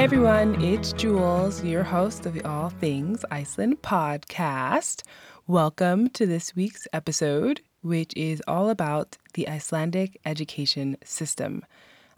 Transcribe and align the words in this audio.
Hey 0.00 0.04
everyone, 0.04 0.62
it's 0.62 0.94
Jules, 0.94 1.62
your 1.62 1.82
host 1.82 2.24
of 2.24 2.32
the 2.32 2.42
All 2.48 2.70
Things 2.70 3.22
Iceland 3.30 3.82
podcast. 3.82 5.02
Welcome 5.46 6.08
to 6.14 6.24
this 6.24 6.56
week's 6.56 6.88
episode, 6.94 7.60
which 7.82 8.14
is 8.16 8.42
all 8.48 8.70
about 8.70 9.18
the 9.34 9.46
Icelandic 9.46 10.18
education 10.24 10.96
system. 11.04 11.66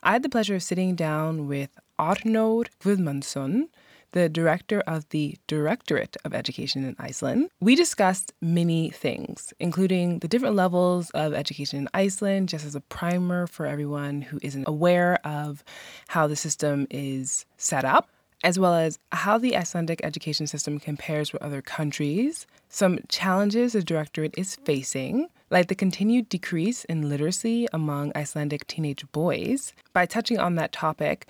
I 0.01 0.13
had 0.13 0.23
the 0.23 0.29
pleasure 0.29 0.55
of 0.55 0.63
sitting 0.63 0.95
down 0.95 1.49
with 1.49 1.71
Arnór 1.99 2.69
Guðmundsson, 2.81 3.65
the 4.13 4.29
director 4.29 4.81
of 4.87 5.09
the 5.11 5.37
Directorate 5.47 6.17
of 6.25 6.33
Education 6.33 6.85
in 6.85 6.97
Iceland. 6.99 7.51
We 7.61 7.75
discussed 7.75 8.33
many 8.41 8.91
things, 8.91 9.53
including 9.59 10.21
the 10.21 10.29
different 10.29 10.55
levels 10.55 11.11
of 11.11 11.35
education 11.35 11.79
in 11.81 11.89
Iceland, 11.93 12.49
just 12.49 12.65
as 12.65 12.75
a 12.75 12.81
primer 12.81 13.47
for 13.47 13.67
everyone 13.67 14.23
who 14.23 14.39
isn't 14.43 14.69
aware 14.69 15.19
of 15.27 15.65
how 16.09 16.27
the 16.27 16.37
system 16.37 16.87
is 16.91 17.45
set 17.57 17.85
up, 17.85 18.09
as 18.45 18.59
well 18.59 18.75
as 18.75 18.99
how 19.13 19.39
the 19.39 19.57
Icelandic 19.57 20.01
education 20.05 20.47
system 20.47 20.79
compares 20.79 21.33
with 21.33 21.43
other 21.43 21.63
countries, 21.63 22.47
some 22.69 22.99
challenges 23.09 23.73
the 23.73 23.83
Directorate 23.83 24.35
is 24.37 24.57
facing, 24.57 25.29
like 25.51 25.69
the 25.69 25.75
continued 25.75 26.29
decrease 26.29 26.85
in 26.85 27.09
literacy 27.09 27.69
among 27.73 28.13
Icelandic 28.17 28.67
teenage 28.67 29.05
boys. 29.13 29.75
By 29.93 30.07
touching 30.07 30.39
on 30.39 30.55
that 30.57 30.73
topic, 30.73 31.27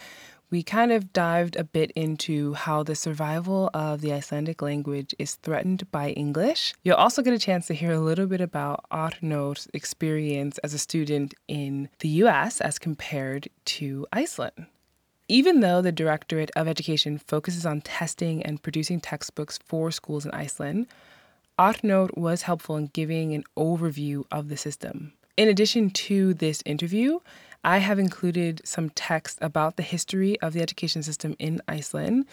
we 0.52 0.62
kind 0.62 0.92
of 0.92 1.14
dived 1.14 1.56
a 1.56 1.64
bit 1.64 1.90
into 1.92 2.52
how 2.52 2.82
the 2.82 2.94
survival 2.94 3.70
of 3.72 4.02
the 4.02 4.12
Icelandic 4.12 4.60
language 4.60 5.14
is 5.18 5.36
threatened 5.36 5.90
by 5.90 6.10
English. 6.10 6.74
You'll 6.82 6.96
also 6.96 7.22
get 7.22 7.32
a 7.32 7.38
chance 7.38 7.66
to 7.68 7.74
hear 7.74 7.92
a 7.92 7.98
little 7.98 8.26
bit 8.26 8.42
about 8.42 8.84
Arnór's 8.92 9.66
experience 9.72 10.58
as 10.58 10.74
a 10.74 10.78
student 10.78 11.32
in 11.48 11.88
the 12.00 12.08
US 12.24 12.60
as 12.60 12.78
compared 12.78 13.48
to 13.64 14.06
Iceland. 14.12 14.66
Even 15.26 15.60
though 15.60 15.80
the 15.80 15.90
Directorate 15.90 16.50
of 16.54 16.68
Education 16.68 17.16
focuses 17.16 17.64
on 17.64 17.80
testing 17.80 18.42
and 18.42 18.62
producing 18.62 19.00
textbooks 19.00 19.58
for 19.64 19.90
schools 19.90 20.26
in 20.26 20.32
Iceland, 20.32 20.86
Arnór 21.58 22.14
was 22.14 22.42
helpful 22.42 22.76
in 22.76 22.88
giving 22.88 23.32
an 23.32 23.44
overview 23.56 24.24
of 24.30 24.50
the 24.50 24.58
system. 24.58 25.14
In 25.38 25.48
addition 25.48 25.88
to 25.90 26.34
this 26.34 26.62
interview, 26.66 27.20
I 27.64 27.78
have 27.78 28.00
included 28.00 28.60
some 28.64 28.90
text 28.90 29.38
about 29.40 29.76
the 29.76 29.84
history 29.84 30.40
of 30.40 30.52
the 30.52 30.62
education 30.62 31.02
system 31.02 31.36
in 31.38 31.60
Iceland, 31.68 32.26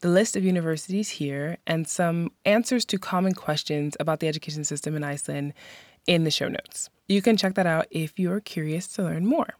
the 0.00 0.08
list 0.08 0.36
of 0.36 0.44
universities 0.44 1.08
here, 1.08 1.56
and 1.66 1.88
some 1.88 2.30
answers 2.44 2.84
to 2.86 2.98
common 2.98 3.34
questions 3.34 3.96
about 3.98 4.20
the 4.20 4.28
education 4.28 4.62
system 4.62 4.94
in 4.94 5.02
Iceland 5.02 5.54
in 6.06 6.22
the 6.22 6.30
show 6.30 6.46
notes. 6.46 6.88
You 7.08 7.20
can 7.20 7.36
check 7.36 7.54
that 7.54 7.66
out 7.66 7.86
if 7.90 8.16
you're 8.16 8.40
curious 8.40 8.86
to 8.94 9.02
learn 9.02 9.26
more. 9.26 9.54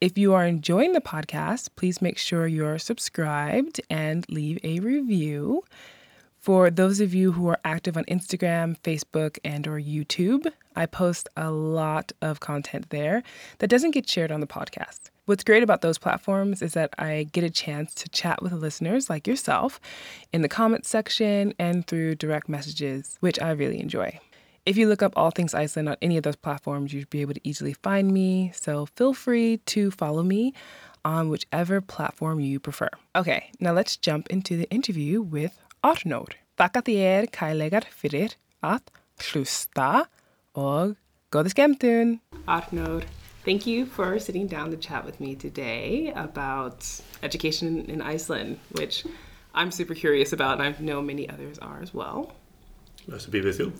If 0.00 0.16
you 0.16 0.34
are 0.34 0.46
enjoying 0.46 0.92
the 0.92 1.00
podcast, 1.00 1.70
please 1.74 2.00
make 2.00 2.18
sure 2.18 2.46
you're 2.46 2.78
subscribed 2.78 3.80
and 3.90 4.24
leave 4.28 4.60
a 4.62 4.78
review. 4.78 5.64
For 6.46 6.70
those 6.70 7.00
of 7.00 7.12
you 7.12 7.32
who 7.32 7.48
are 7.48 7.58
active 7.64 7.96
on 7.96 8.04
Instagram, 8.04 8.78
Facebook, 8.82 9.36
and 9.44 9.66
or 9.66 9.80
YouTube, 9.80 10.46
I 10.76 10.86
post 10.86 11.28
a 11.36 11.50
lot 11.50 12.12
of 12.22 12.38
content 12.38 12.90
there 12.90 13.24
that 13.58 13.66
doesn't 13.66 13.90
get 13.90 14.08
shared 14.08 14.30
on 14.30 14.38
the 14.38 14.46
podcast. 14.46 15.10
What's 15.24 15.42
great 15.42 15.64
about 15.64 15.80
those 15.80 15.98
platforms 15.98 16.62
is 16.62 16.74
that 16.74 16.94
I 17.00 17.26
get 17.32 17.42
a 17.42 17.50
chance 17.50 17.94
to 17.94 18.08
chat 18.10 18.42
with 18.42 18.52
listeners 18.52 19.10
like 19.10 19.26
yourself 19.26 19.80
in 20.32 20.42
the 20.42 20.48
comments 20.48 20.88
section 20.88 21.52
and 21.58 21.84
through 21.84 22.14
direct 22.14 22.48
messages, 22.48 23.16
which 23.18 23.40
I 23.40 23.50
really 23.50 23.80
enjoy. 23.80 24.20
If 24.66 24.76
you 24.76 24.86
look 24.86 25.02
up 25.02 25.14
All 25.16 25.32
Things 25.32 25.52
Iceland 25.52 25.88
on 25.88 25.96
any 26.00 26.16
of 26.16 26.22
those 26.22 26.36
platforms, 26.36 26.92
you'd 26.92 27.10
be 27.10 27.22
able 27.22 27.34
to 27.34 27.40
easily 27.42 27.72
find 27.72 28.12
me. 28.12 28.52
So 28.54 28.86
feel 28.94 29.14
free 29.14 29.56
to 29.66 29.90
follow 29.90 30.22
me 30.22 30.54
on 31.04 31.28
whichever 31.28 31.80
platform 31.80 32.38
you 32.38 32.60
prefer. 32.60 32.90
Okay, 33.16 33.50
now 33.58 33.72
let's 33.72 33.96
jump 33.96 34.28
into 34.28 34.56
the 34.56 34.70
interview 34.70 35.22
with 35.22 35.58
Arnór. 35.84 36.36
Þakka 36.56 36.82
þér 36.86 37.26
kærlega 37.34 37.82
fyrir 37.92 38.36
að 38.64 38.88
hlusta 39.28 40.06
og 40.56 40.96
góða 41.34 41.52
skemmtun. 41.52 42.18
Arnór, 42.48 43.04
thank 43.44 43.66
you 43.66 43.84
for 43.84 44.18
sitting 44.18 44.46
down 44.46 44.70
to 44.70 44.76
chat 44.76 45.04
with 45.04 45.20
me 45.20 45.34
today 45.34 46.12
about 46.14 46.86
education 47.22 47.84
in 47.88 48.00
Iceland, 48.00 48.58
which 48.72 49.04
I'm 49.54 49.70
super 49.70 49.94
curious 49.94 50.32
about, 50.32 50.60
and 50.60 50.62
I 50.62 50.82
know 50.82 51.02
many 51.02 51.28
others 51.28 51.58
are 51.58 51.80
as 51.82 51.92
well. 51.92 52.32
Nice 53.06 53.24
to 53.24 53.30
be 53.30 53.40
with 53.40 53.58
you. 53.58 53.72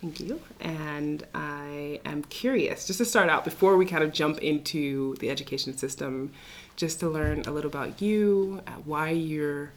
Thank 0.00 0.20
you. 0.20 0.40
And 0.60 1.26
I 1.34 2.00
am 2.04 2.22
curious, 2.30 2.86
just 2.86 2.98
to 2.98 3.04
start 3.04 3.28
out, 3.28 3.44
before 3.44 3.76
we 3.76 3.84
kind 3.84 4.04
of 4.04 4.12
jump 4.12 4.38
into 4.38 5.16
the 5.16 5.28
education 5.30 5.76
system, 5.76 6.32
just 6.76 7.00
to 7.00 7.08
learn 7.08 7.42
a 7.46 7.50
little 7.50 7.68
about 7.68 8.00
you, 8.00 8.62
uh, 8.68 8.72
why 8.84 9.10
you're 9.10 9.72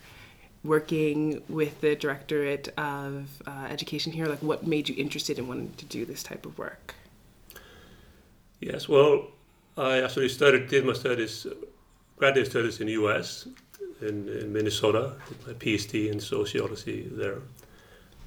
working 0.63 1.41
with 1.49 1.81
the 1.81 1.95
Directorate 1.95 2.67
of 2.77 3.41
uh, 3.47 3.67
Education 3.69 4.11
here? 4.11 4.27
Like, 4.27 4.43
what 4.43 4.65
made 4.65 4.89
you 4.89 4.95
interested 4.97 5.39
in 5.39 5.47
wanting 5.47 5.73
to 5.77 5.85
do 5.85 6.05
this 6.05 6.23
type 6.23 6.45
of 6.45 6.57
work? 6.57 6.95
Yes, 8.59 8.87
well, 8.87 9.27
I 9.77 10.01
actually 10.01 10.29
started, 10.29 10.67
did 10.67 10.85
my 10.85 10.93
studies, 10.93 11.47
graduate 12.17 12.47
studies 12.47 12.79
in 12.79 12.87
the 12.87 12.93
US, 12.93 13.47
in, 14.01 14.27
in 14.29 14.53
Minnesota, 14.53 15.13
did 15.29 15.47
my 15.47 15.53
PhD 15.53 16.11
in 16.11 16.19
sociology 16.19 17.09
there. 17.11 17.39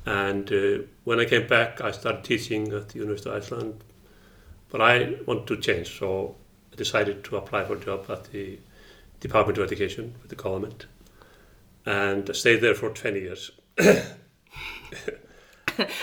And 0.06 0.52
uh, 0.52 0.84
when 1.04 1.20
I 1.20 1.24
came 1.24 1.46
back, 1.46 1.80
I 1.80 1.90
started 1.92 2.24
teaching 2.24 2.72
at 2.72 2.90
the 2.90 2.98
University 2.98 3.30
of 3.30 3.36
Iceland. 3.36 3.84
But 4.70 4.80
I 4.80 5.14
wanted 5.26 5.46
to 5.46 5.56
change, 5.58 5.98
so 5.98 6.34
I 6.72 6.76
decided 6.76 7.22
to 7.24 7.36
apply 7.36 7.64
for 7.64 7.76
a 7.76 7.80
job 7.80 8.06
at 8.08 8.24
the 8.32 8.58
Department 9.20 9.56
of 9.58 9.64
Education 9.64 10.14
with 10.20 10.30
the 10.30 10.36
government 10.36 10.86
and 11.86 12.34
stayed 12.34 12.60
there 12.60 12.74
for 12.74 12.90
20 12.90 13.20
years. 13.20 13.50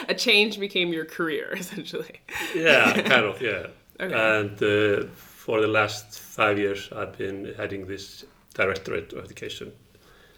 a 0.07 0.13
change 0.15 0.59
became 0.59 0.93
your 0.93 1.05
career, 1.05 1.53
essentially. 1.57 2.21
yeah, 2.55 2.93
kind 3.01 3.25
of, 3.25 3.41
yeah. 3.41 3.67
Okay. 3.99 4.39
And 4.39 4.53
uh, 4.63 5.05
for 5.13 5.61
the 5.61 5.67
last 5.67 6.19
five 6.19 6.57
years, 6.57 6.89
I've 6.91 7.15
been 7.15 7.53
heading 7.55 7.85
this 7.85 8.25
Directorate 8.55 9.13
of 9.13 9.23
Education. 9.23 9.71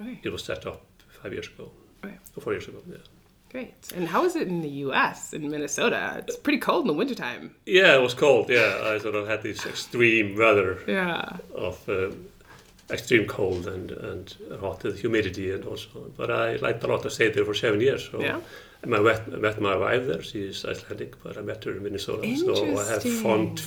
Okay. 0.01 0.19
It 0.21 0.29
was 0.33 0.43
set 0.43 0.65
up 0.67 0.85
five 1.21 1.31
years 1.31 1.47
ago, 1.47 1.71
okay. 2.03 2.17
four 2.41 2.51
years 2.51 2.67
ago, 2.67 2.79
yeah. 2.85 2.97
Great. 3.49 3.73
And 3.95 4.05
how 4.05 4.25
is 4.25 4.35
it 4.35 4.49
in 4.49 4.59
the 4.59 4.69
U.S., 4.87 5.31
in 5.31 5.49
Minnesota? 5.49 6.25
It's 6.27 6.35
pretty 6.35 6.59
cold 6.59 6.81
in 6.81 6.87
the 6.87 6.93
wintertime. 6.93 7.55
Yeah, 7.65 7.95
it 7.95 8.01
was 8.01 8.13
cold, 8.13 8.49
yeah. 8.49 8.81
I 8.83 8.97
sort 8.97 9.15
of 9.15 9.29
had 9.29 9.43
this 9.43 9.65
extreme 9.65 10.35
weather 10.35 10.79
yeah. 10.85 11.37
of... 11.55 11.87
Uh, 11.87 12.09
extreme 12.89 13.25
cold 13.27 13.67
and, 13.67 13.91
and 13.91 14.35
hot 14.59 14.81
the 14.81 14.91
humidity 14.91 15.51
and 15.51 15.65
also 15.65 16.11
but 16.17 16.29
I 16.29 16.57
liked 16.57 16.83
a 16.83 16.87
lot 16.87 17.03
to 17.03 17.09
stay 17.09 17.31
there 17.31 17.45
for 17.45 17.53
seven 17.53 17.79
years 17.79 18.09
so 18.11 18.21
yeah. 18.21 18.39
I 18.83 18.87
met, 18.87 19.27
met 19.39 19.61
my 19.61 19.75
wife 19.75 20.05
there 20.07 20.21
she 20.21 20.43
is 20.43 20.65
Icelandic 20.65 21.21
but 21.23 21.37
I 21.37 21.41
met 21.41 21.63
her 21.63 21.71
in 21.71 21.83
Minnesota 21.83 22.35
so 22.37 22.77
I 22.77 22.85
have 22.89 23.03
fond 23.03 23.61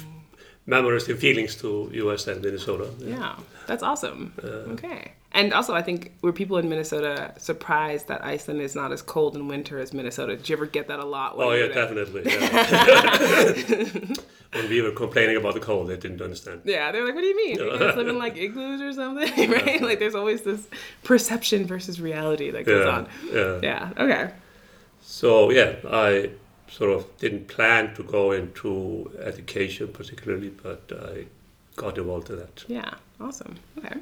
memories 0.66 1.08
and 1.08 1.18
feelings 1.18 1.54
to 1.56 1.90
US 1.92 2.26
and 2.26 2.42
Minnesota 2.42 2.90
yeah, 2.98 3.16
yeah 3.16 3.36
that's 3.66 3.82
awesome 3.82 4.32
uh, 4.42 4.72
okay 4.74 5.12
and 5.32 5.52
also 5.52 5.74
I 5.74 5.82
think 5.82 6.12
were 6.22 6.32
people 6.32 6.56
in 6.58 6.68
Minnesota 6.68 7.32
surprised 7.36 8.08
that 8.08 8.24
Iceland 8.24 8.60
is 8.60 8.74
not 8.74 8.92
as 8.92 9.02
cold 9.02 9.36
in 9.36 9.48
winter 9.48 9.78
as 9.78 9.92
Minnesota 9.92 10.36
did 10.36 10.48
you 10.48 10.56
ever 10.56 10.66
get 10.66 10.88
that 10.88 10.98
a 10.98 11.04
lot 11.04 11.34
oh 11.36 11.52
yeah 11.52 11.68
definitely 11.68 12.22
yeah. 12.24 14.14
when 14.56 14.68
we 14.68 14.80
were 14.82 14.90
complaining 14.90 15.36
about 15.36 15.54
the 15.54 15.60
cold, 15.60 15.88
they 15.88 15.96
didn't 15.96 16.20
understand. 16.20 16.62
Yeah, 16.64 16.92
they're 16.92 17.04
like, 17.04 17.14
"What 17.14 17.20
do 17.20 17.26
you 17.26 17.36
mean? 17.36 17.56
You 17.56 17.78
guys 17.78 17.96
live 17.96 18.08
in 18.08 18.18
like 18.18 18.36
igloos 18.36 18.80
or 18.80 18.92
something, 18.92 19.50
right?" 19.50 19.80
Like, 19.80 19.98
there's 19.98 20.14
always 20.14 20.42
this 20.42 20.66
perception 21.04 21.66
versus 21.66 22.00
reality 22.00 22.50
that 22.50 22.64
goes 22.64 22.86
yeah, 22.86 22.92
on. 22.92 23.08
Yeah. 23.32 23.60
Yeah. 23.62 24.02
Okay. 24.02 24.32
So 25.02 25.50
yeah, 25.50 25.76
I 25.88 26.30
sort 26.68 26.90
of 26.90 27.18
didn't 27.18 27.48
plan 27.48 27.94
to 27.94 28.02
go 28.02 28.32
into 28.32 29.10
education 29.22 29.88
particularly, 29.88 30.50
but 30.50 30.82
I 30.92 31.26
got 31.76 31.98
involved 31.98 32.30
in 32.30 32.36
that. 32.36 32.64
Yeah. 32.68 32.94
Awesome. 33.20 33.56
Okay. 33.78 33.96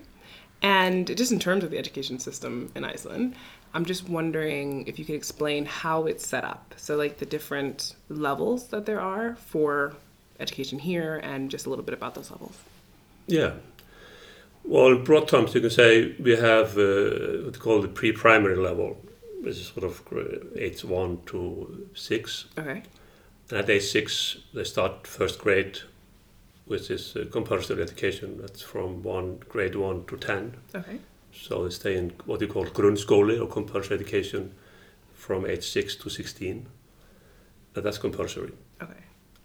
And 0.62 1.14
just 1.16 1.30
in 1.30 1.38
terms 1.38 1.62
of 1.62 1.70
the 1.70 1.78
education 1.78 2.18
system 2.18 2.72
in 2.74 2.84
Iceland, 2.84 3.34
I'm 3.74 3.84
just 3.84 4.08
wondering 4.08 4.86
if 4.86 4.98
you 4.98 5.04
could 5.04 5.14
explain 5.14 5.66
how 5.66 6.04
it's 6.04 6.26
set 6.26 6.44
up. 6.44 6.74
So, 6.76 6.96
like 6.96 7.18
the 7.18 7.26
different 7.26 7.94
levels 8.08 8.68
that 8.68 8.86
there 8.86 9.00
are 9.00 9.34
for 9.36 9.94
education 10.40 10.78
here 10.78 11.20
and 11.22 11.50
just 11.50 11.66
a 11.66 11.70
little 11.70 11.84
bit 11.84 11.94
about 11.94 12.14
those 12.14 12.30
levels. 12.30 12.56
Yeah. 13.26 13.52
Well, 14.64 14.88
in 14.88 15.04
broad 15.04 15.28
terms, 15.28 15.54
you 15.54 15.60
can 15.60 15.70
say 15.70 16.14
we 16.18 16.36
have 16.36 16.78
uh, 16.78 17.44
what 17.44 17.52
we 17.52 17.58
call 17.58 17.82
the 17.82 17.88
pre-primary 17.88 18.56
level, 18.56 18.96
which 19.44 19.56
is 19.56 19.66
sort 19.68 19.84
of 19.84 20.02
age 20.56 20.84
one 20.84 21.18
to 21.26 21.88
six. 21.94 22.46
Okay. 22.58 22.82
And 23.50 23.58
at 23.58 23.70
age 23.70 23.84
six, 23.84 24.38
they 24.52 24.64
start 24.64 25.06
first 25.06 25.38
grade, 25.38 25.78
which 26.66 26.90
is 26.90 27.16
uh, 27.16 27.24
compulsory 27.30 27.82
education. 27.82 28.38
That's 28.40 28.62
from 28.62 29.02
one 29.02 29.38
grade 29.48 29.74
one 29.74 30.04
to 30.06 30.16
ten. 30.16 30.56
Okay. 30.74 30.98
So 31.32 31.64
they 31.64 31.70
stay 31.70 31.96
in 31.96 32.12
what 32.26 32.40
you 32.40 32.48
call 32.48 32.66
grunnskóli 32.66 33.40
or 33.40 33.46
compulsory 33.46 33.96
education 33.96 34.54
from 35.14 35.46
age 35.46 35.64
six 35.64 35.96
to 35.96 36.08
sixteen. 36.10 36.68
And 37.74 37.84
that's 37.84 37.98
compulsory. 37.98 38.52
Okay 38.82 39.04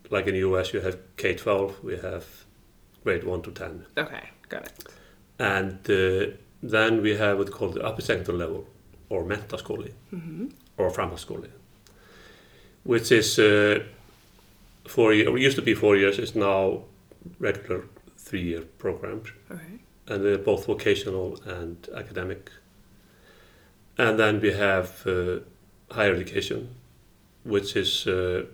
like 0.09 0.27
in 0.27 0.33
the 0.33 0.39
US, 0.39 0.73
you 0.73 0.81
have 0.81 0.97
K 1.17 1.35
12, 1.35 1.83
we 1.83 1.97
have 1.97 2.25
grade 3.03 3.23
1 3.23 3.41
to 3.43 3.51
10. 3.51 3.85
Okay, 3.97 4.29
got 4.47 4.65
it. 4.65 4.73
And 5.37 5.89
uh, 5.89 6.35
then 6.61 7.01
we 7.01 7.15
have 7.15 7.37
what's 7.37 7.51
called 7.51 7.75
the 7.75 7.85
upper 7.85 8.01
secondary 8.01 8.37
level, 8.37 8.67
or 9.09 9.23
mentaskóli, 9.25 9.91
Mm-hmm. 10.13 10.45
or 10.77 10.91
framhaldsskóli, 10.91 11.49
which 12.83 13.11
is 13.11 13.37
uh, 13.39 13.79
four 14.87 15.13
year, 15.13 15.29
or 15.29 15.37
used 15.37 15.55
to 15.57 15.61
be 15.61 15.73
four 15.75 15.95
years, 15.97 16.19
is 16.19 16.35
now 16.35 16.83
regular 17.39 17.83
three-year 18.17 18.63
programs, 18.77 19.29
Okay. 19.51 19.79
and 20.07 20.23
they're 20.23 20.37
both 20.43 20.65
vocational 20.67 21.39
and 21.45 21.75
academic. 21.95 22.51
And 23.97 24.17
then 24.17 24.39
we 24.41 24.53
have 24.53 24.89
uh, 25.05 25.39
higher 25.91 26.13
education, 26.15 26.69
which 27.43 27.75
is, 27.75 28.07
uh, 28.07 28.45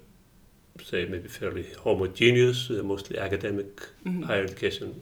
say, 0.84 1.06
maybe 1.06 1.28
fairly 1.28 1.66
homogeneous, 1.84 2.70
uh, 2.70 2.82
mostly 2.84 3.18
academic 3.20 3.82
Mhm. 4.06 4.24
higher 4.24 4.44
education 4.44 5.02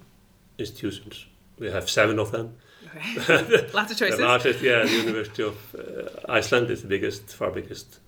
institutions. 0.58 1.26
We 1.60 1.72
have 1.72 1.88
seven 1.90 2.20
of 2.20 2.32
them. 2.32 2.48
Okay. 2.86 3.70
Lots 3.74 3.92
of 3.92 3.98
choices. 3.98 4.20
The 4.20 4.26
largest, 4.26 4.62
yeah, 4.62 4.84
the 4.84 4.92
University 4.92 5.44
of 5.44 5.76
uh, 5.76 6.32
Iceland 6.32 6.70
is 6.70 6.82
the 6.82 6.88
biggest, 6.88 7.36
far 7.36 7.52
biggest, 7.52 8.00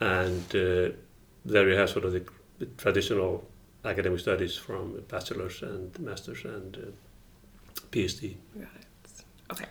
and 0.00 0.44
uh, 0.54 0.90
there 1.44 1.68
you 1.68 1.76
have 1.76 1.90
sort 1.90 2.04
of 2.04 2.12
the, 2.12 2.24
the 2.58 2.66
traditional 2.66 3.48
academic 3.84 4.20
studies 4.20 4.56
from 4.56 5.02
bachelor's 5.08 5.62
and 5.62 5.98
master's 5.98 6.44
and 6.44 6.76
uh, 6.76 7.80
PhD. 7.90 8.36
Got 8.54 8.62
it. 8.62 9.24
Okay. 9.52 9.66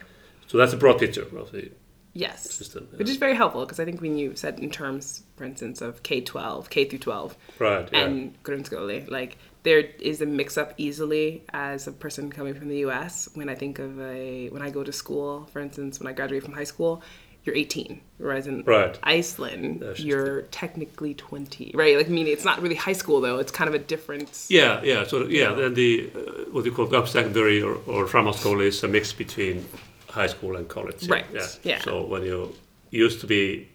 So 0.47 0.57
that's 0.57 0.73
a 0.73 0.77
broad 0.77 0.99
picture 0.99 1.23
of 1.23 1.51
the 1.51 1.71
Yes. 2.13 2.49
system. 2.51 2.87
Which 2.95 3.09
is 3.09 3.17
very 3.17 3.35
helpful 3.35 3.61
because 3.65 3.79
I 3.79 3.85
think 3.85 4.01
when 4.01 4.17
you 4.17 4.35
said 4.35 4.59
in 4.59 4.69
terms, 4.69 5.23
for 5.35 5.43
instance, 5.45 5.81
of 5.81 6.03
K 6.03 6.21
12, 6.21 6.69
K 6.69 6.85
through 6.85 6.99
12, 6.99 7.35
right. 7.59 7.89
Yeah. 7.91 7.99
and 8.05 8.43
grunnskóli, 8.43 9.09
like 9.09 9.37
there 9.63 9.79
is 9.99 10.21
a 10.21 10.25
mix 10.25 10.57
up 10.57 10.73
easily 10.77 11.43
as 11.53 11.87
a 11.87 11.91
person 11.91 12.29
coming 12.29 12.53
from 12.53 12.67
the 12.69 12.77
US. 12.85 13.27
When 13.33 13.49
I 13.49 13.55
think 13.55 13.79
of 13.79 13.99
a, 13.99 14.49
when 14.49 14.61
I 14.61 14.69
go 14.69 14.83
to 14.83 14.91
school, 14.91 15.47
for 15.51 15.59
instance, 15.59 15.99
when 15.99 16.07
I 16.07 16.13
graduate 16.13 16.43
from 16.43 16.53
high 16.53 16.65
school, 16.65 17.01
you're 17.45 17.55
18, 17.55 17.99
whereas 18.19 18.47
in 18.47 18.63
Right. 18.63 18.97
Iceland, 19.03 19.83
you're 19.97 20.43
technically 20.43 21.13
20, 21.13 21.71
right? 21.73 21.97
Like, 21.97 22.07
meaning 22.09 22.31
it's 22.31 22.45
not 22.45 22.61
really 22.61 22.75
high 22.75 22.93
school 22.93 23.19
though, 23.21 23.37
it's 23.39 23.51
kind 23.51 23.67
of 23.67 23.73
a 23.73 23.79
different. 23.79 24.45
yeah, 24.49 24.81
yeah. 24.83 25.03
So 25.05 25.25
yeah, 25.27 25.51
then 25.53 25.73
the 25.73 26.09
uh, 26.15 26.19
what 26.51 26.63
you 26.63 26.71
call 26.71 26.85
the 26.85 27.05
secondary 27.05 27.61
or, 27.61 27.73
or 27.85 28.05
framhaldsskóli 28.05 28.67
is 28.67 28.81
a 28.83 28.87
mix 28.87 29.11
between 29.11 29.65
high 30.13 30.27
school 30.27 30.55
and 30.55 30.67
college. 30.67 31.07
Right, 31.07 31.25
Yeah. 31.33 31.47
yeah. 31.63 31.81
So 31.81 32.05
when 32.05 32.23
you 32.23 32.53
used 32.91 33.19
to 33.21 33.27
be 33.27 33.67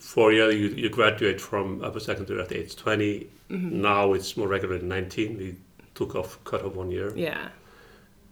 four 0.00 0.32
years, 0.32 0.54
you, 0.54 0.68
you 0.82 0.88
graduate 0.90 1.40
from 1.40 1.82
upper 1.82 2.00
secondary 2.00 2.40
at 2.42 2.52
age 2.52 2.76
20. 2.76 3.26
Mm-hmm. 3.50 3.80
Now 3.80 4.12
it's 4.12 4.36
more 4.36 4.48
regular 4.48 4.78
than 4.78 4.88
19. 4.88 5.38
We 5.38 5.56
took 5.94 6.14
off 6.14 6.38
cut 6.44 6.62
off 6.64 6.74
one 6.74 6.90
year. 6.90 7.12
Yeah. 7.16 7.48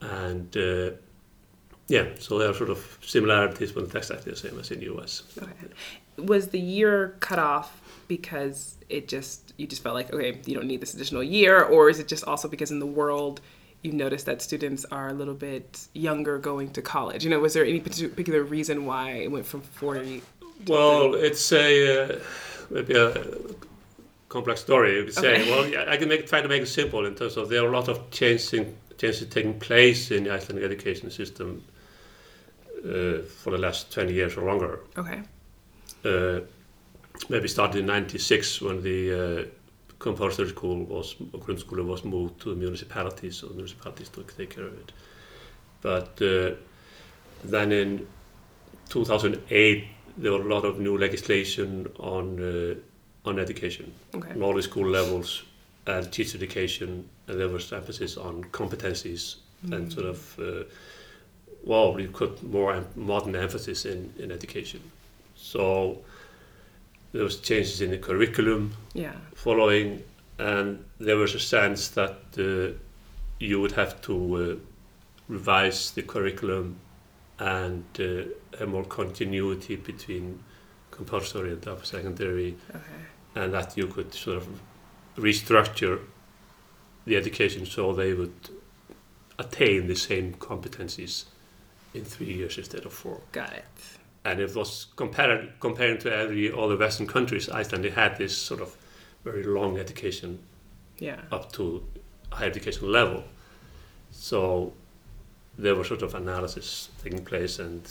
And 0.03 0.55
uh, 0.56 0.91
yeah, 1.88 2.06
so 2.19 2.38
there 2.38 2.50
are 2.50 2.55
sort 2.55 2.70
of 2.70 2.99
similarities, 3.03 3.73
but 3.73 3.85
it's 3.85 3.94
exactly 3.94 4.32
the 4.32 4.38
same 4.38 4.58
as 4.61 4.70
in 4.70 4.81
the 4.81 4.94
US. 4.97 5.23
Okay. 5.38 5.53
Was 6.19 6.49
the 6.49 6.61
year 6.61 7.17
cut 7.20 7.38
off 7.38 7.81
because 8.08 8.76
it 8.88 9.08
just 9.08 9.53
you 9.56 9.67
just 9.67 9.82
felt 9.82 9.94
like 9.94 10.12
okay 10.12 10.41
you 10.47 10.55
don't 10.55 10.67
need 10.67 10.81
this 10.81 10.94
additional 10.94 11.23
year, 11.23 11.62
or 11.62 11.88
is 11.91 11.99
it 11.99 12.08
just 12.08 12.25
also 12.25 12.49
because 12.49 12.70
in 12.70 12.79
the 12.79 12.93
world 13.00 13.41
you've 13.82 13.94
noticed 13.94 14.26
that 14.26 14.43
students 14.43 14.84
are 14.87 15.08
a 15.08 15.12
little 15.12 15.34
bit 15.34 15.88
younger 15.93 16.38
going 16.38 16.70
to 16.73 16.82
college? 16.82 17.25
You 17.25 17.31
know, 17.31 17.40
was 17.40 17.55
there 17.55 17.64
any 17.64 17.81
particular 17.81 18.43
reason 18.43 18.87
why 18.87 19.11
it 19.11 19.31
went 19.31 19.46
from 19.46 19.61
forty? 19.61 20.23
Well, 20.67 21.14
it's 21.14 21.52
a 21.52 22.14
uh, 22.14 22.19
maybe 22.70 22.96
a 22.96 23.14
complex 24.28 24.61
story. 24.61 24.96
You 24.96 25.05
could 25.05 25.14
say. 25.14 25.43
Okay. 25.43 25.50
Well, 25.50 25.69
yeah, 25.69 25.84
I 25.88 25.96
can 25.96 26.08
make, 26.08 26.26
try 26.26 26.40
to 26.40 26.49
make 26.49 26.62
it 26.62 26.67
simple 26.67 27.06
in 27.06 27.14
terms 27.14 27.37
of 27.37 27.49
there 27.49 27.62
are 27.64 27.69
a 27.69 27.76
lot 27.78 27.88
of 27.88 28.11
changing 28.11 28.75
changes 28.99 29.28
taking 29.28 29.58
place 29.58 30.11
in 30.11 30.25
the 30.25 30.32
Icelandic 30.32 30.64
education 30.64 31.11
system 31.11 31.62
uh, 32.79 33.19
for 33.40 33.50
the 33.50 33.58
last 33.58 33.93
20 33.93 34.12
years 34.12 34.37
or 34.37 34.43
longer. 34.43 34.81
Okay. 34.96 35.20
Uh, 36.05 36.40
maybe 37.29 37.49
started 37.49 37.81
in 37.81 37.87
'96 37.87 38.61
when 38.61 38.82
the 38.82 39.00
uh, 39.12 39.44
compulsory 40.08 40.49
school 40.49 40.79
was, 40.85 41.17
or 41.32 41.41
grundskole 41.41 41.85
was 41.85 42.05
moved 42.05 42.35
to 42.43 42.50
the 42.50 42.56
municipalities, 42.64 43.35
so 43.38 43.49
the 43.49 43.55
municipalities 43.55 44.08
took 44.08 44.29
take 44.37 44.50
care 44.56 44.67
of 44.70 44.75
it. 44.82 44.93
But 45.82 46.11
uh, 46.23 46.55
then 47.44 47.73
in 47.73 48.06
2008, 48.88 49.85
there 50.19 50.32
were 50.32 50.44
a 50.49 50.55
lot 50.55 50.64
of 50.64 50.79
new 50.79 50.97
legislation 51.06 51.70
on 51.99 52.25
uh, 52.41 53.29
on 53.29 53.38
education, 53.38 53.87
Okay. 54.14 54.31
on 54.35 54.43
all 54.43 54.55
the 54.55 54.62
school 54.62 54.88
levels, 54.99 55.43
and 55.87 56.12
teacher 56.12 56.37
education, 56.38 57.08
and 57.29 57.41
there 57.41 57.49
was 57.49 57.73
emphasis 57.73 58.17
on 58.17 58.44
competencies 58.53 59.37
and 59.73 59.93
sort 59.93 60.06
of, 60.06 60.38
uh, 60.38 60.62
well, 61.64 61.93
we 61.94 62.06
put 62.06 62.43
more 62.43 62.85
modern 62.94 63.35
emphasis 63.35 63.85
in, 63.85 64.12
in 64.23 64.31
education. 64.31 64.81
So 65.35 65.99
there 67.16 67.24
was 67.24 67.36
changes 67.40 67.80
in 67.80 67.90
the 67.90 67.98
curriculum 67.98 68.72
Yeah. 68.94 69.12
following, 69.34 70.02
and 70.38 70.84
there 70.98 71.16
was 71.16 71.34
a 71.34 71.40
sense 71.40 71.88
that 71.88 72.18
uh, 72.38 72.74
you 73.40 73.60
would 73.60 73.72
have 73.72 74.00
to 74.02 74.14
uh, 74.36 74.56
revise 75.28 75.90
the 75.92 76.02
curriculum 76.02 76.76
and 77.38 77.84
uh, 77.98 78.24
have 78.58 78.68
more 78.68 78.84
continuity 78.84 79.76
between 79.76 80.38
compulsory 80.90 81.52
and 81.52 81.66
upper 81.68 81.84
secondary, 81.84 82.56
Okay. 82.70 83.02
and 83.34 83.52
that 83.52 83.76
you 83.76 83.86
could 83.88 84.12
sort 84.14 84.36
of 84.38 84.46
restructure 85.16 85.98
the 87.06 87.16
education 87.16 87.64
so 87.66 87.92
they 87.92 88.12
would 88.12 88.50
attain 89.38 89.86
the 89.86 89.94
same 89.94 90.34
competencies 90.34 91.24
in 91.94 92.04
three 92.04 92.32
years 92.32 92.58
instead 92.58 92.84
of 92.84 92.92
four. 92.92 93.20
Got 93.32 93.52
it. 93.52 93.95
And 94.26 94.40
it 94.40 94.52
was 94.56 94.87
compared 94.96 95.52
comparing 95.61 95.99
to 95.99 96.12
every 96.12 96.50
other 96.52 96.76
Western 96.76 97.06
countries, 97.06 97.49
Iceland 97.49 97.84
they 97.84 97.90
had 97.90 98.19
this 98.19 98.37
sort 98.37 98.61
of 98.61 98.76
very 99.25 99.44
long 99.44 99.78
education 99.78 100.40
Yeah. 100.99 101.20
up 101.31 101.52
to 101.52 101.87
higher 102.32 102.49
education 102.50 102.90
level. 102.90 103.23
So 104.11 104.73
there 105.56 105.76
was 105.76 105.87
sort 105.87 106.02
of 106.02 106.14
analysis 106.14 106.88
taking 107.02 107.25
place, 107.25 107.61
and 107.61 107.82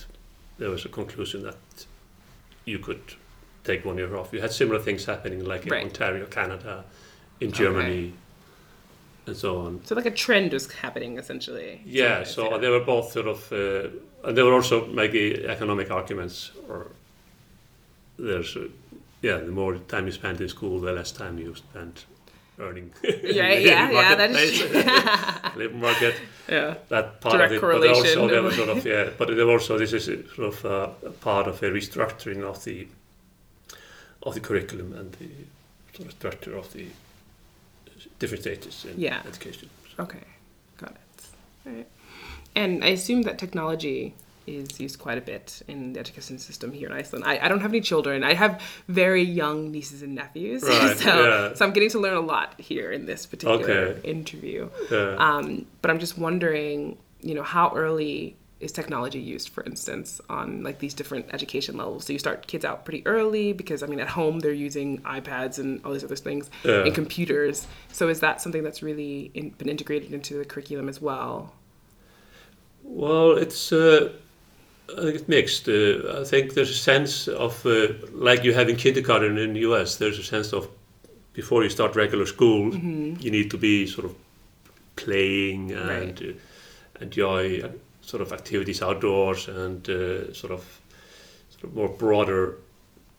there 0.57 0.69
was 0.69 0.83
a 0.85 0.89
conclusion 0.89 1.43
that 1.43 1.85
you 2.65 2.79
could 2.79 3.03
take 3.63 3.85
one 3.85 3.97
year 3.97 4.15
off. 4.17 4.33
You 4.33 4.41
had 4.41 4.51
similar 4.51 4.79
things 4.79 5.05
happening, 5.05 5.45
like 5.45 5.63
in 5.65 5.71
Right. 5.71 5.85
Ontario, 5.85 6.25
Canada, 6.25 6.83
in. 7.39 7.51
Germany, 7.51 8.13
and 9.27 9.35
so 9.35 9.57
on. 9.59 9.81
So 9.85 9.95
like 9.95 10.05
a 10.05 10.11
trend 10.11 10.53
was 10.53 10.71
happening 10.71 11.17
essentially. 11.17 11.81
Yeah, 11.85 12.23
So, 12.23 12.49
so 12.49 12.57
they 12.57 12.69
were 12.69 12.79
both 12.79 13.11
sort 13.11 13.27
of, 13.27 13.51
uh, 13.51 13.89
and 14.27 14.37
there 14.37 14.45
were 14.45 14.53
also 14.53 14.85
maybe 14.87 15.45
economic 15.45 15.91
arguments, 15.91 16.51
or 16.69 16.87
there's, 18.17 18.55
uh, 18.55 18.67
yeah, 19.21 19.37
the 19.37 19.51
more 19.51 19.75
time 19.87 20.05
you 20.05 20.11
spend 20.11 20.41
in 20.41 20.49
school, 20.49 20.79
the 20.79 20.91
less 20.91 21.11
time 21.11 21.37
you 21.37 21.55
spend 21.55 22.05
earning. 22.59 22.91
in 23.03 23.19
Yeah, 23.35 23.53
yeah, 23.53 23.91
yeah, 23.91 24.15
that 24.15 24.31
is 24.31 24.61
marketplace, 24.61 25.55
labor 25.57 25.75
market, 25.75 26.15
yeah. 26.49 26.75
that 26.89 27.21
part 27.21 27.35
Direct 27.35 27.53
of 27.53 27.63
it. 27.63 27.81
But 27.81 27.89
also 27.89 28.27
there 28.27 28.43
was 28.43 28.55
sort 28.55 28.69
of, 28.69 28.85
yeah, 28.85 29.09
but 29.17 29.27
there 29.35 29.49
also 29.49 29.77
this 29.77 29.93
is 29.93 30.05
sort 30.05 30.53
of 30.53 30.65
uh, 30.65 30.87
part 31.21 31.47
of 31.47 31.61
a 31.63 31.69
restructuring 31.69 32.43
of 32.43 32.63
the 32.63 32.87
of 34.23 34.33
the 34.33 34.39
curriculum 34.39 34.93
and 34.93 35.11
the 35.13 35.29
sort 35.95 36.07
of 36.07 36.13
structure 36.13 36.57
of 36.57 36.71
the 36.73 36.87
different 38.19 38.43
stages 38.43 38.85
in 38.85 38.99
Yeah. 38.99 39.21
education. 39.27 39.69
Okay, 39.99 40.19
got 40.77 40.91
it. 40.91 41.25
All 41.67 41.73
right. 41.73 41.87
And 42.55 42.83
I 42.83 42.87
assume 42.89 43.23
that 43.23 43.37
technology 43.37 44.13
is 44.47 44.79
used 44.79 44.99
quite 44.99 45.17
a 45.17 45.21
bit 45.21 45.61
in 45.67 45.93
the 45.93 45.99
education 45.99 46.37
system 46.37 46.71
here 46.71 46.87
in 46.87 46.93
Iceland. 46.93 47.25
I, 47.25 47.39
I 47.39 47.47
don't 47.47 47.61
have 47.61 47.71
any 47.71 47.81
children. 47.81 48.23
I 48.23 48.33
have 48.35 48.61
very 48.87 49.23
young 49.23 49.71
nieces 49.71 50.03
and 50.03 50.13
nephews. 50.15 50.63
Right, 50.67 50.95
so, 50.97 51.23
yeah. 51.27 51.53
so 51.55 51.65
I'm 51.65 51.73
getting 51.73 51.89
to 51.89 51.99
learn 51.99 52.15
a 52.15 52.19
lot 52.21 52.53
here 52.59 52.91
in 52.91 53.05
this 53.07 53.25
particular 53.25 53.71
Okay. 53.97 54.07
interview. 54.07 54.69
Yeah. 54.91 55.15
Um, 55.17 55.65
but 55.81 55.89
I'm 55.91 55.99
just 55.99 56.17
wondering, 56.17 56.97
you 57.21 57.33
know, 57.33 57.41
how 57.43 57.73
early 57.75 58.35
is 58.59 58.71
technology 58.71 59.19
used, 59.19 59.49
for 59.49 59.63
instance, 59.65 60.21
on 60.29 60.63
like 60.63 60.79
these 60.79 60.93
different 60.93 61.25
education 61.33 61.75
levels? 61.77 62.05
so 62.05 62.13
you 62.13 62.19
start 62.19 62.47
kids 62.47 62.63
out 62.65 62.85
pretty 62.85 63.05
early? 63.05 63.51
Because 63.53 63.83
I 63.83 63.87
mean, 63.87 63.99
at 63.99 64.07
home 64.09 64.39
they're 64.39 64.51
using 64.53 64.99
iPads 65.01 65.59
and 65.59 65.83
all 65.83 65.91
these 65.93 66.03
other 66.03 66.15
things 66.15 66.49
Yeah. 66.63 66.83
and 66.85 66.95
computers. 66.95 67.67
So 67.91 68.07
is 68.07 68.19
that 68.21 68.41
something 68.41 68.63
that's 68.63 68.81
really 68.81 69.31
in, 69.33 69.49
been 69.51 69.69
integrated 69.69 70.13
into 70.13 70.37
the 70.37 70.45
curriculum 70.45 70.87
as 70.89 71.01
well? 71.01 71.53
Well, 72.83 73.31
it's 73.31 73.71
uh, 73.71 74.11
I 74.97 75.01
think 75.01 75.15
it's 75.15 75.27
mixed. 75.27 75.67
Uh, 75.67 76.21
I 76.21 76.23
think 76.23 76.53
there's 76.53 76.69
a 76.69 76.73
sense 76.91 77.27
of 77.27 77.65
uh, 77.65 77.87
like 78.13 78.43
you 78.43 78.53
have 78.53 78.69
in 78.69 78.75
kindergarten 78.75 79.37
in 79.37 79.53
the 79.53 79.61
U.S. 79.61 79.95
There's 79.97 80.19
a 80.19 80.23
sense 80.23 80.53
of 80.53 80.69
before 81.33 81.63
you 81.63 81.69
start 81.69 81.95
regular 81.95 82.25
school, 82.25 82.73
you 82.73 83.31
need 83.31 83.51
to 83.51 83.57
be 83.57 83.85
sort 83.87 84.05
of 84.05 84.15
playing 84.95 85.71
and 85.73 85.89
Right. 85.89 86.21
uh, 86.21 87.03
enjoy 87.03 87.61
uh, 87.61 87.69
sort 88.05 88.21
of 88.21 88.31
activities 88.31 88.81
outdoors 88.81 89.47
and 89.47 89.89
uh, 89.89 90.33
sort 90.33 90.51
of 90.53 90.63
sort 91.49 91.63
of 91.63 91.75
more 91.75 91.89
broader 91.89 92.57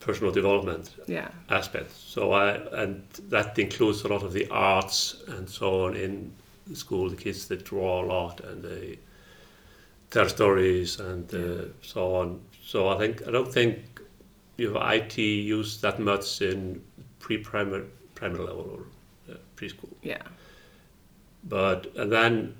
personal 0.01 0.33
development 0.33 0.91
Yeah. 1.09 1.29
aspect. 1.51 1.91
So 1.93 2.33
I 2.33 2.55
and 2.83 3.03
that 3.31 3.59
includes 3.59 4.05
a 4.05 4.09
lot 4.09 4.23
of 4.23 4.33
the 4.33 4.47
arts 4.51 5.17
and 5.29 5.49
so 5.49 5.87
on 5.87 5.97
in 5.97 6.33
the 6.67 6.77
school. 6.77 7.11
The 7.11 7.17
kids 7.17 7.49
they 7.49 7.57
draw 7.57 8.05
a 8.05 8.07
lot 8.07 8.41
and 8.41 8.63
they 8.63 8.99
tell 10.11 10.29
stories 10.29 11.01
and 11.01 11.33
uh, 11.35 11.39
Yeah. 11.39 11.63
so 11.83 12.15
on. 12.15 12.41
So 12.65 12.89
I 12.89 12.99
think 12.99 13.23
I 13.29 13.31
don't 13.33 13.53
think 13.53 14.01
you 14.59 14.73
have 14.73 14.95
IT 14.95 15.19
used 15.19 15.83
that 15.83 15.99
much 15.99 16.41
in 16.43 16.81
pre-primary 17.19 17.85
primary 18.15 18.45
level 18.45 18.71
or 18.71 19.35
uh, 19.35 19.39
preschool. 19.57 19.93
Yeah. 20.03 20.23
But 21.49 21.87
and 21.97 22.11
then 22.13 22.55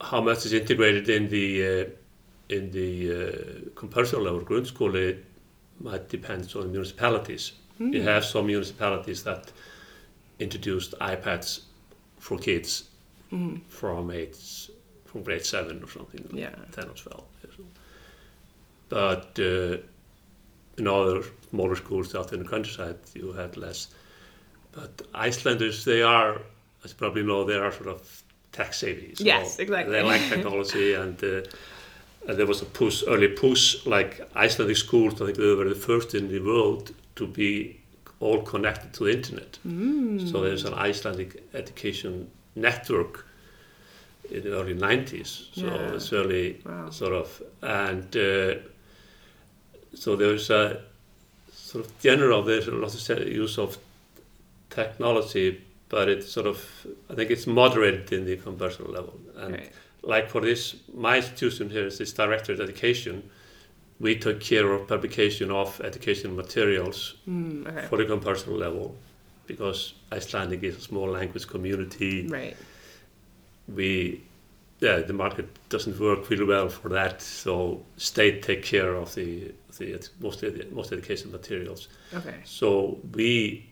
how 0.00 0.20
much 0.20 0.46
is 0.46 0.52
integrated 0.52 1.08
in 1.08 1.28
the 1.28 1.46
uh, 1.66 1.84
in 2.48 2.70
the 2.72 2.90
uh, 3.12 3.70
compulsory 3.74 4.22
level 4.22 4.40
grundskole 4.40 4.94
it 4.94 5.24
might 5.80 6.08
depend 6.08 6.52
on 6.56 6.70
municipalities. 6.72 7.52
Hmm. 7.78 7.92
You 7.92 8.02
have 8.02 8.24
some 8.24 8.46
municipalities 8.46 9.22
that 9.24 9.52
introduced 10.38 10.94
iPads 11.00 11.60
for 12.18 12.38
kids 12.38 12.84
Mm. 13.32 13.60
from 13.68 14.10
age 14.10 14.70
from 15.04 15.22
grade 15.22 15.44
seven 15.46 15.82
or 15.84 15.88
something, 15.88 16.26
Yeah. 16.32 16.50
ten 16.72 16.88
or 16.88 16.94
twelve. 16.94 17.24
yeah, 17.44 17.50
so. 17.56 17.62
But 18.88 19.38
uh, 19.38 19.76
in 20.78 20.86
other 20.88 21.22
smaller 21.50 21.76
schools 21.76 22.14
out 22.16 22.32
in 22.32 22.42
the 22.42 22.48
countryside, 22.48 22.98
you 23.14 23.32
had 23.32 23.56
less. 23.56 23.88
But 24.72 25.02
Icelanders, 25.14 25.84
they 25.84 26.02
are, 26.02 26.40
as 26.84 26.90
you 26.90 26.96
probably 26.96 27.22
know, 27.22 27.44
they 27.44 27.54
are 27.54 27.70
sort 27.70 27.86
of 27.88 28.22
savvy. 28.54 29.14
So 29.14 29.24
Yes, 29.24 29.58
exactly. 29.58 29.92
They 29.92 30.02
like 30.02 30.28
technology, 30.28 30.94
and, 30.94 31.22
uh, 31.22 31.42
and 32.28 32.38
there 32.38 32.46
was 32.46 32.62
a 32.62 32.66
push, 32.66 33.02
early 33.06 33.28
push, 33.28 33.86
like 33.86 34.20
Icelandic 34.34 34.76
schools. 34.76 35.14
I 35.20 35.26
think 35.26 35.38
they 35.38 35.54
were 35.54 35.68
the 35.68 35.74
first 35.74 36.14
in 36.14 36.28
the 36.28 36.40
world 36.40 36.92
to 37.16 37.26
be 37.26 37.80
all 38.20 38.42
connected 38.42 38.92
to 38.94 39.04
the 39.04 39.12
internet. 39.12 39.58
Mm. 39.66 40.30
So 40.30 40.42
there's 40.42 40.64
an 40.64 40.74
Icelandic 40.74 41.42
education 41.54 42.30
network 42.54 43.26
in 44.30 44.42
the 44.42 44.52
early 44.60 44.74
90s. 44.74 45.48
So 45.54 45.66
Yeah. 45.66 45.94
it's 45.94 46.12
really 46.12 46.60
Wow. 46.64 46.90
sort 46.90 47.12
of, 47.14 47.42
and 47.62 48.14
uh, 48.16 48.54
so 49.94 50.16
there's 50.16 50.50
a 50.50 50.82
sort 51.52 51.84
of 51.86 51.98
general, 52.00 52.42
there's 52.42 52.68
a 52.68 52.72
lot 52.72 52.92
of 52.94 53.00
se- 53.00 53.30
use 53.32 53.58
of 53.58 53.78
technology, 54.68 55.60
but 55.90 56.08
it's 56.08 56.30
sort 56.32 56.46
of, 56.46 56.86
I 57.10 57.14
think 57.14 57.30
it's 57.30 57.46
moderated 57.46 58.12
in 58.12 58.24
the 58.24 58.36
conversational 58.36 58.92
level. 58.92 59.20
And 59.36 59.54
Right. 59.54 59.72
like 60.02 60.30
for 60.30 60.40
this, 60.40 60.76
my 60.94 61.16
institution 61.18 61.68
here 61.68 61.86
is 61.86 61.98
this 61.98 62.12
director 62.12 62.52
of 62.54 62.60
education. 62.60 63.28
We 63.98 64.14
took 64.16 64.40
care 64.40 64.72
of 64.72 64.86
publication 64.88 65.50
of 65.50 65.78
educational 65.82 66.34
materials 66.34 67.16
Mm, 67.28 67.66
okay. 67.68 67.86
for 67.88 67.98
the 67.98 68.06
conversational 68.06 68.56
level 68.58 68.94
because 69.46 69.94
Icelandic 70.12 70.62
is 70.62 70.76
a 70.76 70.80
small 70.80 71.08
language 71.10 71.46
community. 71.48 72.26
Right. 72.28 72.56
We, 73.68 74.22
yeah, 74.80 75.00
the 75.00 75.12
market 75.12 75.46
doesn't 75.68 75.98
work 75.98 76.30
really 76.30 76.44
well 76.44 76.68
for 76.68 76.88
that. 76.90 77.20
So 77.20 77.82
state 77.96 78.42
take 78.42 78.62
care 78.62 78.94
of 78.94 79.14
the 79.14 79.52
the 79.78 79.98
most 80.20 80.42
most 80.72 80.92
educational 80.92 81.32
materials. 81.32 81.88
Okay. 82.14 82.34
So 82.44 82.98
we 83.14 83.66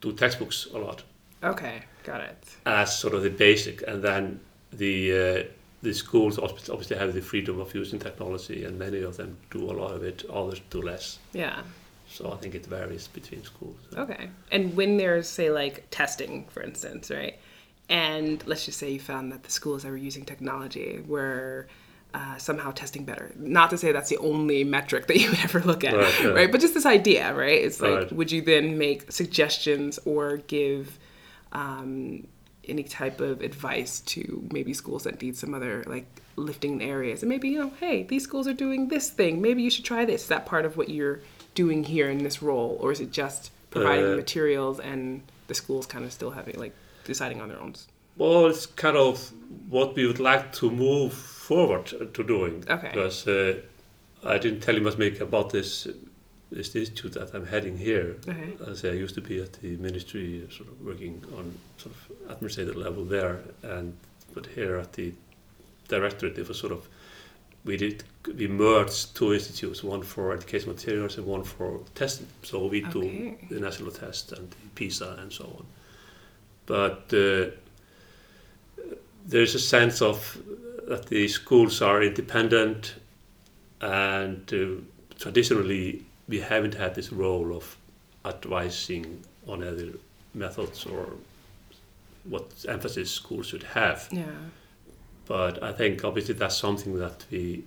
do 0.00 0.12
textbooks 0.12 0.66
a 0.74 0.78
lot 0.78 1.02
Okay. 1.42 1.82
Got 2.04 2.22
it. 2.22 2.56
as 2.66 2.98
sort 2.98 3.14
of 3.14 3.22
the 3.22 3.30
basic, 3.30 3.82
and 3.86 4.02
then 4.02 4.40
the 4.72 5.12
uh, 5.12 5.42
the 5.82 5.92
schools 5.92 6.38
obviously 6.38 6.96
have 6.96 7.12
the 7.14 7.20
freedom 7.20 7.60
of 7.60 7.74
using 7.74 7.98
technology, 7.98 8.64
and 8.64 8.78
many 8.78 9.02
of 9.02 9.16
them 9.16 9.36
do 9.50 9.70
a 9.70 9.74
lot 9.80 9.92
of 9.92 10.02
it. 10.02 10.24
Others 10.32 10.60
do 10.70 10.82
less. 10.82 11.18
Yeah. 11.32 11.62
So 12.10 12.32
I 12.32 12.36
think 12.36 12.54
it 12.54 12.64
varies 12.66 13.06
between 13.08 13.44
schools. 13.44 13.76
Okay. 13.96 14.30
And 14.50 14.74
when 14.74 14.96
there's, 14.96 15.28
say, 15.28 15.50
like 15.50 15.84
testing, 15.90 16.46
for 16.48 16.62
instance, 16.62 17.10
right? 17.10 17.38
And 17.90 18.42
let's 18.46 18.64
just 18.64 18.78
say 18.78 18.90
you 18.90 18.98
found 19.00 19.30
that 19.32 19.42
the 19.42 19.50
schools 19.50 19.82
that 19.82 19.90
were 19.90 19.96
using 19.98 20.24
technology 20.24 21.00
were 21.06 21.68
uh, 22.14 22.38
somehow 22.38 22.70
testing 22.70 23.04
better. 23.04 23.32
Not 23.36 23.68
to 23.70 23.76
say 23.78 23.92
that's 23.92 24.08
the 24.08 24.16
only 24.18 24.64
metric 24.64 25.06
that 25.06 25.18
you 25.20 25.28
would 25.30 25.38
ever 25.40 25.60
look 25.60 25.84
at, 25.84 25.94
Right, 25.94 26.34
right? 26.34 26.50
But 26.52 26.62
just 26.62 26.72
this 26.74 26.86
idea, 26.86 27.34
right? 27.34 27.62
It's 27.62 27.80
like, 27.82 27.92
Right. 27.94 28.12
would 28.12 28.32
you 28.32 28.40
then 28.40 28.78
make 28.78 29.12
suggestions 29.12 29.98
or 30.06 30.38
give 30.38 30.98
um, 31.52 32.26
any 32.64 32.82
type 32.82 33.20
of 33.20 33.40
advice 33.40 34.00
to 34.00 34.46
maybe 34.52 34.74
schools 34.74 35.04
that 35.04 35.20
need 35.22 35.36
some 35.36 35.54
other 35.54 35.84
like 35.86 36.06
lifting 36.36 36.82
areas? 36.82 37.22
And 37.22 37.28
maybe, 37.28 37.48
you 37.48 37.58
know, 37.58 37.72
hey, 37.80 38.02
these 38.02 38.24
schools 38.24 38.46
are 38.46 38.54
doing 38.54 38.88
this 38.88 39.10
thing. 39.10 39.40
Maybe 39.40 39.62
you 39.62 39.70
should 39.70 39.84
try 39.84 40.04
this. 40.04 40.22
Is 40.22 40.28
that 40.28 40.46
part 40.46 40.64
of 40.64 40.76
what 40.76 40.88
you're 40.88 41.20
doing 41.54 41.84
here 41.84 42.08
in 42.10 42.18
this 42.18 42.42
role? 42.42 42.76
Or 42.80 42.92
is 42.92 43.00
it 43.00 43.10
just 43.10 43.50
providing 43.70 44.12
Uh, 44.12 44.16
materials 44.16 44.80
and 44.80 45.22
the 45.46 45.54
schools 45.54 45.86
kind 45.86 46.04
of 46.04 46.12
still 46.12 46.30
having 46.30 46.58
like 46.58 46.74
deciding 47.04 47.40
on 47.40 47.48
their 47.48 47.60
own? 47.60 47.74
Well, 48.16 48.46
it's 48.46 48.66
kind 48.66 48.96
of 48.96 49.32
what 49.68 49.94
we 49.94 50.06
would 50.06 50.18
like 50.20 50.52
to 50.54 50.70
move 50.70 51.12
forward 51.12 51.86
to 51.86 52.22
doing. 52.24 52.64
Okay. 52.68 52.90
Because 52.92 53.26
uh, 53.26 53.60
I 54.24 54.38
didn't 54.38 54.60
tell 54.60 54.74
you 54.74 54.82
much 54.82 54.98
make 54.98 55.20
about 55.20 55.50
this 55.50 55.86
this 56.50 56.74
institute 56.74 57.12
that 57.12 57.34
I'm 57.34 57.46
heading 57.46 57.76
here. 57.76 58.16
Okay. 58.26 58.52
As 58.66 58.84
I 58.84 58.92
used 58.92 59.14
to 59.16 59.20
be 59.20 59.40
at 59.40 59.52
the 59.54 59.76
ministry, 59.76 60.44
uh, 60.46 60.52
sort 60.52 60.68
of 60.68 60.80
working 60.84 61.22
on 61.36 61.54
sort 61.76 61.94
of 61.94 62.30
administrative 62.30 62.76
level 62.76 63.04
there, 63.04 63.40
and 63.62 63.96
but 64.34 64.46
here 64.46 64.76
at 64.76 64.92
the 64.94 65.12
directorate, 65.88 66.38
it 66.38 66.48
was 66.48 66.58
sort 66.58 66.72
of 66.72 66.88
we 67.64 67.76
did 67.76 68.04
we 68.36 68.46
merged 68.46 69.14
two 69.14 69.34
institutes, 69.34 69.82
one 69.82 70.02
for 70.02 70.32
education 70.32 70.70
materials 70.70 71.18
and 71.18 71.26
one 71.26 71.44
for 71.44 71.80
testing. 71.94 72.26
So 72.42 72.66
we 72.66 72.80
do 72.80 73.36
the 73.50 73.60
national 73.60 73.90
test 73.90 74.32
and 74.32 74.50
the 74.50 74.68
PISA 74.74 75.18
and 75.20 75.32
so 75.32 75.44
on. 75.44 75.66
But 76.66 77.12
uh, 77.12 77.50
there's 79.26 79.54
a 79.54 79.58
sense 79.58 80.00
of 80.02 80.38
that 80.86 81.06
the 81.06 81.28
schools 81.28 81.82
are 81.82 82.02
independent, 82.02 82.94
and 83.80 84.50
uh, 84.52 84.82
traditionally 85.18 86.06
we 86.28 86.40
haven't 86.40 86.74
had 86.74 86.94
this 86.94 87.10
role 87.12 87.56
of 87.56 87.76
advising 88.24 89.22
on 89.46 89.62
other 89.62 89.88
methods 90.34 90.84
or 90.86 91.14
what 92.24 92.44
emphasis 92.68 93.10
schools 93.10 93.46
should 93.46 93.62
have. 93.62 94.08
Yeah. 94.12 94.24
But 95.26 95.62
I 95.62 95.72
think 95.72 96.04
obviously 96.04 96.34
that's 96.34 96.56
something 96.56 96.98
that 96.98 97.24
we 97.30 97.64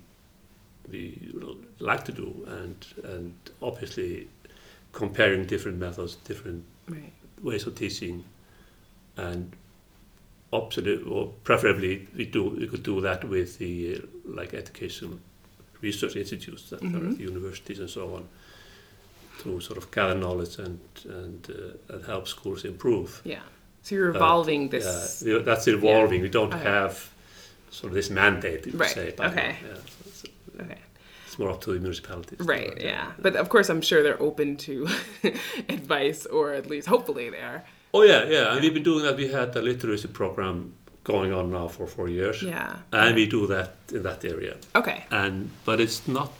we 0.92 1.32
like 1.80 2.04
to 2.06 2.12
do, 2.12 2.46
and 2.48 2.86
and 3.04 3.34
obviously 3.62 4.28
comparing 4.92 5.46
different 5.46 5.78
methods, 5.78 6.16
different 6.28 6.64
Right. 6.88 7.14
ways 7.42 7.66
of 7.68 7.76
teaching, 7.76 8.24
and 9.16 9.56
absolutely 10.54 11.10
or 11.10 11.34
preferably 11.44 12.08
we 12.16 12.26
do 12.26 12.44
we 12.50 12.68
could 12.68 12.84
do 12.84 13.00
that 13.02 13.24
with 13.24 13.58
the 13.60 14.02
like 14.26 14.54
education 14.54 15.22
research 15.82 16.16
institutes 16.16 16.70
that 16.70 16.82
are 16.84 16.88
Mhm. 16.88 17.12
at 17.12 17.18
the 17.18 17.24
universities 17.24 17.80
and 17.80 17.90
so 17.90 18.14
on 18.16 18.28
to 19.40 19.60
sort 19.62 19.78
of 19.78 19.90
gather 19.92 20.16
knowledge 20.16 20.58
and 20.60 20.80
and, 21.06 21.48
uh, 21.50 21.94
and 21.96 22.06
help 22.06 22.28
schools 22.28 22.64
improve. 22.66 23.22
Yeah. 23.24 23.40
So 23.84 23.96
you're 23.96 24.12
But, 24.12 24.18
evolving 24.22 24.70
this. 24.70 25.24
Yeah, 25.26 25.40
that's 25.40 25.68
evolving. 25.68 26.22
We 26.22 26.30
don't 26.30 26.54
Okay. 26.54 26.64
have 26.64 27.10
sort 27.72 27.92
of 27.92 27.96
this 27.96 28.10
mandate, 28.10 28.66
you 28.68 28.74
Right, 28.78 28.90
say. 28.92 29.12
by 29.18 29.26
okay. 29.28 29.56
Yeah, 29.68 29.76
so 29.76 29.82
it's, 30.06 30.24
Okay. 30.62 30.78
it's 31.26 31.40
more 31.40 31.50
up 31.50 31.62
to 31.62 31.74
the 31.74 31.80
municipalities. 31.80 32.40
Right. 32.40 32.78
Yeah. 32.82 33.12
But 33.20 33.36
of 33.36 33.48
course, 33.50 33.70
I'm 33.70 33.82
sure 33.82 34.04
they're 34.04 34.22
open 34.22 34.58
to 34.68 34.88
advice, 35.70 36.26
or 36.26 36.54
at 36.54 36.68
least 36.70 36.88
hopefully 36.88 37.30
they 37.30 37.40
are. 37.42 37.64
Oh 37.94 38.04
yeah, 38.04 38.26
yeah. 38.26 38.52
And 38.54 38.62
we've 38.62 38.74
been 38.74 38.84
doing 38.84 39.04
that. 39.06 39.18
We 39.18 39.28
had 39.30 39.56
a 39.56 39.62
literacy 39.62 40.08
program 40.10 40.74
going 41.04 41.34
on 41.34 41.50
now 41.52 41.68
for 41.68 41.88
four 41.88 42.08
years, 42.10 42.44
Yeah. 42.44 42.76
and 42.92 43.16
we 43.16 43.26
do 43.26 43.48
that 43.48 43.74
in 43.92 44.04
that 44.04 44.24
area. 44.24 44.56
Okay. 44.76 45.06
And 45.10 45.50
but 45.66 45.80
it's 45.82 46.08
not 46.08 46.32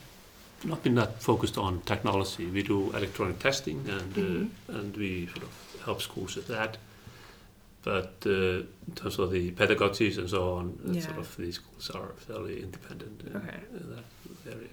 not 0.64 0.84
been 0.84 0.96
that 0.96 1.22
focused 1.22 1.58
on 1.58 1.82
technology. 1.82 2.46
We 2.46 2.64
do 2.64 2.92
electronic 2.96 3.40
testing, 3.40 3.80
and 3.90 4.14
Mhm. 4.16 4.50
uh, 4.70 4.78
and 4.80 4.98
we 4.98 5.28
sort 5.28 5.44
of 5.44 5.82
help 5.86 6.02
schools 6.02 6.36
with 6.36 6.48
that. 6.48 6.78
But 7.84 8.14
uh, 8.26 8.30
in 8.88 8.94
terms 8.96 9.18
of 9.20 9.32
the 9.32 9.52
pedagogies 9.52 10.18
and 10.18 10.30
so 10.30 10.54
on, 10.54 10.78
Yeah. 10.86 11.02
sort 11.02 11.18
of 11.18 11.36
these 11.38 11.56
schools 11.56 11.90
are 11.90 12.10
fairly 12.28 12.62
independent 12.62 13.22
in, 13.26 13.36
Okay. 13.36 13.60
in 13.80 13.96
that 13.96 14.06
area. 14.56 14.70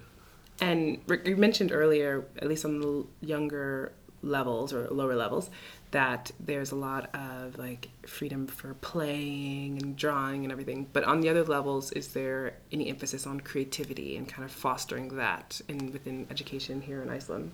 And 0.60 0.98
Rick, 1.06 1.26
you 1.26 1.36
mentioned 1.36 1.72
earlier, 1.72 2.24
at 2.42 2.48
least 2.48 2.64
on 2.64 2.80
the 2.80 3.06
younger 3.20 3.92
levels 4.22 4.72
or 4.72 4.88
lower 4.88 5.14
levels, 5.14 5.50
that 5.90 6.30
there's 6.38 6.70
a 6.70 6.76
lot 6.76 7.14
of 7.14 7.58
like 7.58 7.88
freedom 8.06 8.46
for 8.46 8.74
playing 8.74 9.82
and 9.82 9.96
drawing 9.96 10.44
and 10.44 10.52
everything. 10.52 10.86
But 10.92 11.04
on 11.04 11.20
the 11.20 11.28
other 11.28 11.44
levels, 11.44 11.92
is 11.92 12.08
there 12.08 12.54
any 12.72 12.88
emphasis 12.88 13.26
on 13.26 13.40
creativity 13.40 14.16
and 14.16 14.28
kind 14.28 14.44
of 14.44 14.52
fostering 14.52 15.16
that 15.16 15.60
in 15.68 15.92
within 15.92 16.26
education 16.30 16.82
here 16.82 17.02
in 17.02 17.10
Iceland? 17.10 17.52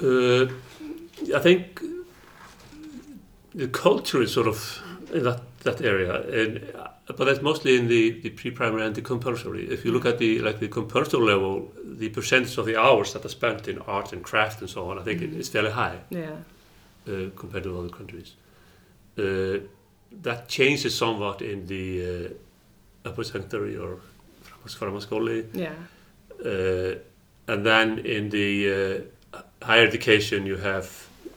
Uh, 0.00 0.46
I 1.34 1.40
think 1.40 1.82
the 3.54 3.68
culture 3.68 4.22
is 4.22 4.32
sort 4.32 4.46
of 4.46 4.82
in 5.12 5.22
that, 5.24 5.40
that 5.62 5.80
area, 5.80 6.20
and, 6.42 6.74
uh, 6.74 6.88
but 7.16 7.24
that's 7.24 7.40
mostly 7.40 7.76
in 7.78 7.88
the, 7.88 8.20
the 8.20 8.30
pre-primary 8.30 8.84
and 8.84 8.94
the 8.94 9.00
compulsory. 9.02 9.66
If 9.70 9.84
you 9.84 9.92
look 9.92 10.04
at 10.04 10.18
the 10.18 10.40
like 10.40 10.60
the 10.60 10.68
compulsory 10.68 11.22
level, 11.22 11.72
the 11.84 12.10
percentage 12.10 12.58
of 12.58 12.66
the 12.66 12.76
hours 12.76 13.12
that 13.14 13.24
are 13.24 13.30
spent 13.30 13.66
in 13.68 13.78
art 13.78 14.12
and 14.12 14.22
craft 14.22 14.60
and 14.60 14.68
so 14.68 14.90
on, 14.90 14.98
I 14.98 15.02
think 15.02 15.20
Mhm. 15.22 15.38
it's 15.38 15.48
fairly 15.48 15.70
high 15.70 16.00
Yeah. 16.10 16.30
uh, 17.08 17.30
compared 17.36 17.64
to 17.64 17.78
other 17.78 17.88
countries. 17.88 18.34
Uh, 19.16 19.60
that 20.22 20.48
changes 20.48 20.94
somewhat 20.94 21.40
in 21.42 21.66
the 21.66 21.84
uh, 23.04 23.08
upper 23.08 23.24
secondary 23.24 23.76
or 23.76 24.00
Marcus 24.50 24.74
Farmaskoli. 24.74 25.46
Yeah. 25.54 25.72
Uh, 26.44 26.98
and 27.52 27.64
then 27.64 27.98
in 28.00 28.28
the 28.28 29.04
uh, 29.32 29.38
higher 29.64 29.86
education, 29.86 30.46
you 30.46 30.56
have 30.58 30.86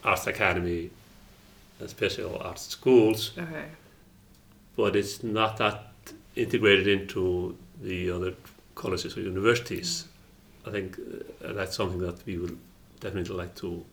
Arts 0.04 0.28
Academy 0.28 0.90
special 1.88 2.38
arts 2.42 2.68
schools, 2.68 3.32
Okay. 3.38 3.66
but 4.76 4.96
it's 4.96 5.24
not 5.24 5.58
that 5.58 5.88
integrated 6.36 6.88
into 6.88 7.56
the 7.82 8.10
other 8.12 8.34
colleges 8.76 9.18
or 9.18 9.22
universities. 9.22 10.06
I 10.66 10.72
think 10.72 10.98
uh, 11.44 11.54
that's 11.54 11.76
something 11.76 12.00
that 12.00 12.26
we 12.26 12.38
would 12.38 12.58
definitely 13.00 13.36
like 13.36 13.56
to 13.56 13.84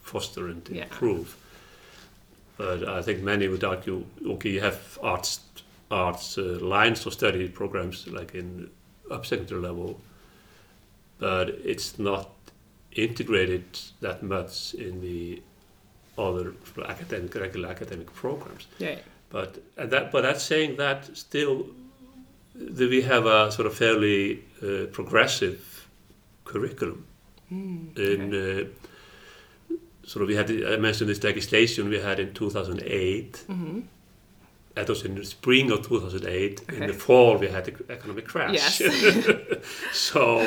foster 0.00 0.48
and 0.48 0.66
Yeah. 0.68 0.84
improve. 0.84 1.36
But 2.56 2.88
I 2.88 3.02
think 3.02 3.22
many 3.22 3.48
would 3.48 3.64
argue, 3.64 4.04
okay, 4.26 4.50
you 4.50 4.60
have 4.60 4.98
arts 5.02 5.40
arts 5.90 6.38
uh, 6.38 6.42
lines 6.60 7.06
or 7.06 7.10
study 7.12 7.48
programs 7.48 8.06
like 8.08 8.34
in 8.34 8.70
up 9.10 9.26
secondary 9.26 9.60
level, 9.60 10.00
but 11.18 11.48
it's 11.48 11.98
not 11.98 12.30
integrated 12.92 13.64
that 14.00 14.22
much 14.22 14.74
in 14.74 15.00
the 15.00 15.42
other 16.18 16.54
academic 16.86 17.34
regular 17.34 17.68
academic 17.68 18.12
programs. 18.14 18.66
Yeah. 18.78 18.98
But 19.30 19.62
that, 19.76 20.12
but 20.12 20.22
that's 20.22 20.44
saying 20.44 20.76
that 20.76 21.16
still, 21.16 21.66
that 22.54 22.88
we 22.88 23.02
have 23.02 23.26
a 23.26 23.50
sort 23.50 23.66
of 23.66 23.74
fairly 23.74 24.44
uh, 24.62 24.86
progressive 24.92 25.88
curriculum. 26.44 27.04
Mm, 27.52 27.98
In 27.98 28.34
okay. 28.34 28.70
uh, 29.72 29.76
sort 30.06 30.22
of, 30.22 30.28
we 30.28 30.36
had 30.36 30.50
I 30.50 30.76
mentioned 30.76 31.10
this 31.10 31.22
legislation 31.24 31.88
we 31.88 31.98
had 31.98 32.20
in 32.20 32.32
2008. 32.32 33.44
Mhm. 33.48 33.82
That 34.74 34.88
was 34.88 35.04
in 35.04 35.14
the 35.14 35.24
spring 35.24 35.70
of 35.70 35.86
2008. 35.86 36.62
In 36.68 36.74
Okay. 36.76 36.86
the 36.88 36.92
fall, 36.94 37.36
we 37.38 37.48
had 37.48 37.64
the 37.64 37.74
economic 37.92 38.26
crash. 38.26 38.54
Yes. 38.54 38.78
so 39.92 40.46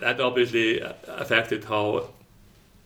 that 0.00 0.20
obviously 0.20 0.80
affected 1.06 1.64
how 1.64 2.10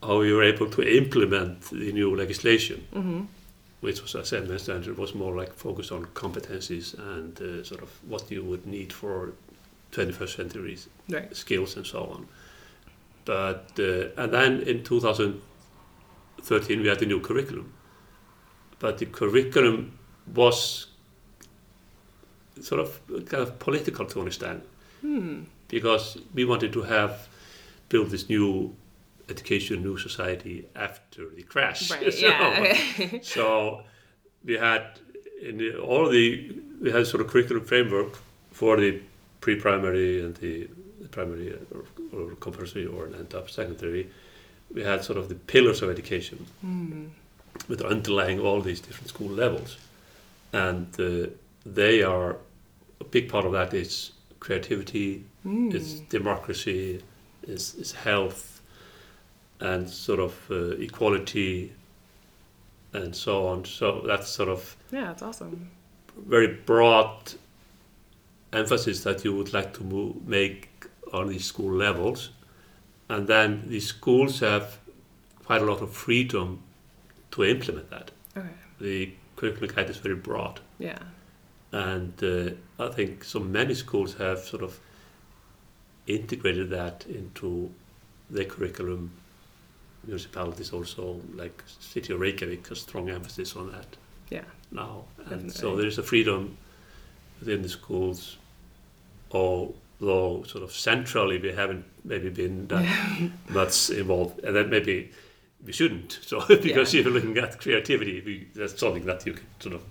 how 0.05 0.19
we 0.19 0.31
were 0.33 0.43
able 0.53 0.69
to 0.69 0.81
implement 0.81 1.61
the 1.69 1.91
new 1.93 2.15
legislation 2.15 2.79
Mhm. 2.93 3.27
which 3.81 4.01
was, 4.01 4.15
as 4.15 4.31
I 4.33 4.39
mentioned, 4.39 4.87
it 4.87 4.97
was 4.97 5.13
more 5.13 5.35
like 5.41 5.53
focused 5.53 5.91
on 5.91 6.05
competencies 6.13 6.93
and 7.15 7.39
uh, 7.41 7.63
sort 7.63 7.81
of 7.83 7.89
what 8.07 8.31
you 8.31 8.41
would 8.43 8.65
need 8.65 8.93
for 8.93 9.33
21st 9.91 10.35
century 10.35 10.77
Right. 11.09 11.35
skills 11.35 11.75
and 11.77 11.85
so 11.85 11.99
on. 12.15 12.27
But 13.25 13.63
uh, 13.79 14.21
and 14.21 14.31
then 14.33 14.61
in 14.61 14.83
2013 14.83 16.81
we 16.81 16.87
had 16.87 16.99
the 16.99 17.05
new 17.05 17.19
curriculum, 17.19 17.71
but 18.79 18.97
the 18.97 19.05
curriculum 19.05 19.91
was 20.35 20.87
sort 22.61 22.81
of 22.81 22.99
kind 23.29 23.43
of 23.43 23.59
political 23.59 24.05
to 24.05 24.19
understand 24.19 24.61
Hmm. 25.01 25.43
because 25.67 26.17
we 26.33 26.45
wanted 26.45 26.71
to 26.73 26.81
have 26.83 27.27
build 27.89 28.09
this 28.11 28.29
new 28.29 28.73
education, 29.29 29.81
new 29.83 29.97
society 29.97 30.65
after 30.75 31.29
the 31.35 31.43
crash. 31.43 31.91
Right. 31.91 32.13
So- 32.13 32.27
Yeah. 32.27 32.55
okay. 32.59 33.19
so 33.35 33.81
we 34.45 34.53
had 34.57 34.83
in 35.41 35.57
the, 35.57 35.77
all 35.77 36.09
the 36.09 36.55
we 36.81 36.91
had 36.91 37.07
sort 37.07 37.21
of 37.21 37.27
curriculum 37.27 37.65
framework 37.65 38.17
for 38.51 38.77
the 38.77 38.99
pre-primary 39.41 40.21
and 40.23 40.35
the, 40.35 40.67
primary 41.11 41.53
or, 41.73 41.83
or 42.19 42.35
compulsory 42.35 42.85
or 42.85 43.05
end 43.07 43.33
up 43.35 43.49
secondary. 43.49 44.09
We 44.73 44.81
had 44.83 45.03
sort 45.03 45.17
of 45.19 45.29
the 45.29 45.35
pillars 45.35 45.81
of 45.81 45.89
education 45.89 46.45
Hmm. 46.61 47.05
with 47.67 47.81
underlying 47.81 48.39
all 48.39 48.61
these 48.61 48.79
different 48.79 49.09
school 49.09 49.29
levels, 49.29 49.77
and 50.51 50.87
uh, 50.99 51.27
they 51.65 52.01
are 52.03 52.37
a 52.99 53.03
big 53.03 53.29
part 53.29 53.45
of 53.45 53.51
that 53.51 53.73
is 53.73 54.11
creativity, 54.39 55.23
Hmm. 55.43 55.69
it's 55.75 55.99
democracy, 56.09 57.01
it's, 57.47 57.75
it's 57.75 57.91
health, 57.91 58.52
and 59.63 59.89
sort 59.89 60.19
of 60.19 60.33
uh, 60.51 60.71
equality, 60.87 61.71
and 62.93 63.15
so 63.15 63.47
on. 63.47 63.65
So 63.65 64.03
that's 64.05 64.27
sort 64.27 64.49
of 64.49 64.75
Yeah, 64.91 65.11
it's 65.11 65.21
awesome. 65.23 65.71
very 66.27 66.47
broad 66.65 67.33
emphasis 68.51 69.03
that 69.03 69.23
you 69.23 69.33
would 69.35 69.53
like 69.53 69.73
to 69.73 69.83
move, 69.83 70.27
make 70.27 70.69
on 71.11 71.27
these 71.27 71.45
school 71.45 71.71
levels, 71.73 72.29
and 73.09 73.25
then 73.27 73.63
the 73.67 73.79
schools 73.79 74.39
have 74.41 74.77
quite 75.45 75.61
a 75.61 75.65
lot 75.65 75.81
of 75.81 75.91
freedom 75.91 76.61
to 77.31 77.43
implement 77.43 77.89
that. 77.89 78.11
Okay. 78.37 78.47
The 78.79 79.11
curriculum 79.35 79.75
guide 79.75 79.89
is 79.89 79.97
very 79.97 80.15
broad. 80.15 80.59
Yeah. 80.79 80.99
And 81.71 82.13
uh, 82.23 82.83
I 82.83 82.89
think 82.91 83.23
so 83.23 83.39
many 83.39 83.73
schools 83.73 84.13
have 84.15 84.39
sort 84.39 84.61
of 84.63 84.79
integrated 86.05 86.69
that 86.69 87.05
into 87.07 87.71
their 88.29 88.45
curriculum. 88.45 89.11
Municipalities 90.05 90.73
also, 90.73 91.21
like 91.35 91.63
City 91.79 92.13
of 92.13 92.19
Reykjavik, 92.19 92.67
has 92.67 92.81
strong 92.81 93.09
emphasis 93.09 93.55
on 93.55 93.71
that 93.71 93.85
Yeah. 94.29 94.43
now. 94.71 95.05
And 95.17 95.29
Definitely. 95.29 95.49
so 95.51 95.75
there 95.77 95.87
is 95.87 95.97
a 95.97 96.03
freedom 96.03 96.57
within 97.39 97.61
the 97.61 97.69
schools, 97.69 98.37
although 99.31 100.43
sort 100.43 100.63
of 100.63 100.71
centrally 100.71 101.39
we 101.39 101.51
haven't 101.51 101.85
maybe 102.03 102.29
been 102.29 102.67
that 102.67 103.31
much 103.49 103.89
involved. 103.89 104.39
And 104.43 104.55
then 104.55 104.69
maybe 104.69 105.11
we 105.65 105.71
shouldn't. 105.71 106.19
So 106.27 106.45
because 106.47 106.93
Yeah. 106.93 107.01
you're 107.03 107.11
looking 107.13 107.37
at 107.37 107.59
creativity, 107.59 108.21
we, 108.25 108.47
that's 108.53 108.79
something 108.79 109.05
that 109.05 109.25
you 109.25 109.33
can 109.33 109.45
sort 109.59 109.75
of 109.75 109.83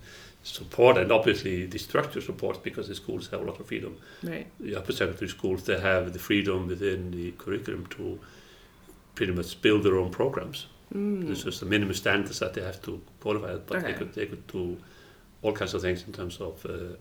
support 0.45 0.97
and 0.97 1.09
obviously 1.09 1.65
the 1.65 1.79
structure 1.79 2.19
supports 2.19 2.59
because 2.59 2.89
the 2.89 2.95
schools 2.95 3.29
have 3.29 3.39
a 3.41 3.43
lot 3.45 3.59
of 3.61 3.65
freedom. 3.65 3.97
Right. 4.21 4.45
The 4.59 4.75
upper 4.75 4.91
secondary 4.91 5.29
schools 5.29 5.63
they 5.63 5.79
have 5.79 6.11
the 6.11 6.19
freedom 6.19 6.67
within 6.67 7.11
the 7.11 7.31
curriculum 7.31 7.85
to 7.91 8.19
pretty 9.15 9.33
much 9.33 9.61
build 9.61 9.83
their 9.83 9.97
own 9.97 10.09
programs. 10.11 10.67
Mm. 10.93 11.25
There's 11.25 11.43
just 11.43 11.59
the 11.59 11.65
minimum 11.65 11.93
standards 11.95 12.39
that 12.39 12.53
they 12.53 12.61
have 12.61 12.81
to 12.83 13.01
qualify, 13.19 13.55
but 13.55 13.83
they 13.83 13.93
could 13.93 14.13
they 14.13 14.25
could 14.25 14.45
do 14.47 14.77
all 15.41 15.53
kinds 15.53 15.73
of 15.73 15.81
things 15.81 16.03
in 16.07 16.13
terms 16.13 16.39
of 16.39 16.65
uh, 16.65 16.95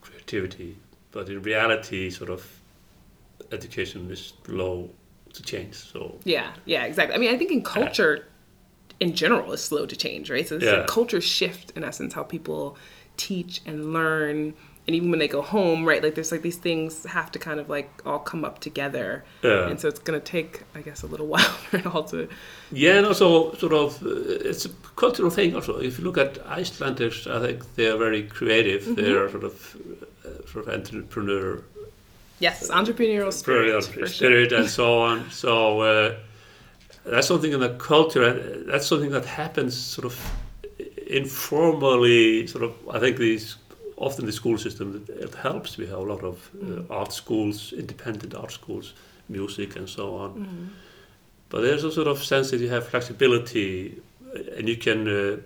creativity. 0.00 0.76
But 1.10 1.28
in 1.28 1.42
reality, 1.42 2.10
sort 2.10 2.30
of 2.30 2.46
education 3.52 4.10
is 4.10 4.32
slow 4.44 4.90
to 5.32 5.42
change. 5.42 5.74
So 5.74 6.18
Yeah, 6.24 6.52
yeah, 6.64 6.84
exactly. 6.84 7.14
I 7.14 7.18
mean, 7.18 7.34
I 7.34 7.38
think 7.38 7.50
in 7.50 7.62
culture, 7.62 8.26
in 9.00 9.14
general, 9.14 9.52
is 9.52 9.62
slow 9.62 9.86
to 9.86 9.96
change, 9.96 10.30
right? 10.30 10.46
So 10.46 10.56
it's 10.56 10.64
Yeah. 10.64 10.84
a 10.84 10.86
culture 10.86 11.20
shift 11.20 11.72
in 11.76 11.84
essence, 11.84 12.14
how 12.14 12.22
people 12.24 12.76
teach 13.16 13.60
and 13.66 13.92
learn, 13.92 14.54
and 14.88 14.96
even 14.96 15.10
when 15.10 15.18
they 15.20 15.28
go 15.28 15.42
home, 15.42 15.84
right? 15.86 16.02
Like 16.02 16.14
there's 16.16 16.32
like 16.32 16.40
these 16.42 16.56
things 16.56 17.04
have 17.04 17.30
to 17.32 17.38
kind 17.38 17.60
of 17.60 17.68
like 17.68 17.90
all 18.06 18.18
come 18.18 18.42
up 18.48 18.58
together, 18.58 19.22
Yeah. 19.44 19.68
and 19.68 19.78
so 19.78 19.86
it's 19.86 20.00
gonna 20.00 20.18
take, 20.36 20.62
I 20.74 20.80
guess, 20.80 21.02
a 21.02 21.06
little 21.06 21.26
while 21.32 21.52
for 21.68 21.76
it 21.76 21.86
all 21.86 22.04
to. 22.04 22.26
yeah, 22.72 22.94
and 22.98 23.06
also 23.06 23.52
sort 23.56 23.74
of 23.74 24.02
uh, 24.02 24.48
it's 24.50 24.64
a 24.64 24.70
cultural 24.96 25.30
thing. 25.30 25.54
Also, 25.54 25.78
if 25.78 25.98
you 25.98 26.04
look 26.04 26.16
at 26.18 26.38
Icelanders, 26.46 27.26
I 27.26 27.38
think 27.44 27.58
they 27.76 27.86
are 27.92 27.98
very 27.98 28.22
creative. 28.22 28.96
They 28.96 29.12
are 29.12 29.28
sort 29.30 29.44
of 29.44 29.76
uh, 30.24 30.46
sort 30.50 30.66
of 30.66 30.74
entrepreneur 30.74 31.62
Yes, 32.40 32.70
entrepreneurial 32.70 33.32
spirit. 33.32 33.82
spirit, 33.84 34.50
sure. 34.50 34.58
and 34.60 34.68
so 34.70 35.00
on. 35.00 35.28
So 35.30 35.80
uh, 35.80 36.14
that's 37.04 37.26
something 37.26 37.52
in 37.52 37.60
the 37.60 37.74
culture, 37.92 38.22
and 38.22 38.68
that's 38.70 38.86
something 38.86 39.10
that 39.10 39.26
happens 39.26 39.76
sort 39.76 40.06
of 40.06 40.16
informally. 41.08 42.46
Sort 42.46 42.64
of, 42.64 42.72
I 42.90 42.98
think 43.00 43.16
these 43.18 43.56
often 43.98 44.26
the 44.26 44.32
school 44.32 44.58
system 44.58 45.04
it, 45.08 45.34
helps. 45.34 45.76
We 45.76 45.86
have 45.86 45.98
a 45.98 46.02
lot 46.02 46.22
of 46.22 46.50
uh, 46.62 46.92
art 46.92 47.12
schools, 47.12 47.72
independent 47.72 48.34
art 48.34 48.52
schools, 48.52 48.94
music 49.28 49.76
and 49.76 49.88
so 49.88 50.16
on. 50.16 50.30
Mm. 50.34 50.68
But 51.50 51.62
there's 51.62 51.84
a 51.84 51.92
sort 51.92 52.08
of 52.08 52.22
sense 52.22 52.50
that 52.50 52.60
you 52.60 52.68
have 52.68 52.86
flexibility, 52.88 54.00
uh, 54.34 54.56
and 54.56 54.68
you 54.68 54.76
can. 54.76 55.08
Uh, 55.08 55.36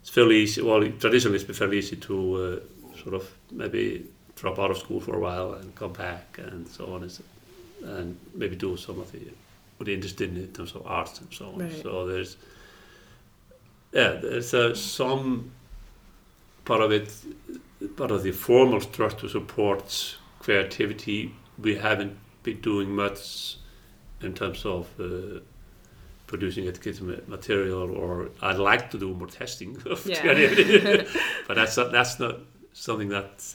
it's 0.00 0.10
fairly 0.10 0.36
easy. 0.36 0.62
Well, 0.62 0.80
traditionally, 1.00 1.36
it's 1.36 1.44
been 1.44 1.56
fairly 1.56 1.78
easy 1.78 1.96
to 1.96 2.34
uh, 2.34 2.96
sort 3.02 3.14
of 3.14 3.30
maybe 3.50 4.06
drop 4.36 4.58
out 4.58 4.70
of 4.70 4.78
school 4.78 5.00
for 5.00 5.16
a 5.16 5.20
while 5.20 5.54
and 5.54 5.74
come 5.74 5.92
back 5.92 6.38
and 6.38 6.68
so 6.68 6.94
on, 6.94 7.10
and 7.84 8.16
maybe 8.34 8.56
do 8.56 8.76
some 8.76 9.00
of 9.00 9.10
the 9.12 9.20
what 9.76 9.86
you're 9.88 9.94
interested 9.94 10.30
in 10.30 10.36
in 10.36 10.52
terms 10.52 10.74
of 10.74 10.86
arts 10.86 11.20
and 11.20 11.32
so 11.32 11.46
on. 11.46 11.58
Right. 11.58 11.82
So 11.82 12.06
there's 12.06 12.36
yeah, 13.92 14.12
there's 14.20 14.52
uh, 14.54 14.74
some 14.74 15.50
part 16.64 16.82
of 16.82 16.92
it, 16.92 17.10
part 17.96 18.10
of 18.10 18.22
the 18.22 18.32
formal 18.32 18.80
structure 18.80 19.28
supports 19.28 20.16
creativity. 20.40 21.34
We 21.58 21.76
haven't 21.76 22.16
been 22.42 22.60
doing 22.60 22.90
much 22.94 23.56
in 24.22 24.34
terms 24.34 24.64
of 24.64 24.88
uh, 24.98 25.40
producing 26.26 26.66
educational 26.68 27.18
material, 27.26 27.90
or 27.90 28.30
I'd 28.42 28.58
like 28.58 28.90
to 28.90 28.98
do 28.98 29.14
more 29.14 29.28
testing 29.28 29.76
of 29.86 30.06
Yeah. 30.06 30.20
creativity, 30.20 31.06
but 31.46 31.54
that's 31.54 31.76
not, 31.76 31.92
that's 31.92 32.18
not 32.18 32.38
something 32.72 33.08
that 33.10 33.54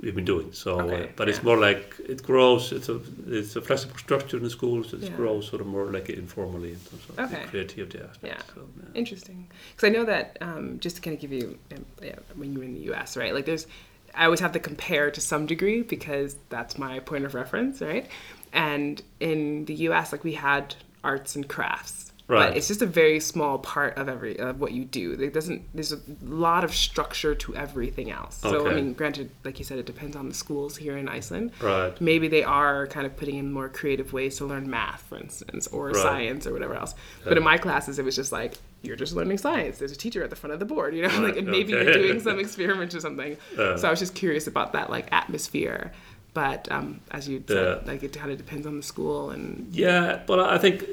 we've 0.00 0.14
been 0.14 0.24
doing. 0.24 0.52
So, 0.52 0.78
uh, 0.80 0.82
Okay, 0.84 1.12
but 1.16 1.28
it's 1.28 1.42
more 1.42 1.56
like 1.56 1.94
it 2.08 2.22
grows. 2.22 2.72
It's 2.72 2.88
a 2.88 3.00
it's 3.28 3.56
a 3.56 3.60
flexible 3.62 3.96
structure 3.98 4.36
in 4.36 4.42
the 4.42 4.50
schools. 4.50 4.92
It 4.92 5.00
Yeah. 5.02 5.16
grows 5.16 5.48
sort 5.48 5.60
of 5.62 5.66
more 5.66 5.86
like 5.86 6.08
informally 6.10 6.72
in 6.72 6.80
terms 6.80 7.04
of 7.08 7.18
Okay. 7.18 7.42
the 7.44 7.48
creativity 7.50 7.98
aspect. 7.98 8.24
Yeah. 8.24 8.54
So, 8.54 8.60
yeah. 8.78 8.98
Interesting, 9.00 9.48
because 9.74 9.86
I 9.88 9.92
know 9.96 10.04
that 10.04 10.38
um, 10.40 10.78
just 10.80 10.96
to 10.96 11.02
kind 11.02 11.14
of 11.14 11.20
give 11.20 11.32
you, 11.32 11.58
um, 11.74 11.84
yeah, 12.02 12.16
when 12.34 12.52
you 12.52 12.58
were 12.58 12.64
in 12.64 12.74
the 12.74 12.84
U.S., 12.92 13.16
right? 13.16 13.32
Like, 13.34 13.46
there's 13.46 13.66
I 14.14 14.24
always 14.24 14.40
have 14.40 14.52
to 14.52 14.60
compare 14.60 15.10
to 15.10 15.20
some 15.20 15.44
degree 15.46 15.82
because 15.82 16.36
that's 16.48 16.78
my 16.78 17.00
point 17.00 17.24
of 17.26 17.34
reference, 17.34 17.80
right? 17.82 18.06
And 18.52 19.02
in 19.20 19.66
the 19.66 19.74
US, 19.88 20.12
like 20.12 20.24
we 20.24 20.32
had 20.32 20.74
arts 21.04 21.36
and 21.36 21.46
crafts. 21.46 22.12
Right. 22.28 22.48
But 22.48 22.56
it's 22.56 22.66
just 22.66 22.82
a 22.82 22.86
very 22.86 23.20
small 23.20 23.58
part 23.58 23.96
of 23.96 24.08
every 24.08 24.36
of 24.40 24.58
what 24.58 24.72
you 24.72 24.84
do. 24.84 25.12
It 25.12 25.32
doesn't. 25.32 25.62
There's 25.72 25.92
a 25.92 26.00
lot 26.24 26.64
of 26.64 26.74
structure 26.74 27.36
to 27.36 27.54
everything 27.54 28.10
else. 28.10 28.38
So 28.38 28.66
I 28.68 28.74
mean, 28.74 28.94
granted, 28.94 29.30
like 29.44 29.60
you 29.60 29.64
said, 29.64 29.78
it 29.78 29.86
depends 29.86 30.16
on 30.16 30.28
the 30.28 30.34
schools 30.34 30.76
here 30.76 30.96
in 30.96 31.08
Iceland. 31.08 31.52
Right. 31.60 31.98
Maybe 32.00 32.26
they 32.26 32.42
are 32.42 32.88
kind 32.88 33.06
of 33.06 33.16
putting 33.16 33.36
in 33.36 33.52
more 33.52 33.68
creative 33.68 34.12
ways 34.12 34.38
to 34.38 34.44
learn 34.44 34.68
math, 34.68 35.02
for 35.02 35.18
instance, 35.18 35.68
or 35.68 35.86
Right. 35.90 35.96
science 35.96 36.48
or 36.48 36.52
whatever 36.52 36.74
else. 36.74 36.96
But 37.22 37.36
in 37.38 37.44
my 37.44 37.58
classes, 37.58 38.00
it 38.00 38.04
was 38.04 38.16
just 38.16 38.32
like 38.32 38.54
you're 38.82 38.96
just 38.96 39.14
learning 39.14 39.38
science. 39.38 39.78
There's 39.78 39.92
a 39.92 39.96
teacher 39.96 40.24
at 40.24 40.30
the 40.30 40.36
front 40.36 40.52
of 40.52 40.58
the 40.58 40.66
board, 40.66 40.96
you 40.96 41.02
know, 41.02 41.08
Right, 41.08 41.20
like 41.28 41.36
and 41.36 41.46
maybe 41.46 41.76
okay. 41.76 41.84
you're 41.84 41.92
doing 42.08 42.20
some 42.20 42.38
experiment 42.46 42.92
or 42.92 43.00
something. 43.00 43.36
Yeah. 43.56 43.76
So 43.76 43.86
I 43.86 43.90
was 43.92 44.00
just 44.00 44.16
curious 44.16 44.48
about 44.48 44.72
that 44.72 44.90
like 44.90 45.06
atmosphere. 45.12 45.92
But 46.34 46.70
um, 46.70 47.00
as 47.12 47.28
you 47.28 47.42
said, 47.48 47.82
Yeah. 47.86 47.90
like 47.92 48.02
it 48.02 48.12
kind 48.12 48.30
of 48.30 48.36
depends 48.36 48.66
on 48.66 48.76
the 48.76 48.82
school 48.82 49.30
and 49.30 49.68
Yeah, 49.72 50.22
but 50.26 50.38
I 50.40 50.58
think 50.58 50.84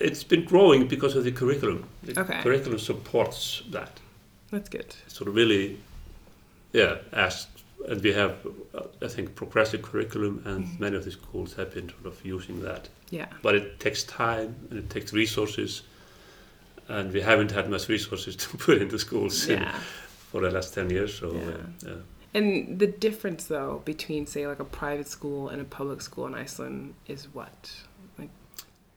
it's 0.00 0.24
been 0.24 0.44
growing 0.44 0.88
because 0.88 1.14
of 1.16 1.24
the 1.24 1.32
curriculum. 1.32 1.84
The 2.02 2.20
Okay. 2.20 2.40
curriculum 2.42 2.78
supports 2.78 3.62
that. 3.70 4.00
that's 4.50 4.68
good. 4.68 4.94
sort 5.08 5.28
of 5.28 5.34
really, 5.34 5.78
yeah, 6.72 6.98
as 7.12 7.46
and 7.88 8.00
we 8.02 8.12
have, 8.14 8.34
uh, 8.74 8.82
I 9.02 9.08
think, 9.08 9.34
progressive 9.34 9.82
curriculum, 9.82 10.42
and 10.46 10.64
Mm-hmm. 10.64 10.82
many 10.84 10.96
of 10.96 11.04
the 11.04 11.10
schools 11.10 11.54
have 11.54 11.74
been 11.74 11.88
sort 11.90 12.06
of 12.06 12.24
using 12.24 12.62
that. 12.62 12.88
Yeah. 13.10 13.26
But 13.42 13.54
it 13.56 13.78
takes 13.80 14.04
time 14.04 14.54
and 14.70 14.78
it 14.78 14.88
takes 14.88 15.12
resources, 15.12 15.82
and 16.88 17.12
we 17.12 17.20
haven't 17.20 17.50
had 17.52 17.68
much 17.68 17.88
resources 17.88 18.36
to 18.42 18.56
put 18.56 18.80
into 18.80 18.98
schools 18.98 19.48
in, 19.48 19.60
Yeah. 19.60 19.78
for 20.30 20.40
the 20.40 20.50
last 20.50 20.72
ten 20.74 20.88
years. 20.90 21.18
So, 21.18 21.32
Yeah. 21.34 21.40
uh, 21.40 21.90
yeah. 21.90 21.94
And 22.36 22.78
the 22.78 22.86
difference, 22.88 23.44
though, 23.46 23.82
between 23.84 24.26
say 24.26 24.46
like 24.46 24.60
a 24.60 24.64
private 24.64 25.06
school 25.08 25.48
and 25.50 25.60
a 25.60 25.64
public 25.64 26.00
school 26.02 26.26
in 26.26 26.34
Iceland 26.34 26.94
is 27.06 27.28
what? 27.34 27.70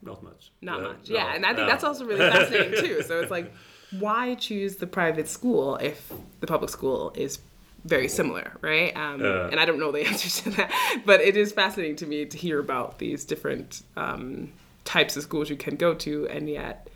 Not 0.02 0.22
much. 0.22 0.50
not 0.62 0.80
Uh, 0.80 0.82
much. 0.88 1.08
no, 1.10 1.16
Yeah, 1.16 1.34
and 1.34 1.44
I 1.44 1.48
think 1.48 1.66
no. 1.66 1.66
that's 1.66 1.84
also 1.84 2.04
really 2.04 2.20
fascinating 2.36 2.84
too. 2.84 3.02
So 3.02 3.20
it's 3.20 3.30
like, 3.30 3.52
why 3.90 4.34
choose 4.34 4.76
the 4.76 4.86
private 4.86 5.28
school 5.28 5.76
if 5.76 6.12
the 6.40 6.46
public 6.46 6.70
school 6.70 7.12
is 7.16 7.38
very 7.84 8.08
similar, 8.08 8.52
right? 8.60 8.94
Um, 8.96 9.20
Yeah. 9.20 9.48
and 9.50 9.58
I 9.60 9.64
don't 9.64 9.78
know 9.80 9.90
the 9.92 10.06
answer 10.10 10.42
to 10.42 10.50
that, 10.56 11.00
but 11.04 11.20
it 11.20 11.36
is 11.36 11.52
fascinating 11.52 11.96
to 11.96 12.06
me 12.06 12.26
to 12.26 12.36
hear 12.38 12.58
about 12.60 12.98
these 12.98 13.24
different 13.24 13.82
um, 13.96 14.52
types 14.84 15.16
of 15.16 15.22
schools 15.22 15.48
you 15.50 15.56
can 15.56 15.76
go 15.76 15.94
to, 15.94 16.28
and 16.28 16.48
yet 16.48 16.88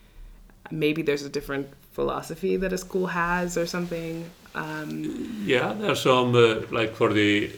maybe 0.70 1.02
there's 1.02 1.24
a 1.24 1.28
different 1.28 1.68
philosophy 1.92 2.56
that 2.56 2.72
a 2.72 2.78
school 2.78 3.06
has 3.08 3.56
or 3.58 3.66
something. 3.66 4.30
Um, 4.54 5.42
Yeah, 5.44 5.72
there's 5.72 6.02
some 6.02 6.34
uh, 6.34 6.62
like 6.70 6.94
for 6.94 7.12
the 7.12 7.50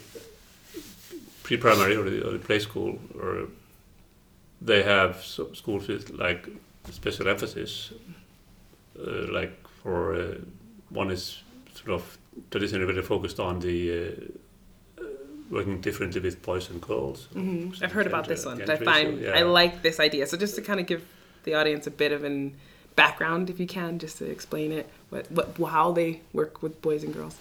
pre-primary 1.43 1.97
or 1.97 2.09
the, 2.09 2.27
or 2.27 2.33
the 2.33 2.39
play 2.39 2.59
school, 2.59 2.99
or 3.21 3.49
they 4.65 4.83
have 4.83 5.23
schools 5.23 5.89
with 5.89 6.11
like 6.11 6.49
special 6.91 7.29
emphasis. 7.29 7.93
Uh, 8.99 9.33
like 9.33 9.57
for 9.83 10.15
uh, 10.15 10.35
one 10.91 11.11
is 11.11 11.43
sort 11.75 11.91
of 11.91 12.19
traditionally 12.51 12.87
very 12.87 13.03
focused 13.03 13.41
on 13.41 13.61
the 13.61 13.79
uh, 13.91 15.03
uh, 15.03 15.05
working 15.51 15.81
differently 15.81 16.21
with 16.21 16.41
boys 16.43 16.71
and 16.71 16.81
girls. 16.81 17.29
mhm. 17.35 17.83
I've 17.83 17.93
heard 17.93 18.07
about 18.07 18.27
this 18.27 18.47
one. 18.47 18.63
I 18.71 18.77
find 18.77 19.21
so, 19.21 19.33
I 19.33 19.43
like 19.43 19.83
this 19.83 20.01
idea. 20.01 20.27
So 20.27 20.37
just 20.37 20.55
to 20.57 20.63
kind 20.63 20.81
of 20.81 20.87
give 20.87 21.05
the 21.43 21.55
audience 21.55 21.87
a 21.87 21.91
bit 21.91 22.13
of 22.13 22.25
an 22.25 22.55
background, 22.97 23.51
if 23.51 23.59
you 23.59 23.67
can, 23.67 23.99
just 23.99 24.19
to 24.19 24.25
explain 24.31 24.73
it, 24.73 24.89
what, 25.11 25.59
what 25.59 25.71
how 25.71 25.93
they 25.93 26.21
work 26.33 26.63
with 26.63 26.81
boys 26.81 27.03
and 27.05 27.13
girls. 27.13 27.37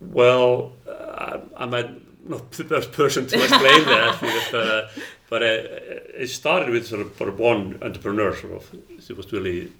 Well, 0.00 0.72
uh, 0.88 1.40
I 1.56 1.66
might 1.66 1.90
not 2.28 2.50
the 2.52 2.64
best 2.64 2.92
person 2.92 3.26
to 3.26 3.36
explain 3.36 3.84
that, 3.84 4.54
uh, 4.54 5.00
but 5.34 5.42
uh, 5.42 5.46
it 5.46 6.28
started 6.28 6.68
with 6.70 6.86
sort 6.86 7.00
of 7.00 7.12
for 7.16 7.28
one 7.32 7.76
entrepreneur. 7.82 8.36
Sort 8.36 8.52
of, 8.52 8.70
she 9.04 9.12
was 9.14 9.32
really 9.32 9.72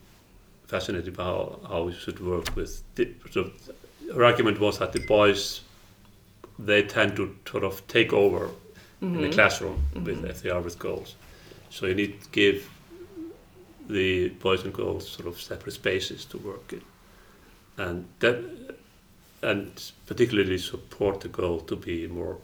fascinated 0.66 1.16
by 1.16 1.22
how, 1.22 1.60
how 1.68 1.82
we 1.84 1.92
should 1.92 2.18
work 2.18 2.56
with. 2.56 2.82
The, 2.96 3.14
sort 3.30 3.46
of, 3.46 3.70
her 4.12 4.24
argument 4.24 4.58
was 4.58 4.80
that 4.80 4.90
the 4.92 5.06
boys 5.06 5.60
they 6.58 6.82
tend 6.82 7.14
to 7.14 7.36
sort 7.48 7.62
of 7.62 7.86
take 7.86 8.12
over 8.12 8.50
in 9.00 9.20
the 9.20 9.30
classroom 9.30 9.80
with 9.94 10.24
if 10.24 10.42
they 10.42 10.50
are 10.50 10.60
with 10.60 10.76
girls. 10.76 11.14
So 11.70 11.86
you 11.86 11.94
need 11.94 12.20
to 12.20 12.28
give 12.30 12.68
the 13.88 14.30
boys 14.30 14.64
and 14.64 14.74
girls 14.74 15.08
sort 15.08 15.28
of 15.28 15.40
separate 15.40 15.74
spaces 15.74 16.24
to 16.24 16.38
work 16.38 16.72
in, 16.72 16.82
and 17.78 18.08
that 18.18 18.42
and 19.40 19.92
particularly 20.06 20.58
support 20.58 21.20
the 21.20 21.28
girl 21.28 21.60
to 21.60 21.76
be 21.76 22.08
more 22.08 22.38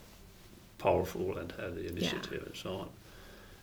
powerful 0.78 1.38
and 1.38 1.52
have 1.58 1.74
the 1.74 1.88
initiative 1.88 2.44
and 2.46 2.56
so 2.56 2.70
on. 2.82 2.88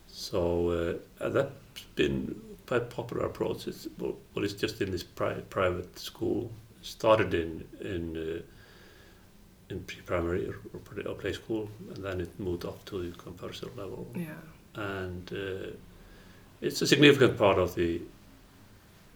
So 0.08 1.00
uh, 1.20 1.30
that's 1.30 1.84
been 1.96 2.40
quite 2.66 2.82
a 2.84 2.86
popular 2.86 3.26
approach. 3.26 3.68
It's, 3.68 3.88
well, 3.98 4.16
well, 4.34 4.44
it's 4.46 4.54
just 4.54 4.82
in 4.82 4.92
this 4.92 5.04
pri- 5.04 5.42
private 5.50 5.98
school. 6.00 6.52
Started 6.82 7.34
in 7.34 7.64
in 7.82 8.18
uh, 8.18 8.42
in 9.70 9.84
pre-primary 9.84 10.48
or, 10.48 10.56
or 11.06 11.16
play 11.16 11.34
school, 11.34 11.70
and 11.94 12.04
then 12.04 12.22
it 12.22 12.40
moved 12.40 12.64
up 12.66 12.86
to 12.86 13.02
the 13.02 13.18
compulsory 13.18 13.72
level 13.76 14.08
Yeah. 14.16 14.42
and 14.76 15.30
uh, 15.34 15.72
it's 16.62 16.82
a 16.82 16.88
significant 16.88 17.38
part 17.38 17.58
of 17.60 17.76
the 17.76 18.02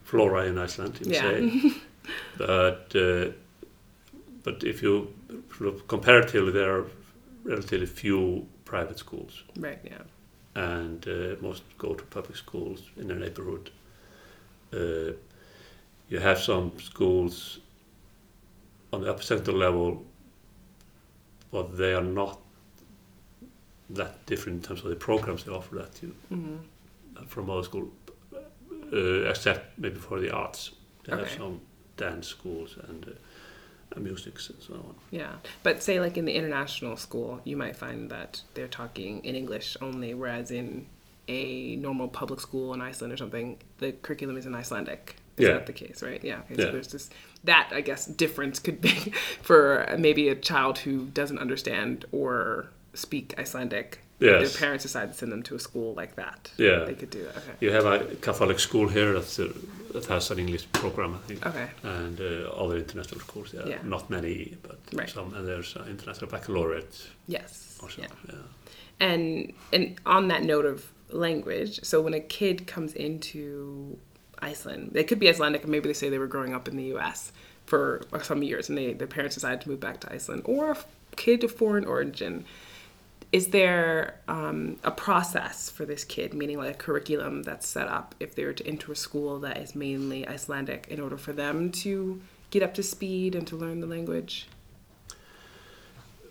flora 0.04 0.46
in 0.48 0.58
Iceland, 0.58 1.00
you 1.00 1.12
Yeah. 1.14 1.22
say. 1.22 1.72
but 2.38 2.94
uh, 2.96 3.32
but 4.44 4.64
if 4.64 4.82
you 4.84 5.08
of 5.62 5.88
comparatively, 5.88 6.52
there 6.52 6.72
are 6.80 6.86
relatively 7.44 7.86
few 7.86 8.46
private 8.66 8.98
schools, 9.00 9.44
Right. 9.56 9.80
Yeah. 9.84 10.04
And 10.56 11.08
uh, 11.08 11.36
most 11.42 11.64
go 11.78 11.94
to 11.94 12.04
public 12.06 12.36
schools 12.36 12.84
in 12.98 13.08
their 13.08 13.18
neighborhood. 13.18 13.72
Uh, 14.74 15.14
you 16.10 16.20
have 16.20 16.40
some 16.40 16.72
schools 16.80 17.60
on 18.92 19.02
the 19.02 19.10
upper 19.10 19.22
secondary 19.24 19.58
level, 19.58 20.04
but 21.52 21.78
they 21.78 21.94
are 21.94 22.04
not 22.04 22.40
that 23.90 24.26
different 24.26 24.58
in 24.58 24.68
terms 24.68 24.84
of 24.84 24.90
the 24.90 24.96
programs 24.96 25.44
they 25.44 25.52
offer 25.52 25.76
that 25.76 26.02
you 26.02 26.16
hmm 26.30 26.56
from 27.28 27.50
other 27.50 27.64
school, 27.64 27.90
uh, 28.94 29.30
except 29.30 29.78
maybe 29.78 29.96
for 29.96 30.20
the 30.20 30.32
arts. 30.32 30.72
They 31.04 31.16
have 31.16 31.30
some 31.30 31.62
dance 31.98 32.28
schools 32.28 32.78
and, 32.88 33.16
uh, 33.96 34.00
and 34.00 34.18
so 34.40 34.74
on. 34.74 34.96
Yeah. 35.12 35.34
But 35.64 35.84
say 35.84 36.00
like 36.00 36.18
in 36.18 36.26
the 36.26 36.34
international 36.34 36.98
school, 36.98 37.42
you 37.44 37.58
might 37.58 37.76
find 37.76 38.10
that 38.10 38.42
they're 38.54 38.68
talking 38.68 39.24
in 39.26 39.36
English 39.36 39.78
only, 39.82 40.14
whereas 40.14 40.52
in 40.52 40.88
a 41.28 41.76
normal 41.78 42.08
public 42.08 42.40
school 42.40 42.74
in 42.74 42.82
Iceland 42.82 43.14
or 43.14 43.18
something, 43.18 43.58
the 43.80 43.92
curriculum 43.94 44.38
is 44.38 44.46
in 44.46 44.56
Icelandic. 44.56 45.16
Is 45.38 45.48
Yeah. 45.48 45.54
that 45.54 45.66
the 45.66 45.74
case, 45.74 46.04
right? 46.04 46.22
Yeah. 46.24 46.40
Okay, 46.40 46.56
so 46.56 46.66
Yeah. 46.66 46.72
there's 46.72 46.88
this 46.90 47.10
that 47.44 47.70
I 47.72 47.82
guess 47.82 48.06
difference 48.06 48.60
could 48.60 48.82
be 48.82 48.92
for 49.42 49.88
maybe 49.98 50.30
a 50.30 50.36
child 50.36 50.80
who 50.80 51.06
doesn't 51.08 51.40
understand 51.40 52.06
or 52.12 52.68
speak 52.94 53.34
Icelandic. 53.40 54.00
Yes. 54.20 54.52
Their 54.52 54.60
parents 54.60 54.84
decide 54.84 55.12
to 55.12 55.18
send 55.18 55.32
them 55.32 55.42
to 55.44 55.56
a 55.56 55.60
school 55.60 55.96
like 55.96 56.16
that. 56.18 56.52
Yeah. 56.58 56.84
They 56.86 56.94
could 56.94 57.10
do 57.10 57.24
that. 57.24 57.38
Okay. 57.38 57.54
You 57.60 57.72
have 57.72 57.86
a 57.86 58.16
Catholic 58.22 58.60
school 58.60 58.88
here 58.90 59.14
that's, 59.14 59.40
that 59.94 60.06
has 60.06 60.32
an 60.32 60.40
English 60.40 60.66
program, 60.72 61.14
I 61.16 61.28
think, 61.28 61.46
Okay. 61.46 61.68
and 61.84 62.20
uh, 62.20 62.50
other 62.64 62.78
international 62.78 63.20
schools. 63.22 63.54
Yeah, 63.54 63.68
Yeah. 63.68 63.80
not 63.84 64.10
many, 64.10 64.56
but 64.64 64.80
Right. 64.94 65.10
some. 65.10 65.34
And 65.36 65.48
there's 65.48 65.76
an 65.76 65.88
international 65.90 66.30
baccalaureate 66.32 67.08
Yes. 67.28 67.78
also. 67.84 68.02
Yeah. 68.02 68.08
Yeah. 68.28 68.36
And 69.00 69.54
and 69.74 70.00
on 70.06 70.28
that 70.28 70.44
note 70.44 70.66
of 70.66 70.86
language, 71.10 71.80
so 71.84 72.02
when 72.02 72.14
a 72.14 72.20
kid 72.20 72.68
comes 72.68 72.94
into 72.94 73.98
Iceland, 74.40 74.90
they 74.94 75.04
could 75.04 75.20
be 75.20 75.28
Icelandic, 75.30 75.64
and 75.64 75.72
maybe 75.72 75.88
they 75.88 75.94
say 75.94 76.10
they 76.10 76.20
were 76.20 76.28
growing 76.36 76.54
up 76.54 76.68
in 76.68 76.76
the 76.78 76.86
U.S. 76.96 77.32
for 77.66 78.02
some 78.24 78.44
years, 78.44 78.70
and 78.70 78.78
they 78.78 78.94
their 78.94 79.08
parents 79.08 79.36
decided 79.36 79.62
to 79.62 79.70
move 79.70 79.80
back 79.80 80.00
to 80.02 80.14
Iceland, 80.14 80.42
or 80.46 80.72
a 80.72 80.78
kid 81.16 81.44
of 81.44 81.52
foreign 81.52 81.86
origin. 81.86 82.46
Is 83.32 83.48
there 83.48 84.20
um, 84.28 84.78
a 84.84 84.91
process 84.91 85.70
for 85.70 85.86
this 85.86 86.04
kid, 86.04 86.34
meaning 86.34 86.58
like 86.58 86.72
a 86.72 86.78
curriculum 86.78 87.44
that's 87.44 87.65
set 87.65 87.88
up 87.88 88.13
if 88.20 88.36
they 88.36 88.44
were 88.44 88.54
to 88.54 88.67
enter 88.67 88.91
a 88.91 88.96
school 88.96 89.39
that 89.39 89.58
is 89.58 89.74
mainly 89.74 90.28
Icelandic, 90.28 90.88
in 90.89 91.00
order 91.00 91.17
for 91.17 91.32
them 91.32 91.72
to 91.84 92.22
get 92.50 92.62
up 92.62 92.74
to 92.74 92.84
speed 92.84 93.34
and 93.34 93.48
to 93.48 93.56
learn 93.56 93.80
the 93.80 93.88
language? 93.88 94.48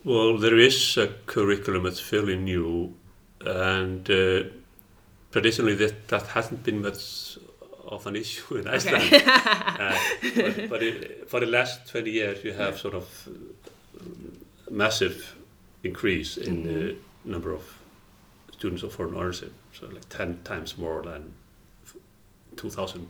Well, 0.05 0.37
there 0.37 0.59
is 0.59 0.97
a 0.99 1.09
curriculum 1.25 1.85
that's 1.85 2.01
fairly 2.01 2.37
new, 2.37 2.95
and 3.41 4.11
uh, 4.11 4.45
traditionally 5.33 5.77
that, 5.77 6.09
that 6.09 6.27
hasn't 6.29 6.63
been 6.63 6.83
much 6.83 7.39
of 7.87 8.07
an 8.07 8.17
issue 8.17 8.57
in 8.57 8.69
Iceland. 8.69 9.11
uh, 9.27 9.99
but 10.35 10.69
but 10.69 10.83
it, 10.83 11.31
for 11.31 11.41
the 11.41 11.47
last 11.47 11.89
20 11.89 12.11
years, 12.11 12.45
you 12.45 12.53
have 12.53 12.79
sort 12.79 12.95
of 12.95 13.29
massive 14.71 15.37
increase 15.83 16.37
in 16.37 16.63
the 16.63 16.97
number 17.25 17.53
of 17.53 17.63
students 18.53 18.83
of 18.83 18.93
foreign 18.93 19.15
origin. 19.15 19.53
So 19.73 19.87
like 19.87 20.09
10 20.09 20.41
times 20.45 20.77
more 20.77 21.03
than 21.03 21.33
2000 22.57 23.09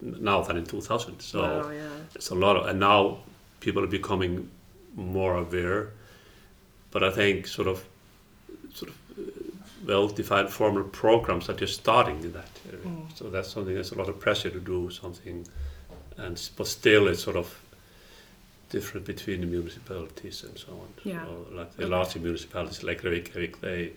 now 0.00 0.42
than 0.42 0.56
in 0.56 0.64
2000. 0.66 1.20
So 1.20 1.40
wow, 1.40 1.70
yeah. 1.70 1.88
it's 2.14 2.30
a 2.30 2.34
lot 2.34 2.56
of, 2.56 2.66
and 2.66 2.80
now 2.80 3.18
people 3.60 3.82
are 3.84 3.88
becoming 3.88 4.50
more 4.94 5.36
aware. 5.36 5.90
But 6.90 7.02
I 7.02 7.10
think 7.10 7.46
sort 7.46 7.68
of 7.68 7.84
sort 8.72 8.90
of 8.90 8.96
uh, 9.18 9.30
well-defined 9.86 10.50
formal 10.50 10.84
programs 10.84 11.48
are 11.50 11.54
just 11.54 11.74
starting 11.74 12.22
in 12.22 12.32
that 12.32 12.48
area. 12.68 12.86
Mm. 12.86 13.16
So 13.16 13.28
that's 13.28 13.50
something. 13.50 13.74
There's 13.74 13.92
a 13.92 13.98
lot 13.98 14.08
of 14.08 14.18
pressure 14.18 14.50
to 14.50 14.60
do 14.60 14.90
something, 14.90 15.46
and 16.16 16.50
but 16.56 16.66
still 16.66 17.08
it's 17.08 17.22
sort 17.22 17.36
of 17.36 17.60
different 18.70 19.06
between 19.06 19.40
the 19.40 19.46
municipalities 19.46 20.42
and 20.44 20.58
so 20.58 20.72
on. 20.72 20.88
Yeah. 21.04 21.24
So 21.24 21.46
like 21.52 21.76
the 21.76 21.86
larger 21.86 22.18
municipalities 22.18 22.82
like 22.82 23.02
Reykjavik, 23.02 23.60
they 23.60 23.92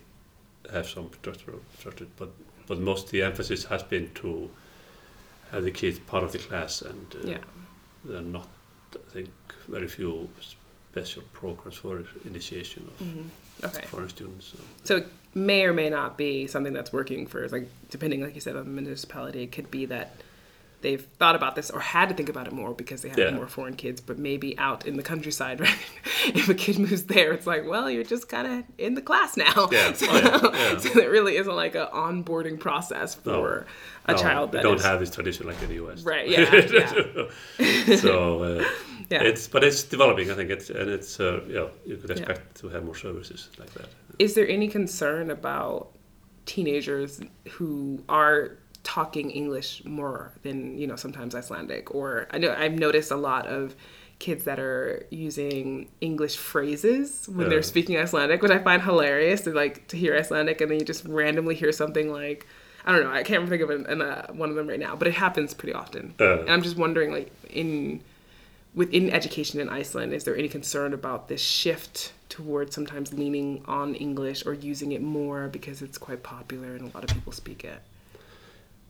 have 0.72 0.88
some 0.88 1.10
structure, 1.22 1.54
structure 1.80 2.08
but 2.18 2.30
but 2.68 2.80
most 2.80 3.10
the 3.10 3.24
emphasis 3.24 3.64
has 3.66 3.82
been 3.84 4.12
to 4.16 4.50
have 5.52 5.64
the 5.64 5.72
kids 5.72 5.98
part 6.00 6.24
of 6.24 6.32
the 6.32 6.38
class 6.38 6.82
and 6.84 7.16
uh, 7.24 7.28
Yeah. 7.28 7.38
there 8.06 8.18
are 8.18 8.22
not 8.22 8.48
I 8.94 9.12
think 9.12 9.30
very 9.68 9.88
few 9.88 10.30
special 10.42 11.24
programs 11.34 11.78
for 11.78 12.04
initiation 12.26 12.88
of 12.88 13.06
Mhm. 13.08 13.26
Okay. 13.64 13.86
foreign 13.88 14.10
students. 14.10 14.46
So. 14.54 14.58
So 14.84 14.96
it 14.98 15.08
may 15.36 15.64
or 15.66 15.74
may 15.74 15.90
not 15.90 16.18
be 16.18 16.48
something 16.48 16.74
that's 16.74 16.92
working 16.94 17.28
for 17.28 17.48
like 17.50 17.68
depending, 17.90 18.22
like 18.22 18.36
you 18.36 18.42
said, 18.42 18.56
on 18.56 18.66
the 18.66 18.82
municipality. 18.82 19.44
It 19.44 19.52
could 19.52 19.70
be 19.72 19.86
that 19.88 20.16
they've 20.82 21.02
thought 21.20 21.36
about 21.36 21.56
this 21.56 21.70
or 21.70 21.80
had 21.82 22.10
to 22.10 22.16
think 22.16 22.30
about 22.30 22.48
it 22.48 22.54
more 22.54 22.74
because 22.74 23.02
they 23.02 23.10
have 23.10 23.18
Yeah. 23.18 23.32
more 23.32 23.48
foreign 23.48 23.76
kids, 23.76 24.00
but 24.00 24.18
maybe 24.18 24.58
out 24.58 24.86
in 24.86 24.96
the 24.98 25.04
countryside, 25.04 25.60
right? 25.66 25.78
if 26.28 26.48
a 26.50 26.54
kid 26.54 26.80
moves 26.80 27.04
there, 27.06 27.34
it's 27.34 27.46
like, 27.46 27.68
well, 27.68 27.90
you're 27.90 28.04
just 28.04 28.30
kind 28.30 28.48
of 28.48 28.64
in 28.78 28.94
the 28.96 29.02
class 29.02 29.36
now. 29.38 29.68
Yeah. 29.72 29.94
So, 30.00 30.06
Oh, 30.10 30.18
yeah. 30.54 30.72
Yeah. 30.74 30.78
so 30.78 30.90
there 30.96 31.10
really 31.12 31.36
isn't 31.38 31.56
like 31.56 31.76
an 31.76 31.88
onboarding 31.94 32.60
process 32.60 33.14
for 33.16 33.66
a 34.06 34.14
No, 34.14 34.18
child 34.18 34.52
that 34.54 34.64
don't 34.64 34.78
is- 34.78 34.84
have 34.86 35.00
this 35.00 35.12
tradition 35.12 35.48
like 35.48 35.62
in 35.62 35.68
the 35.70 35.84
US. 35.86 36.04
Right, 36.04 36.28
yeah, 36.30 36.46
so 37.98 38.44
uh, 38.44 38.64
Yeah. 39.10 39.24
it's 39.24 39.48
but 39.48 39.64
it's 39.64 39.84
developing. 39.84 40.32
I 40.32 40.36
think 40.36 40.50
it's 40.50 40.70
and 40.70 40.90
it's 40.90 41.20
uh, 41.20 41.42
yeah 41.48 41.68
you 41.86 41.98
could 41.98 42.12
expect 42.12 42.56
to 42.62 42.70
have 42.70 42.84
more 42.84 42.96
services 42.96 43.50
like 43.60 43.72
that. 43.74 43.88
Is 44.20 44.34
there 44.36 44.48
any 44.48 44.68
concern 44.68 45.32
about 45.32 45.90
teenagers 46.46 47.22
who 47.52 48.04
are 48.10 48.58
talking 48.84 49.30
English 49.32 49.84
more 49.86 50.32
than 50.44 50.78
you 50.78 50.88
know 50.88 50.96
sometimes 50.96 51.36
Icelandic? 51.36 51.94
Or 51.94 52.28
I 52.32 52.38
know 52.38 52.56
I've 52.58 52.74
noticed 52.74 53.12
a 53.12 53.16
lot 53.18 53.48
of 53.48 53.76
kids 54.20 54.44
that 54.44 54.60
are 54.60 55.06
using 55.12 55.90
English 56.02 56.36
phrases 56.38 57.28
when 57.30 57.46
Yeah. 57.46 57.50
they're 57.50 57.62
speaking 57.62 57.98
Icelandic, 57.98 58.42
which 58.42 58.52
I 58.52 58.60
find 58.60 58.82
hilarious. 58.82 59.42
To 59.42 59.52
like 59.54 59.88
to 59.90 59.98
hear 59.98 60.16
Icelandic 60.16 60.60
and 60.62 60.72
then 60.72 60.80
you 60.80 60.86
just 60.86 61.06
randomly 61.06 61.56
hear 61.56 61.72
something 61.72 62.12
like. 62.12 62.46
I 62.86 62.94
don't 62.94 63.04
know. 63.04 63.12
I 63.12 63.24
can't 63.24 63.48
think 63.50 63.62
of 63.62 63.70
an, 63.70 63.86
an, 63.88 64.02
uh, 64.02 64.28
one 64.32 64.50
of 64.50 64.56
them 64.56 64.68
right 64.68 64.80
now, 64.80 64.96
but 64.96 65.08
it 65.08 65.14
happens 65.14 65.54
pretty 65.54 65.74
often. 65.74 66.16
Uh. 66.20 66.40
and 66.40 66.50
I'm 66.50 66.62
just 66.62 66.78
wondering, 66.78 67.12
like 67.12 67.30
in 67.50 68.02
within 68.74 69.10
education 69.10 69.60
in 69.60 69.68
Iceland, 69.68 70.14
is 70.14 70.24
there 70.24 70.36
any 70.36 70.48
concern 70.48 70.94
about 70.94 71.28
this 71.28 71.42
shift 71.42 72.14
towards 72.30 72.74
sometimes 72.74 73.14
leaning 73.14 73.64
on 73.68 73.96
English 73.96 74.46
or 74.46 74.54
using 74.54 74.92
it 74.94 75.02
more 75.02 75.50
because 75.50 75.82
it's 75.82 75.98
quite 75.98 76.24
popular 76.24 76.76
and 76.76 76.82
a 76.90 76.94
lot 76.96 77.04
of 77.04 77.10
people 77.10 77.34
speak 77.34 77.64
it? 77.64 77.82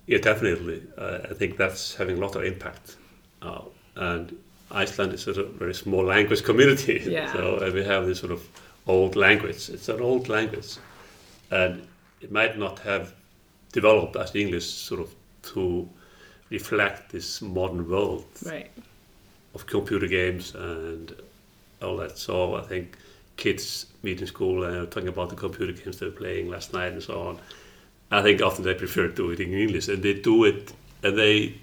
Yeah, 0.09 0.17
definitely. 0.17 0.81
Uh, 0.97 1.19
I 1.29 1.33
think 1.35 1.55
that's 1.57 1.93
having 1.95 2.17
a 2.17 2.19
lot 2.19 2.35
of 2.35 2.43
impact. 2.43 2.95
Uh, 3.43 3.61
and 3.95 4.35
Iceland 4.71 5.13
is 5.13 5.27
a 5.27 5.43
very 5.43 5.75
small 5.75 6.03
language 6.03 6.43
community. 6.43 6.99
Yeah. 7.05 7.31
So 7.31 7.57
uh, 7.57 7.71
we 7.71 7.83
have 7.83 8.07
this 8.07 8.19
sort 8.19 8.31
of 8.31 8.41
old 8.87 9.15
language. 9.15 9.69
It's 9.69 9.87
an 9.87 10.01
old 10.01 10.27
language. 10.27 10.77
And 11.51 11.87
it 12.21 12.31
might 12.31 12.57
not 12.57 12.79
have 12.79 13.13
developed 13.71 14.15
as 14.15 14.35
English 14.35 14.65
sort 14.65 15.01
of 15.01 15.13
to 15.53 15.87
reflect 16.49 17.11
this 17.11 17.39
modern 17.41 17.87
world 17.87 18.25
Right. 18.43 18.71
of 19.53 19.67
computer 19.67 20.07
games 20.07 20.55
and 20.55 21.13
all 21.83 21.97
that. 21.97 22.17
So 22.17 22.55
I 22.55 22.61
think 22.61 22.97
kids 23.37 23.85
meet 24.01 24.21
in 24.21 24.27
school 24.27 24.63
and 24.63 24.75
are 24.75 24.85
talking 24.87 25.09
about 25.09 25.29
the 25.29 25.35
computer 25.35 25.71
games 25.71 25.99
they 25.99 26.07
were 26.07 26.11
playing 26.23 26.49
last 26.49 26.73
night 26.73 26.93
and 26.93 27.03
so 27.03 27.21
on. 27.21 27.37
I 28.11 28.21
think 28.21 28.41
often 28.41 28.63
they 28.65 28.73
prefer 28.73 29.07
to 29.07 29.13
do 29.13 29.31
it 29.31 29.39
in 29.39 29.53
English 29.53 29.87
and 29.87 30.01
they 30.01 30.13
do 30.15 30.43
it 30.45 30.73
and 31.03 31.17
they 31.17 31.55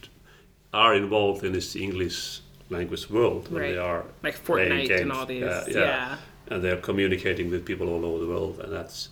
are 0.72 0.94
involved 0.94 1.44
in 1.44 1.52
this 1.52 1.74
English 1.76 2.40
language 2.70 3.08
world 3.10 3.50
when 3.50 3.62
they 3.62 3.78
are 3.78 4.04
Like 4.22 4.42
playing 4.44 4.70
Fortnite 4.72 4.88
games. 4.88 5.00
and 5.02 5.12
all 5.12 5.26
these. 5.26 5.40
Yeah, 5.42 5.64
Yeah. 5.68 5.74
yeah. 5.80 6.16
and 6.48 6.62
they're 6.62 6.76
communicating 6.76 7.50
with 7.50 7.64
people 7.64 7.88
all 7.88 8.04
over 8.04 8.18
the 8.24 8.30
world 8.30 8.60
and 8.60 8.72
that's 8.72 9.08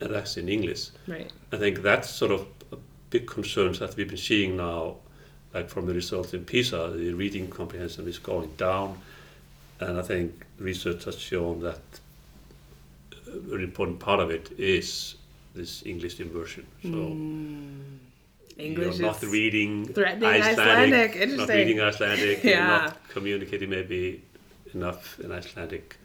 and 0.00 0.12
that's 0.12 0.36
in 0.36 0.48
English. 0.48 0.88
Right. 1.06 1.30
I 1.52 1.56
think 1.56 1.82
that's 1.82 2.10
sort 2.10 2.32
of 2.32 2.46
a 2.72 2.76
big 3.10 3.26
concerns 3.28 3.78
that 3.78 3.94
we've 3.96 4.08
been 4.08 4.16
seeing 4.16 4.56
now, 4.56 4.96
like 5.54 5.68
from 5.68 5.86
the 5.86 5.94
results 5.94 6.34
in 6.34 6.44
PISA, 6.44 6.92
the 6.96 7.12
reading 7.14 7.48
comprehension 7.48 8.08
is 8.08 8.18
going 8.18 8.50
down, 8.56 8.98
and 9.78 9.96
I 9.96 10.02
think 10.02 10.44
research 10.58 11.04
has 11.04 11.16
shown 11.16 11.60
that 11.60 11.78
a 13.28 13.38
very 13.38 13.62
important 13.64 14.00
part 14.00 14.18
of 14.18 14.30
it 14.30 14.50
is 14.58 15.14
this 15.54 15.82
English 15.86 16.20
immersion. 16.20 16.66
So 16.82 16.88
Mm. 16.88 17.98
English 18.58 18.98
you're 18.98 19.06
not 19.06 19.22
is 19.22 19.30
reading 19.30 19.86
threatening 19.86 20.28
Icelandic, 20.28 21.10
Icelandic. 21.16 21.36
not 21.38 21.48
reading 21.48 21.80
Icelandic, 21.80 22.44
Yeah. 22.44 22.50
you're 22.50 22.66
not 22.82 23.08
communicating 23.08 23.70
maybe 23.70 24.22
enough 24.74 25.18
in 25.20 25.32
Icelandic, 25.32 25.96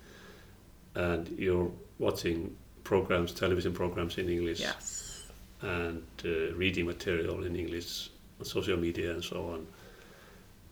and 0.96 1.28
you're 1.38 1.72
watching 2.00 2.56
programs, 2.84 3.34
television 3.34 3.74
programs 3.74 4.18
in 4.18 4.30
English 4.30 4.60
Yes. 4.62 5.28
and 5.62 6.04
uh, 6.26 6.30
reading 6.56 6.86
material 6.86 7.44
in 7.44 7.56
English 7.56 8.10
on 8.40 8.46
social 8.46 8.78
media 8.78 9.12
and 9.14 9.24
so 9.24 9.38
on. 9.54 9.68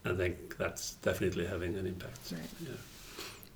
I 0.06 0.16
think 0.16 0.58
that's 0.58 0.94
definitely 1.04 1.46
having 1.46 1.76
an 1.78 1.86
impact. 1.86 2.20
Right. 2.32 2.42
Yeah. 2.62 2.70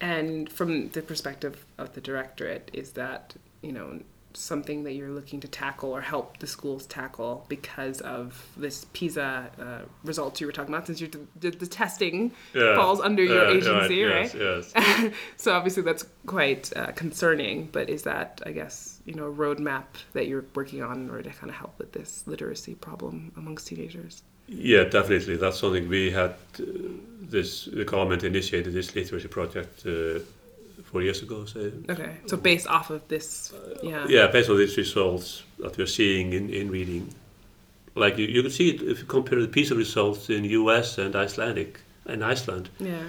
And 0.02 0.52
from 0.52 0.90
the 0.90 1.02
perspective 1.02 1.56
of 1.78 1.94
the 1.94 2.02
directorate, 2.02 2.70
is 2.74 2.92
that, 2.94 3.36
you 3.62 3.72
know, 3.72 4.00
something 4.34 4.84
that 4.84 4.94
you're 4.94 5.10
looking 5.10 5.40
to 5.42 5.48
tackle 5.48 5.92
or 5.92 6.02
help 6.02 6.38
the 6.38 6.48
schools 6.48 6.86
tackle 6.86 7.46
because 7.50 8.02
of 8.02 8.46
this 8.58 8.86
PISA 8.94 9.50
uh, 9.60 9.86
results 10.04 10.40
you 10.42 10.48
were 10.48 10.54
talking 10.54 10.74
about, 10.74 10.88
since 10.88 11.00
you're 11.02 11.10
the, 11.40 11.52
the 11.52 11.68
testing 11.68 12.32
Yeah. 12.54 12.76
falls 12.76 13.00
under 13.02 13.24
your 13.24 13.46
Yeah, 13.50 13.58
agency, 13.58 14.04
right? 14.04 14.34
Yes, 14.34 14.74
yes. 14.76 15.14
so 15.38 15.54
obviously 15.54 15.84
that's 15.84 16.06
quite 16.26 16.72
uh, 16.76 16.92
concerning, 16.94 17.70
but 17.72 17.90
is 17.90 18.04
that, 18.04 18.42
I 18.46 18.52
guess, 18.52 19.00
you 19.06 19.14
know, 19.16 19.26
a 19.28 19.34
roadmap 19.34 19.86
that 20.14 20.28
you're 20.28 20.46
working 20.56 20.82
on 20.84 21.02
in 21.02 21.10
order 21.10 21.24
to 21.24 21.30
kind 21.32 21.50
of 21.50 21.56
help 21.58 21.78
with 21.80 21.92
this 21.94 22.26
literacy 22.28 22.76
problem 22.76 23.32
amongst 23.38 23.68
teenagers? 23.68 24.24
yeah, 24.48 24.84
definitely. 24.84 25.38
That's 25.38 25.60
something 25.60 25.88
we 25.88 26.12
had. 26.12 26.32
Uh, 26.60 26.64
this 27.22 27.66
the 27.66 27.86
government 27.86 28.24
initiated 28.26 28.74
this 28.74 28.94
literacy 28.96 29.30
project 29.30 29.86
uh, 29.86 30.20
four 30.92 31.02
years 31.02 31.22
ago. 31.22 31.46
Say. 31.46 31.72
Okay, 31.90 32.18
so 32.26 32.38
based 32.38 32.68
off 32.68 32.90
of 32.90 33.08
this, 33.08 33.54
yeah. 33.82 34.06
Yeah, 34.08 34.28
based 34.28 34.50
on 34.50 34.58
these 34.58 34.78
results 34.78 35.44
that 35.60 35.78
we're 35.78 35.88
seeing 35.88 36.34
in, 36.34 36.50
in 36.50 36.70
reading, 36.70 37.14
like 37.96 38.18
you, 38.18 38.28
you 38.28 38.42
can 38.42 38.52
see 38.52 38.70
it 38.70 38.82
if 38.82 39.00
you 39.00 39.06
compare 39.06 39.40
the 39.40 39.48
PISA 39.48 39.76
results 39.76 40.30
in 40.30 40.44
U.S. 40.46 40.98
and 40.98 41.16
Icelandic 41.16 41.80
and 42.06 42.24
Iceland. 42.24 42.70
Yeah. 42.80 43.04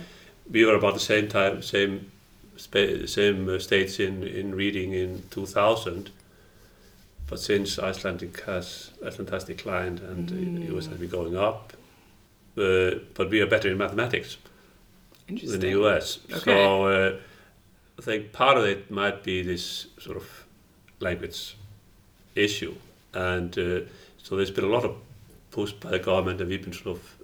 we 0.50 0.64
were 0.64 0.74
about 0.74 0.94
the 0.94 1.00
same 1.00 1.28
time, 1.28 1.62
same 1.62 2.10
same 2.56 3.48
uh, 3.48 3.58
states 3.58 3.98
in, 3.98 4.22
in 4.22 4.54
reading 4.54 4.92
in 4.92 5.22
2000. 5.30 6.10
But 7.26 7.40
since 7.40 7.78
Icelandic 7.78 8.40
has 8.42 8.90
Iceland 9.04 9.30
has 9.30 9.44
declined 9.44 10.00
and 10.00 10.28
mm. 10.28 10.76
US 10.76 10.86
has 10.86 10.98
been 10.98 11.08
going 11.08 11.36
up, 11.36 11.72
uh, 12.58 12.90
but 13.14 13.30
we 13.30 13.40
are 13.40 13.46
better 13.46 13.70
in 13.70 13.78
mathematics 13.78 14.36
than 15.26 15.60
the 15.60 15.70
US. 15.80 16.18
Okay. 16.30 16.38
So 16.40 16.84
uh, 16.86 17.16
I 17.98 18.02
think 18.02 18.32
part 18.32 18.56
of 18.56 18.64
it 18.64 18.90
might 18.90 19.22
be 19.22 19.42
this 19.42 19.86
sort 19.98 20.16
of 20.16 20.46
language 21.00 21.56
issue, 22.34 22.74
and 23.14 23.56
uh, 23.58 23.80
so 24.16 24.36
there's 24.36 24.50
been 24.50 24.64
a 24.64 24.68
lot 24.68 24.84
of 24.84 24.96
push 25.50 25.72
by 25.72 25.90
the 25.90 25.98
government, 25.98 26.40
and 26.40 26.48
we've 26.48 26.62
been 26.62 26.72
sort 26.72 26.96
of 26.96 27.14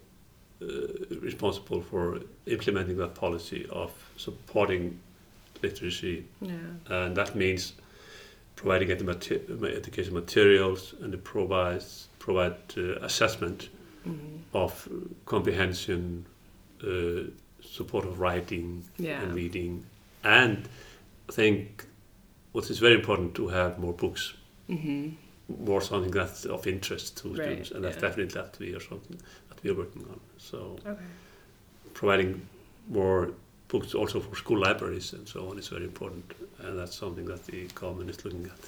uh, 0.60 1.16
responsible 1.20 1.80
for 1.80 2.20
implementing 2.46 2.96
that 2.98 3.14
policy 3.14 3.66
of 3.70 3.90
supporting 4.16 4.98
literacy, 5.62 6.24
Yeah. 6.40 6.52
and 6.88 7.16
that 7.16 7.34
means 7.34 7.72
providing 8.56 8.88
edu- 8.88 9.04
mate- 9.60 9.76
education 9.76 10.14
materials 10.14 10.94
and 11.00 11.14
it 11.14 11.22
provides 11.24 12.08
provide 12.18 12.56
uh, 12.76 12.96
assessment 13.06 13.68
Mhm. 14.06 14.40
of 14.52 14.88
comprehension, 15.26 16.26
uh, 16.84 17.30
support 17.62 18.04
of 18.04 18.20
writing 18.20 18.84
Yeah. 18.98 19.22
and 19.22 19.34
reading, 19.34 19.84
and 20.28 20.68
I 21.28 21.32
think 21.32 21.86
what 22.52 22.70
is 22.70 22.78
very 22.78 22.94
important 22.94 23.34
to 23.34 23.48
have 23.48 23.78
more 23.78 23.92
books, 23.92 24.34
hmm 24.68 25.08
more 25.66 25.80
something 25.80 26.10
that's 26.10 26.44
of 26.44 26.66
interest 26.66 27.16
to 27.18 27.28
Right, 27.28 27.36
students, 27.42 27.70
and 27.70 27.82
that's 27.84 27.96
yeah. 27.96 28.08
definitely 28.08 28.34
that 28.40 28.58
we 28.58 28.74
are 28.76 28.80
something 28.80 29.16
that 29.48 29.62
we 29.62 29.70
are 29.70 29.74
working 29.74 30.04
on. 30.12 30.20
So 30.36 30.58
Okay. 30.86 31.06
providing 31.94 32.46
more 32.88 33.32
books 33.68 33.94
also 33.94 34.20
for 34.20 34.34
school 34.36 34.58
libraries 34.58 35.12
and 35.12 35.28
so 35.28 35.50
on 35.50 35.58
is 35.58 35.68
very 35.68 35.84
important, 35.84 36.24
and 36.60 36.78
that's 36.78 36.96
something 36.96 37.24
that 37.26 37.46
the 37.46 37.66
government 37.74 38.10
is 38.10 38.24
looking 38.24 38.44
at. 38.44 38.62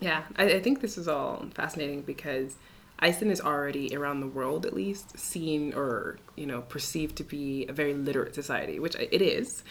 Yeah, 0.00 0.22
I, 0.36 0.44
I 0.44 0.60
think 0.60 0.80
this 0.80 0.98
is 0.98 1.08
all 1.08 1.44
fascinating 1.54 2.02
because 2.02 2.56
Iceland 2.98 3.32
is 3.32 3.40
already 3.40 3.96
around 3.96 4.20
the 4.20 4.26
world 4.28 4.66
at 4.66 4.74
least 4.74 5.18
seen 5.18 5.74
or 5.74 6.18
you 6.36 6.46
know 6.46 6.62
perceived 6.62 7.16
to 7.16 7.24
be 7.24 7.66
a 7.68 7.72
very 7.72 7.94
literate 7.94 8.34
society, 8.34 8.78
which 8.78 8.96
it 8.96 9.22
is, 9.22 9.62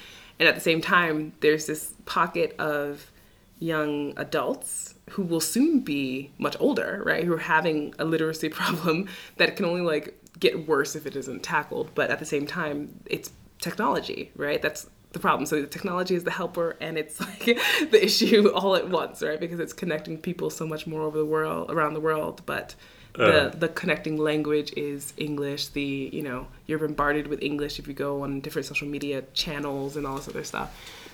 and 0.42 0.48
at 0.48 0.56
the 0.56 0.62
same 0.62 0.82
time 0.82 1.34
there's 1.42 1.68
this 1.68 1.94
pocket 2.06 2.56
of 2.60 3.12
young 3.60 4.12
adults 4.18 4.96
who 5.12 5.22
will 5.22 5.40
soon 5.40 5.82
be 5.82 6.32
much 6.40 6.58
older, 6.60 7.04
right? 7.06 7.24
Who 7.24 7.34
are 7.34 7.38
having 7.38 7.94
a 8.00 8.06
literacy 8.06 8.50
problem 8.62 9.08
that 9.38 9.56
can 9.56 9.66
only 9.66 9.82
like 9.82 10.18
get 10.40 10.68
worse 10.68 10.96
if 10.96 11.06
it 11.06 11.16
isn't 11.16 11.44
tackled. 11.44 11.92
But 11.94 12.10
at 12.10 12.18
the 12.18 12.26
same 12.26 12.48
time, 12.48 13.02
it's 13.06 13.32
technology, 13.60 14.32
right? 14.36 14.60
That's 14.60 14.90
the 15.12 15.20
problem. 15.20 15.46
So 15.46 15.62
the 15.62 15.68
technology 15.68 16.16
is 16.16 16.24
the 16.24 16.32
helper 16.32 16.76
and 16.82 16.98
it's 16.98 17.20
like 17.20 17.46
the 17.92 18.04
issue 18.04 18.50
all 18.50 18.76
at 18.76 18.90
once, 18.90 19.22
right? 19.22 19.40
Because 19.40 19.60
it's 19.60 19.74
connecting 19.74 20.18
people 20.18 20.50
so 20.50 20.66
much 20.66 20.88
more 20.88 21.04
over 21.04 21.20
the 21.20 21.26
world 21.26 21.70
around 21.70 21.94
the 21.94 22.00
world, 22.00 22.42
but 22.48 22.74
the 23.14 23.24
Uh. 23.48 23.50
the 23.64 23.68
connecting 23.68 24.18
language 24.18 24.72
is 24.78 25.14
English. 25.18 25.68
The 25.78 26.10
you 26.18 26.22
know 26.22 26.48
you're 26.68 26.80
bombarded 26.80 27.28
with 27.28 27.42
English 27.42 27.80
if 27.80 27.88
you 27.88 27.94
go 27.94 28.22
on 28.24 28.40
different 28.42 28.66
social 28.68 28.88
media 28.88 29.24
channels 29.34 29.96
and 29.98 30.06
all 30.08 30.16
this 30.18 30.28
other 30.28 30.44
stuff. 30.44 30.70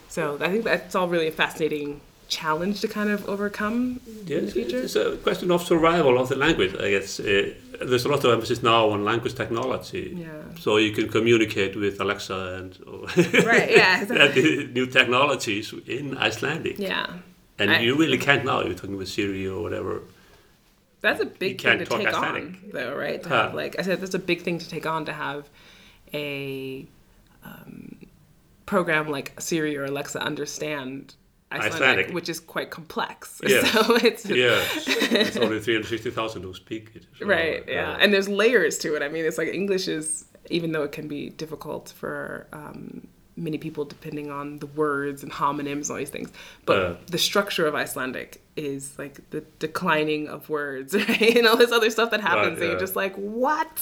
So 0.10 0.38
I 0.40 0.48
think 0.52 0.64
that's 0.64 0.96
all 0.96 1.08
really 1.08 1.28
a 1.28 1.32
fascinating 1.44 2.00
challenge 2.30 2.82
to 2.82 2.88
kind 2.90 3.10
of 3.10 3.20
overcome 3.30 4.00
in 4.28 4.46
the 4.46 4.52
future. 4.52 4.80
it's 4.84 4.96
a 4.98 5.16
question 5.28 5.50
of 5.52 5.62
survival 5.64 6.18
of 6.22 6.28
the 6.28 6.36
language. 6.36 6.74
I 6.80 6.90
guess 6.92 7.20
uh, 7.22 7.54
there's 7.90 8.04
a 8.06 8.10
lot 8.10 8.24
of 8.26 8.32
emphasis 8.34 8.62
now 8.62 8.90
on 8.90 9.06
language 9.06 9.36
technology, 9.36 10.06
Yeah. 10.26 10.28
so 10.60 10.76
you 10.78 10.92
can 10.92 11.08
communicate 11.08 11.74
with 11.78 12.02
Alexa 12.02 12.38
and 12.58 12.72
Right, 13.52 13.72
yeah, 13.72 14.02
and 14.02 14.12
exactly. 14.12 14.42
the 14.42 14.68
new 14.78 14.88
technologies 14.88 15.74
in 15.88 16.18
Icelandic. 16.18 16.78
Yeah. 16.80 17.08
And 17.60 17.72
I- 17.72 17.80
you 17.86 17.96
really 17.96 18.18
can't 18.18 18.44
now. 18.44 18.58
You're 18.62 18.74
talking 18.82 18.98
with 18.98 19.08
Siri 19.10 19.48
or 19.48 19.62
whatever. 19.62 20.02
That's 21.08 21.22
a 21.22 21.26
big 21.26 21.62
thing 21.62 21.80
to 21.80 21.86
take 21.86 22.08
Icelandic. 22.08 22.44
on, 22.44 22.58
though, 22.74 22.96
right? 22.96 23.22
To 23.24 23.30
Huh. 23.30 23.44
have, 23.44 23.54
like 23.54 23.78
I 23.80 23.82
said, 23.84 24.02
that's 24.02 24.14
a 24.16 24.20
big 24.32 24.42
thing 24.42 24.58
to 24.60 24.68
take 24.70 24.86
on 24.86 25.06
to 25.06 25.14
have 25.14 25.50
a 26.14 26.86
um, 27.44 27.98
program 28.66 29.10
like 29.10 29.40
Siri 29.40 29.78
or 29.78 29.86
Alexa 29.86 30.20
understand 30.22 31.16
Icelandic, 31.52 31.74
Icelandic. 31.76 32.14
which 32.16 32.30
is 32.30 32.40
quite 32.40 32.70
complex. 32.72 33.42
Yeah. 33.48 33.64
So 33.64 33.96
it's 33.96 34.26
Yeah, 34.26 34.62
it's 35.22 35.38
only 35.38 35.60
360,000 35.60 36.44
who 36.44 36.54
speak 36.54 36.92
it. 36.96 37.06
so, 37.18 37.26
right, 37.26 37.62
uh, 37.68 37.72
yeah, 37.72 37.98
and 38.02 38.14
there's 38.14 38.28
layers 38.28 38.78
to 38.80 38.96
it. 38.96 39.02
I 39.02 39.08
mean, 39.08 39.24
it's 39.26 39.38
like 39.38 39.48
English 39.50 39.88
is, 39.88 40.26
even 40.50 40.72
though 40.74 40.84
it 40.84 40.92
can 40.92 41.08
be 41.08 41.30
difficult 41.30 41.94
for 41.98 42.48
um, 42.52 43.08
many 43.38 43.58
people 43.58 43.86
depending 43.86 44.32
on 44.32 44.60
the 44.60 44.66
words 44.66 45.24
and 45.24 45.32
homonyms 45.32 45.84
and 45.84 45.92
all 45.92 45.98
these 45.98 46.10
things, 46.18 46.30
but 46.66 46.78
Uh. 46.80 46.96
the 47.16 47.18
structure 47.30 47.66
of 47.68 47.74
Icelandic 47.76 48.42
is 48.56 48.98
like 48.98 49.16
the 49.30 49.42
declining 49.60 50.28
of 50.28 50.50
words, 50.50 50.94
right, 51.10 51.38
and 51.38 51.46
all 51.48 51.56
this 51.64 51.72
other 51.72 51.90
stuff 51.92 52.10
that 52.12 52.22
happens, 52.22 52.56
and 52.58 52.64
yeah. 52.64 52.70
you're 52.72 52.80
just 52.88 52.96
like, 52.96 53.16
what? 53.16 53.74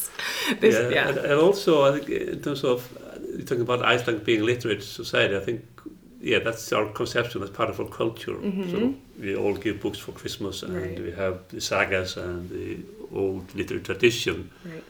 This, 0.59 0.75
yeah, 0.75 0.89
yeah, 0.89 1.07
And, 1.09 1.17
and 1.19 1.39
also 1.47 1.71
I 1.87 1.91
think 1.99 2.09
in 2.09 2.41
terms 2.41 2.63
of 2.63 2.77
uh, 2.97 3.17
you're 3.37 3.47
talking 3.49 3.61
about 3.69 3.79
Iceland 3.93 4.23
being 4.25 4.41
a 4.41 4.43
literate 4.53 4.83
society, 4.83 5.35
I 5.37 5.39
think 5.47 5.61
yeah, 6.21 6.39
that's 6.39 6.73
our 6.73 6.87
conception 7.01 7.43
as 7.43 7.49
part 7.51 7.69
of 7.69 7.79
our 7.79 7.87
culture. 8.01 8.35
So 8.71 8.95
we 9.19 9.35
all 9.35 9.53
give 9.65 9.79
books 9.79 9.99
for 9.99 10.11
Christmas, 10.11 10.63
and 10.63 10.73
Mm-hmm. 10.73 10.83
Right. 10.95 10.99
we 11.07 11.11
have 11.23 11.35
the 11.49 11.61
sagas 11.61 12.17
and 12.17 12.49
the 12.49 12.79
old 13.13 13.43
literary 13.55 13.83
tradition. 13.83 14.49
right, 14.65 14.83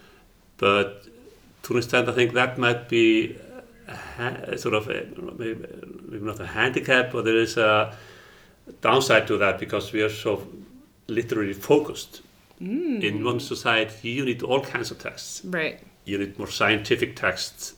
But 0.57 0.87
to 1.63 1.73
an 1.73 1.77
extent, 1.79 2.07
I 2.09 2.13
think 2.13 2.33
that 2.33 2.57
might 2.57 2.87
be 2.89 3.35
ha- 3.87 4.55
sort 4.57 4.73
of 4.75 4.87
a, 4.89 5.05
maybe, 5.37 5.65
maybe 6.07 6.25
not 6.25 6.39
a 6.39 6.47
handicap, 6.47 7.11
but 7.11 7.25
there 7.25 7.37
is 7.37 7.57
a 7.57 7.95
downside 8.81 9.27
to 9.27 9.37
that 9.37 9.59
because 9.59 9.91
we 9.93 10.01
are 10.01 10.09
so 10.09 10.47
literally 11.07 11.53
focused. 11.53 12.21
Mm. 12.61 13.03
In 13.03 13.23
one 13.23 13.39
society, 13.39 14.09
you 14.09 14.23
need 14.25 14.41
all 14.41 14.61
kinds 14.61 14.89
of 14.89 14.97
texts 14.97 15.41
right, 15.43 15.77
you 16.05 16.17
need 16.17 16.37
more 16.39 16.47
scientific 16.49 17.15
texts 17.17 17.73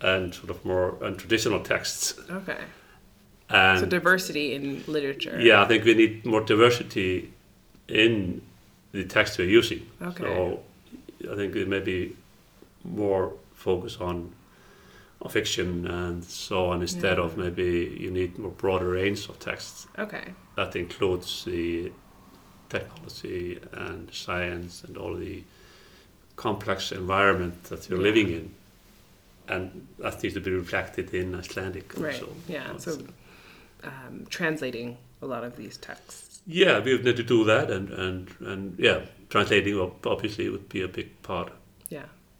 and 0.00 0.34
sort 0.34 0.50
of 0.50 0.64
more 0.64 0.92
untraditional 1.00 1.62
texts. 1.62 2.14
okay. 2.30 2.58
And 3.50 3.78
So 3.80 3.86
diversity 3.86 4.54
in 4.54 4.82
literature. 4.88 5.38
yeah, 5.40 5.62
I 5.62 5.66
think 5.68 5.84
we 5.84 5.94
need 5.94 6.26
more 6.26 6.40
diversity 6.42 7.32
in 7.88 8.42
the 8.92 9.04
text 9.04 9.38
we're 9.38 9.48
using. 9.48 9.86
Okay. 10.02 10.24
So 10.24 10.60
I 11.32 11.36
think 11.36 11.54
it 11.56 11.68
may 11.68 11.80
be 11.80 12.14
more 12.84 13.32
focus 13.54 13.96
on, 14.00 14.32
on 15.20 15.30
fiction 15.30 15.86
and 15.86 16.22
so 16.24 16.66
on 16.70 16.80
instead 16.82 17.18
Yeah. 17.18 17.24
of 17.24 17.36
maybe 17.36 17.96
you 18.00 18.10
need 18.10 18.38
more 18.38 18.52
broader 18.52 18.88
range 18.90 19.28
of 19.28 19.38
texts 19.38 19.86
Okay. 19.98 20.34
that 20.56 20.76
includes 20.76 21.44
the 21.44 21.92
technology 22.68 23.58
and 23.72 24.12
science 24.12 24.84
and 24.84 24.96
all 24.96 25.14
the 25.14 25.42
complex 26.36 26.92
environment 26.92 27.64
that 27.64 27.88
you're 27.88 27.98
Yeah. 27.98 28.04
living 28.04 28.28
in. 28.30 28.54
And 29.48 29.88
that 29.98 30.22
needs 30.22 30.34
to 30.34 30.40
be 30.40 30.50
reflected 30.52 31.14
in 31.14 31.34
Icelandic 31.34 31.94
Right. 31.96 32.14
also. 32.22 32.32
Yeah. 32.48 32.76
So 32.76 32.98
um, 33.82 34.26
translating 34.28 34.98
a 35.22 35.26
lot 35.26 35.42
of 35.44 35.56
these 35.56 35.76
texts. 35.78 36.42
Yeah, 36.46 36.80
we 36.80 36.98
need 36.98 37.16
to 37.16 37.22
do 37.22 37.44
that, 37.44 37.70
and, 37.70 37.90
and, 37.90 38.28
and 38.40 38.78
yeah, 38.78 39.00
translating 39.30 39.78
obviously 40.04 40.48
would 40.48 40.68
be 40.68 40.82
a 40.82 40.88
big 40.88 41.22
part. 41.22 41.52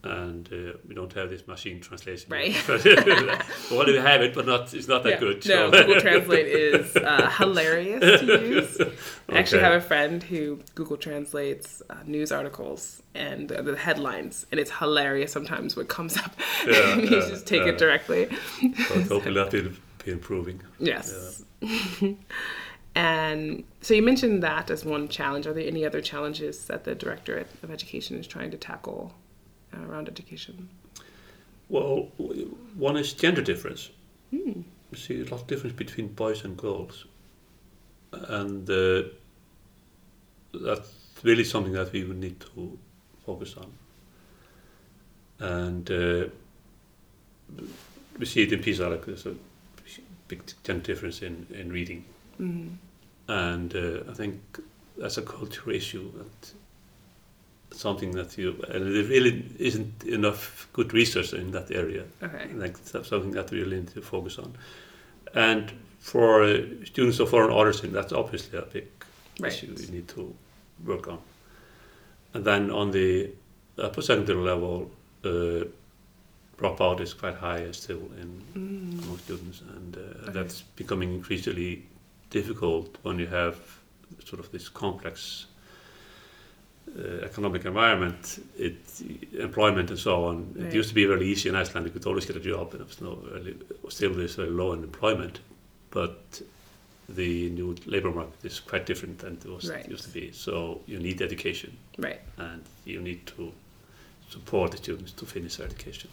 And 0.04 0.48
uh, 0.52 0.78
we 0.86 0.94
don't 0.94 1.12
have 1.14 1.28
this 1.28 1.46
machine 1.48 1.80
translation. 1.80 2.30
Right. 2.30 2.54
well, 2.68 3.84
we 3.84 3.96
have 3.96 4.22
it, 4.22 4.32
but 4.32 4.46
not 4.46 4.72
it's 4.72 4.86
not 4.86 5.02
that 5.02 5.14
Yeah. 5.14 5.18
good. 5.18 5.46
No, 5.46 5.70
so- 5.70 5.82
Google 5.86 6.00
Translate 6.00 6.46
is 6.46 6.94
uh, 6.96 7.28
hilarious 7.36 8.20
to 8.20 8.26
use. 8.46 8.80
I 9.28 9.38
actually 9.38 9.62
have 9.62 9.72
a 9.72 9.80
friend 9.80 10.22
who 10.22 10.60
Google 10.76 10.96
translates 10.98 11.82
uh, 11.90 11.96
news 12.06 12.30
articles 12.30 13.02
and 13.16 13.50
uh, 13.50 13.60
the 13.60 13.76
headlines, 13.76 14.46
and 14.52 14.60
it's 14.60 14.70
hilarious 14.70 15.32
sometimes 15.32 15.76
what 15.76 15.88
comes 15.88 16.16
up. 16.16 16.32
Yeah, 16.64 16.94
you 16.96 17.02
yeah, 17.02 17.28
just 17.28 17.46
take 17.48 17.62
it 17.62 17.76
directly. 17.76 18.26
but 18.60 19.02
hopefully 19.08 19.34
that 19.34 19.52
will 19.52 19.72
be 20.04 20.12
improving. 20.12 20.60
Yes. 20.78 21.42
and 22.94 23.64
so 23.80 23.94
you 23.94 24.02
mentioned 24.02 24.42
that 24.44 24.70
as 24.70 24.84
one 24.84 25.08
challenge. 25.08 25.46
Are 25.48 25.52
there 25.52 25.66
any 25.66 25.84
other 25.84 26.00
challenges 26.00 26.66
that 26.66 26.84
the 26.84 26.94
Directorate 26.94 27.48
of 27.64 27.70
Education 27.72 28.16
is 28.16 28.28
trying 28.28 28.52
to 28.52 28.56
tackle 28.56 29.12
around 29.84 30.08
education? 30.08 30.68
Well, 31.68 32.08
one 32.76 32.96
is 32.96 33.12
gender 33.12 33.42
difference. 33.42 33.90
You 34.30 34.64
see 34.96 35.20
a 35.20 35.24
lot 35.24 35.42
of 35.42 35.46
difference 35.46 35.76
between 35.76 36.08
boys 36.08 36.44
and 36.44 36.56
girls, 36.56 37.04
and 38.12 38.68
uh, 38.70 39.02
that's 40.54 40.90
really 41.22 41.44
something 41.44 41.72
that 41.74 41.92
we 41.92 42.04
would 42.04 42.18
need 42.18 42.40
to 42.40 42.78
focus 43.26 43.54
on. 43.56 43.70
And 45.40 45.90
uh, 45.90 46.24
we 48.18 48.26
see 48.26 48.42
it 48.42 48.52
in 48.52 48.62
PISA, 48.62 48.88
like 48.88 49.04
there's 49.04 49.26
a 49.26 49.34
big 50.26 50.42
gender 50.64 50.82
difference 50.84 51.22
in, 51.22 51.46
in 51.50 51.70
reading, 51.72 52.04
Mm-hmm. 52.40 53.32
and 53.32 53.74
uh, 53.74 54.10
I 54.10 54.14
think 54.14 54.40
that's 54.96 55.18
a 55.18 55.22
cultural 55.22 55.74
issue. 55.74 56.12
That 56.16 56.52
something 57.78 58.10
that 58.12 58.36
you 58.38 58.48
and 58.74 58.84
there 58.94 59.04
really 59.04 59.44
isn't 59.58 60.04
enough 60.04 60.68
good 60.72 60.92
research 60.92 61.32
in 61.32 61.50
that 61.52 61.70
area. 61.70 62.04
Okay. 62.22 62.46
Think 62.48 62.82
that's 62.92 63.08
something 63.08 63.30
that 63.32 63.50
we 63.50 63.58
really 63.62 63.76
need 63.76 63.88
to 63.94 64.02
focus 64.02 64.38
on. 64.38 64.52
And 65.34 65.72
for 66.00 66.42
uh, 66.42 66.58
students 66.84 67.20
of 67.20 67.28
foreign 67.30 67.50
origin, 67.50 67.92
that's 67.92 68.12
obviously 68.12 68.58
a 68.58 68.62
big 68.62 68.86
Right. 69.40 69.52
issue 69.52 69.72
we 69.78 69.86
need 69.96 70.08
to 70.08 70.34
work 70.84 71.06
on. 71.06 71.18
And 72.34 72.44
then 72.44 72.70
on 72.70 72.90
the 72.90 73.30
upper 73.78 74.02
secondary 74.02 74.40
level, 74.42 74.90
uh, 75.24 75.64
dropout 76.58 77.00
is 77.00 77.14
quite 77.14 77.36
high 77.36 77.70
still 77.72 78.02
in 78.22 78.42
Mm. 78.54 79.02
among 79.04 79.18
students, 79.18 79.62
and 79.76 79.96
uh, 79.96 80.00
Okay. 80.00 80.32
that's 80.32 80.62
becoming 80.76 81.14
increasingly 81.14 81.82
difficult 82.30 82.98
when 83.04 83.18
you 83.20 83.28
have 83.28 83.56
sort 84.24 84.40
of 84.40 84.50
this 84.50 84.68
complex 84.68 85.46
uh, 86.96 87.24
economic 87.24 87.64
environment, 87.64 88.42
it, 88.58 88.78
employment 89.38 89.90
and 89.90 89.98
so 89.98 90.24
on. 90.24 90.54
Right. 90.54 90.66
It 90.66 90.74
used 90.74 90.88
to 90.88 90.94
be 90.94 91.06
very 91.06 91.26
easy 91.26 91.48
in 91.48 91.56
Iceland; 91.56 91.86
you 91.86 91.92
could 91.92 92.06
always 92.06 92.26
get 92.26 92.36
a 92.36 92.40
job, 92.40 92.72
and 92.72 92.80
it 92.80 92.86
was 92.88 93.00
no 93.00 93.18
really, 93.32 93.56
still 93.88 94.14
there's 94.14 94.36
very 94.36 94.50
low 94.50 94.72
unemployment, 94.72 95.40
but 95.90 96.42
the 97.08 97.48
new 97.50 97.74
labor 97.86 98.10
market 98.10 98.44
is 98.44 98.60
quite 98.60 98.84
different 98.84 99.18
than 99.18 99.34
it 99.34 99.46
was 99.46 99.70
Right. 99.70 99.84
it 99.84 99.90
used 99.90 100.04
to 100.04 100.10
be. 100.10 100.30
So 100.32 100.82
you 100.86 100.98
need 100.98 101.22
education, 101.22 101.76
Right. 101.96 102.20
and 102.36 102.62
you 102.84 103.00
need 103.00 103.26
to 103.28 103.52
support 104.28 104.72
the 104.72 104.76
students 104.76 105.12
to 105.12 105.24
finish 105.26 105.56
their 105.56 105.66
education. 105.66 106.10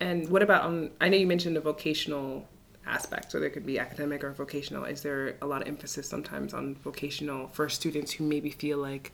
And 0.00 0.28
what 0.28 0.42
about 0.42 0.62
on? 0.64 0.90
I 1.00 1.08
know 1.08 1.16
you 1.16 1.26
mentioned 1.26 1.56
the 1.56 1.60
vocational 1.60 2.46
aspect, 2.86 3.30
so 3.32 3.38
there 3.38 3.50
could 3.50 3.66
be 3.66 3.78
academic 3.78 4.24
or 4.24 4.32
vocational. 4.32 4.84
Is 4.84 5.02
there 5.02 5.36
a 5.42 5.46
lot 5.46 5.62
of 5.62 5.68
emphasis 5.68 6.08
sometimes 6.08 6.54
on 6.54 6.74
vocational 6.76 7.48
for 7.48 7.68
students 7.68 8.12
who 8.12 8.24
maybe 8.24 8.50
feel 8.50 8.78
like 8.78 9.12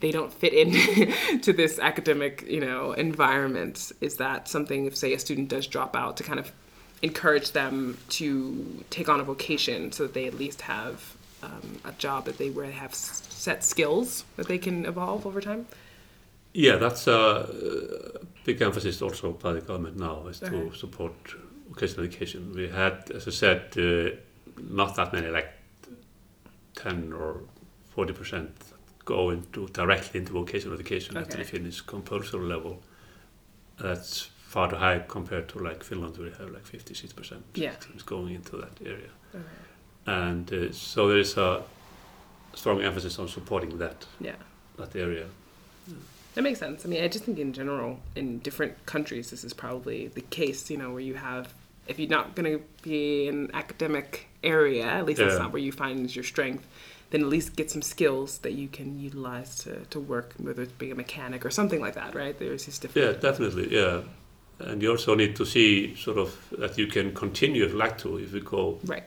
they 0.00 0.10
don't 0.12 0.32
fit 0.32 0.52
in 0.52 1.40
to 1.40 1.52
this 1.52 1.78
academic, 1.78 2.44
you 2.48 2.60
know, 2.60 2.92
environment? 2.92 3.92
Is 4.00 4.16
that 4.16 4.48
something 4.48 4.86
if 4.86 4.96
say 4.96 5.12
a 5.12 5.18
student 5.18 5.48
does 5.48 5.66
drop 5.66 5.96
out 5.96 6.16
to 6.18 6.22
kind 6.22 6.38
of 6.38 6.52
encourage 7.02 7.52
them 7.52 7.96
to 8.10 8.84
take 8.90 9.08
on 9.08 9.20
a 9.20 9.24
vocation 9.24 9.92
so 9.92 10.04
that 10.04 10.14
they 10.14 10.26
at 10.26 10.34
least 10.34 10.62
have 10.62 11.16
um, 11.42 11.78
a 11.84 11.92
job 11.92 12.24
that 12.24 12.38
they 12.38 12.50
where 12.50 12.66
they 12.66 12.72
have 12.72 12.94
set 12.94 13.62
skills 13.64 14.24
that 14.36 14.48
they 14.48 14.58
can 14.58 14.84
evolve 14.86 15.26
over 15.26 15.40
time? 15.40 15.66
Yeah, 16.52 16.76
that's 16.76 17.06
a 17.06 17.48
big 18.44 18.60
emphasis 18.62 19.00
also 19.02 19.32
by 19.32 19.52
the 19.52 19.60
government 19.60 19.96
now 19.98 20.26
is 20.26 20.42
Okay. 20.42 20.50
to 20.50 20.74
support 20.74 21.12
vocational 21.68 22.06
education. 22.06 22.52
We 22.54 22.68
had, 22.68 23.10
as 23.14 23.28
I 23.28 23.30
said, 23.30 23.76
uh, 23.76 24.16
not 24.68 24.96
that 24.96 25.12
many, 25.12 25.28
like 25.28 25.50
10 26.76 27.12
or 27.12 27.42
40 27.90 28.12
percent 28.12 28.50
go 29.08 29.30
into 29.30 29.60
directly 29.68 30.20
into 30.20 30.32
vocational 30.32 30.74
education 30.78 31.16
after 31.16 31.32
Okay. 31.34 31.42
they 31.42 31.48
finish 31.58 31.80
compulsory 31.80 32.46
level. 32.54 32.74
That's 33.84 34.28
far 34.52 34.68
too 34.70 34.76
high 34.76 34.98
compared 35.08 35.48
to 35.52 35.58
like 35.68 35.82
Finland, 35.84 36.16
where 36.18 36.28
you 36.28 36.34
have 36.38 36.50
like 36.56 36.66
56 36.66 37.12
percent 37.12 37.42
Yeah. 37.54 37.74
teams 37.84 38.02
going 38.02 38.34
into 38.34 38.56
that 38.58 38.74
area. 38.84 39.10
Okay. 39.34 39.44
And 40.06 40.52
uh, 40.52 40.72
so 40.72 41.08
there 41.08 41.18
is 41.20 41.36
a 41.36 41.62
strong 42.54 42.82
emphasis 42.82 43.18
on 43.18 43.28
supporting 43.28 43.78
that 43.78 44.06
Yeah. 44.20 44.36
that 44.76 44.94
area. 44.96 45.26
That 46.34 46.42
makes 46.42 46.58
sense. 46.58 46.84
I 46.86 46.88
mean, 46.88 47.02
I 47.04 47.08
just 47.08 47.24
think 47.24 47.38
in 47.38 47.52
general, 47.52 47.98
in 48.14 48.38
different 48.42 48.74
countries, 48.86 49.30
this 49.30 49.44
is 49.44 49.54
probably 49.54 50.08
the 50.08 50.24
case, 50.40 50.70
you 50.72 50.76
know, 50.80 50.90
where 50.94 51.06
you 51.10 51.14
have, 51.14 51.44
if 51.90 51.98
you're 51.98 52.14
not 52.18 52.26
going 52.36 52.58
to 52.58 52.64
be 52.82 53.26
in 53.28 53.34
an 53.44 53.50
academic 53.54 54.10
area, 54.42 54.84
at 54.98 55.04
least 55.06 55.18
that's 55.20 55.38
not 55.44 55.52
where 55.52 55.62
you 55.62 55.72
find 55.72 56.14
your 56.14 56.24
strength, 56.34 56.64
then 57.10 57.22
at 57.22 57.28
least 57.28 57.56
get 57.56 57.70
some 57.70 57.82
skills 57.82 58.38
that 58.38 58.52
you 58.52 58.68
can 58.68 58.98
utilize 59.00 59.56
to, 59.56 59.80
to 59.90 59.98
work, 60.00 60.34
whether 60.38 60.62
it's 60.62 60.72
being 60.72 60.92
a 60.92 60.94
mechanic 60.94 61.44
or 61.44 61.50
something 61.50 61.80
like 61.80 61.94
that, 61.94 62.14
right? 62.14 62.38
There's 62.38 62.66
these 62.66 62.78
different. 62.78 63.06
Yeah, 63.06 63.20
definitely. 63.30 63.74
Yeah, 63.74 64.02
and 64.60 64.82
you 64.82 64.90
also 64.90 65.14
need 65.14 65.34
to 65.36 65.44
see 65.46 65.94
sort 65.96 66.18
of 66.18 66.36
that 66.58 66.76
you 66.76 66.86
can 66.86 67.14
continue 67.14 67.64
if 67.64 67.72
you 67.72 67.78
like 67.78 67.98
to. 67.98 68.18
If 68.18 68.32
you 68.34 68.40
go 68.40 68.78
Right. 68.84 69.04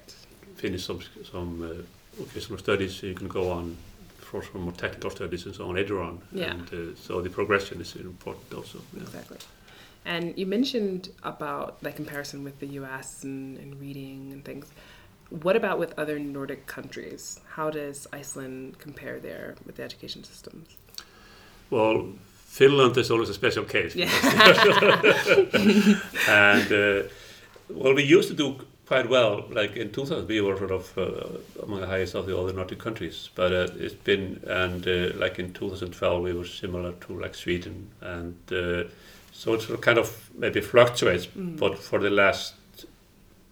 finish 0.56 0.84
some 0.86 1.00
some 1.32 1.62
uh, 1.64 2.24
vocational 2.24 2.58
studies, 2.60 3.04
you 3.04 3.14
can 3.14 3.28
go 3.28 3.52
on 3.52 3.78
for 4.20 4.42
some 4.44 4.62
more 4.62 4.72
technical 4.74 5.10
studies 5.10 5.46
and 5.46 5.54
so 5.54 5.68
on 5.68 5.76
later 5.76 6.00
on. 6.02 6.22
Yeah. 6.32 6.52
And 6.52 6.68
uh, 6.74 6.96
so 6.96 7.22
the 7.22 7.30
progression 7.30 7.82
is 7.82 7.96
important 7.96 8.54
also. 8.54 8.80
Yeah. 8.96 9.04
Exactly. 9.04 9.38
And 10.06 10.34
you 10.38 10.48
mentioned 10.48 11.10
about 11.24 11.82
that 11.84 11.96
comparison 11.96 12.44
with 12.44 12.60
the 12.60 12.68
US 12.80 13.24
and, 13.24 13.58
and 13.58 13.80
reading 13.80 14.32
and 14.32 14.44
things. 14.44 14.68
What 15.32 15.56
about 15.56 15.80
with 15.80 15.98
other 15.98 16.20
Nordic 16.20 16.68
countries? 16.68 17.40
How 17.56 17.70
does 17.70 18.06
Iceland 18.12 18.80
compare 18.80 19.18
there 19.18 19.56
with 19.66 19.78
the 19.78 19.84
education 19.84 20.26
systems? 20.26 20.76
Well, 21.70 22.10
Finland 22.48 22.98
is 22.98 23.10
always 23.10 23.30
a 23.30 23.34
special 23.34 23.64
case. 23.64 23.96
Yeah. 23.96 24.10
and 26.28 26.72
uh, 26.72 27.04
well, 27.70 27.96
we 27.96 28.04
used 28.04 28.28
to 28.28 28.36
do 28.36 28.58
quite 28.86 29.10
well. 29.10 29.46
Like 29.50 29.78
in 29.78 29.94
2000, 29.94 30.28
we 30.28 30.42
were 30.42 30.58
sort 30.58 30.72
of 30.72 30.98
uh, 30.98 31.64
among 31.64 31.80
the 31.80 31.88
highest 31.88 32.14
of 32.14 32.26
the 32.26 32.38
other 32.38 32.52
Nordic 32.52 32.80
countries. 32.80 33.30
But 33.34 33.54
uh, 33.54 33.68
it's 33.78 33.96
been, 33.96 34.44
and 34.48 34.86
uh, 34.86 35.16
like 35.16 35.40
in 35.40 35.54
2012, 35.54 36.22
we 36.22 36.34
were 36.34 36.46
similar 36.46 36.92
to 36.92 37.22
like 37.22 37.36
Sweden, 37.36 37.90
and 38.02 38.36
uh, 38.52 38.84
so 39.32 39.54
it 39.54 39.62
sort 39.62 39.70
of 39.70 39.82
kind 39.82 39.98
of 39.98 40.30
maybe 40.36 40.60
fluctuates. 40.60 41.28
Mm. 41.28 41.58
But 41.58 41.78
for 41.78 42.00
the 42.00 42.10
last 42.10 42.56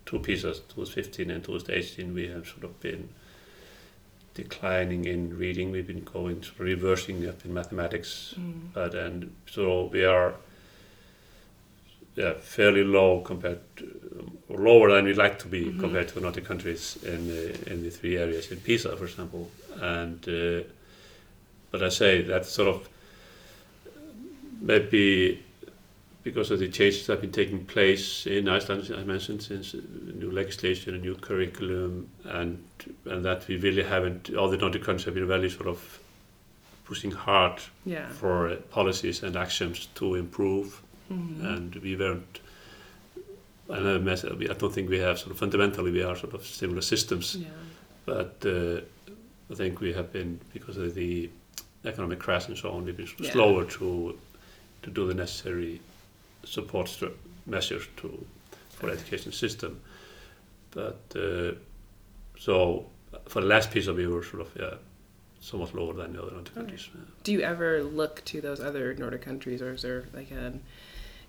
two 0.09 0.19
PISAs, 0.19 0.61
2015 0.69 1.29
and 1.29 1.43
2018, 1.43 2.13
we 2.15 2.27
have 2.29 2.47
sort 2.47 2.63
of 2.63 2.79
been 2.79 3.09
declining 4.33 5.05
in 5.05 5.37
reading. 5.37 5.69
We've 5.71 5.85
been 5.85 6.03
going 6.03 6.41
sort 6.41 6.55
of 6.55 6.59
reversing 6.61 7.27
up 7.29 7.45
in 7.45 7.53
mathematics, 7.53 8.33
Mm. 8.37 8.73
but 8.73 8.95
and 8.95 9.31
so 9.45 9.85
we 9.93 10.03
are 10.05 10.33
yeah, 12.15 12.33
fairly 12.41 12.83
low 12.83 13.21
compared 13.21 13.59
to, 13.77 13.85
or 14.49 14.57
lower 14.57 14.91
than 14.91 15.05
we'd 15.05 15.15
like 15.25 15.37
to 15.39 15.47
be 15.47 15.65
Mhm. 15.65 15.79
compared 15.79 16.07
to 16.09 16.19
Nordic 16.19 16.43
countries 16.43 16.97
in 17.03 17.27
the, 17.27 17.71
in 17.71 17.83
the 17.83 17.91
three 17.91 18.17
areas 18.17 18.51
in 18.51 18.57
PISA, 18.59 18.97
for 18.97 19.05
example. 19.05 19.49
And 19.79 20.19
uh, 20.27 20.63
but 21.71 21.83
I 21.83 21.89
say 21.89 22.23
that 22.23 22.45
sort 22.45 22.67
of 22.75 22.89
maybe 24.61 25.39
because 26.23 26.51
of 26.51 26.59
the 26.59 26.67
changes 26.67 27.07
that 27.07 27.13
have 27.13 27.21
been 27.21 27.31
taking 27.31 27.65
place 27.65 28.27
in 28.27 28.49
Iceland, 28.49 28.81
as 28.83 28.91
I 28.91 29.03
mentioned, 29.03 29.41
since 29.41 29.73
new 30.15 30.31
legislation, 30.31 30.93
a 30.95 30.97
new 30.97 31.15
curriculum, 31.15 32.09
and 32.25 32.63
and 33.05 33.23
that 33.25 33.47
we 33.47 33.57
really 33.57 33.83
haven't. 33.83 34.33
All 34.35 34.49
the 34.49 34.57
Nordic 34.57 34.83
countries 34.83 35.05
have 35.05 35.13
been 35.15 35.27
very 35.27 35.49
sort 35.49 35.67
of 35.67 35.99
pushing 36.85 37.11
hard 37.11 37.61
Yeah. 37.85 38.09
for 38.09 38.55
policies 38.71 39.23
and 39.23 39.35
actions 39.35 39.87
to 39.95 40.15
improve 40.15 40.81
Mhm. 41.11 41.43
and 41.55 41.75
we 41.75 41.95
weren't. 41.95 42.39
I 43.69 43.79
know 43.79 43.99
mess- 43.99 44.25
I 44.25 44.53
don't 44.61 44.73
think 44.73 44.89
we 44.89 44.97
have 44.99 45.19
sort 45.19 45.31
of 45.31 45.37
fundamentally 45.37 45.91
we 45.91 46.01
are 46.01 46.15
sort 46.15 46.33
of 46.33 46.43
similar 46.45 46.81
systems, 46.81 47.35
yeah. 47.35 47.47
but 48.05 48.35
uh, 48.45 48.81
I 49.51 49.55
think 49.55 49.79
we 49.79 49.93
have 49.93 50.11
been 50.11 50.39
because 50.53 50.77
of 50.77 50.95
the 50.95 51.29
economic 51.85 52.19
crash 52.19 52.47
and 52.47 52.57
so 52.57 52.71
on, 52.71 52.85
we've 52.85 52.97
been 52.97 53.07
Yeah. 53.19 53.31
slower 53.31 53.65
to 53.65 54.17
to 54.81 54.89
do 54.89 55.07
the 55.07 55.13
necessary 55.13 55.79
support 56.43 56.89
measures 57.45 57.87
to 57.97 58.25
for 58.71 58.89
education 58.89 59.31
system. 59.31 59.79
But 60.71 60.99
uh, 61.15 61.51
so 62.37 62.85
for 63.27 63.41
the 63.41 63.47
last 63.47 63.71
PISA 63.71 63.93
we 63.93 64.07
were 64.07 64.23
sort 64.23 64.41
of 64.41 64.49
yeah 64.59 64.75
somewhat 65.41 65.73
lower 65.73 65.93
than 65.93 66.13
the 66.13 66.21
other 66.21 66.31
Nordic 66.31 66.51
Okay. 66.51 66.59
countries. 66.61 66.89
yeah. 66.93 67.01
Do 67.23 67.31
you 67.31 67.41
ever 67.41 67.81
look 67.83 68.23
to 68.25 68.41
those 68.41 68.59
other 68.59 68.93
Nordic 68.95 69.21
countries, 69.21 69.61
or 69.61 69.71
is 69.73 69.81
there 69.83 70.03
like 70.13 70.31
an, 70.31 70.61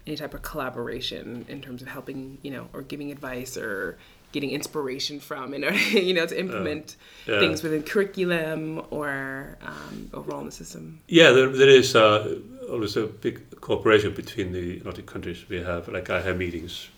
any 0.07 0.17
type 0.17 0.35
of 0.35 0.43
collaboration 0.43 1.45
in 1.49 1.61
terms 1.63 1.81
of 1.81 1.89
helping, 1.89 2.39
you 2.43 2.51
know, 2.51 2.69
or 2.73 2.83
giving 2.83 3.13
advice 3.13 3.57
or 3.57 3.99
getting 4.33 4.51
inspiration 4.51 5.21
from, 5.21 5.55
in 5.55 5.63
order, 5.65 5.77
you 6.09 6.13
know, 6.13 6.27
to 6.27 6.39
implement 6.39 6.97
Yeah. 7.27 7.39
things 7.39 7.63
within 7.63 7.83
curriculum 7.85 8.83
or 8.91 9.57
um, 9.63 10.11
overall 10.13 10.41
in 10.41 10.47
the 10.47 10.53
system? 10.53 11.01
Yeah, 11.07 11.31
there, 11.31 11.49
there 11.49 11.69
is 11.69 11.95
uh, 11.95 12.37
always 12.71 12.97
a 12.97 13.07
big 13.07 13.61
cooperation 13.61 14.14
between 14.14 14.53
the 14.53 14.81
Nordic 14.85 15.07
countries. 15.07 15.45
We 15.49 15.59
have, 15.62 15.89
like, 15.89 16.09
I 16.11 16.21
have 16.23 16.37
meetings 16.39 16.89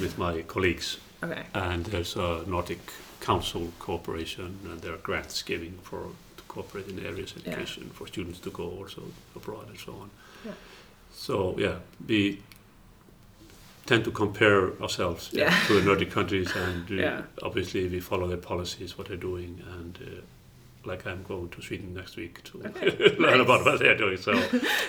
with 0.00 0.18
my 0.18 0.42
colleagues, 0.42 0.98
Okay. 1.22 1.42
and 1.54 1.86
there's 1.86 2.16
a 2.16 2.44
Nordic 2.46 2.80
Council 3.20 3.72
cooperation, 3.78 4.58
and 4.64 4.80
there 4.80 4.92
are 4.94 4.98
grants 5.02 5.42
giving 5.42 5.78
for 5.82 6.10
to 6.36 6.42
cooperate 6.48 6.88
in 6.88 6.98
areas 7.04 7.36
of 7.36 7.46
Yeah. 7.46 7.52
education 7.52 7.90
for 7.94 8.06
students 8.06 8.40
to 8.40 8.50
go 8.50 8.64
also 8.78 9.02
abroad 9.36 9.68
and 9.68 9.78
so 9.78 9.92
on. 9.92 10.10
Yeah. 10.44 10.52
So 11.12 11.54
yeah, 11.58 11.76
we 12.08 12.38
tend 13.86 14.04
to 14.04 14.10
compare 14.10 14.72
ourselves 14.80 15.30
yeah, 15.32 15.50
to 15.66 15.74
the 15.74 15.82
Nordic 15.82 16.10
countries, 16.10 16.50
and 16.56 16.88
obviously 17.42 17.88
we 17.88 18.00
follow 18.00 18.26
their 18.28 18.38
policies, 18.52 18.96
what 18.98 19.08
they're 19.08 19.16
doing, 19.30 19.62
and. 19.78 19.98
Uh, 20.02 20.20
like 20.84 21.06
I'm 21.06 21.22
going 21.22 21.48
to 21.50 21.62
Sweden 21.62 21.94
next 21.94 22.16
week 22.16 22.42
to 22.44 22.62
Okay, 22.66 23.14
learn 23.18 23.38
nice. 23.38 23.40
about 23.40 23.64
what 23.64 23.78
they're 23.80 23.96
doing. 23.96 24.16
So 24.16 24.32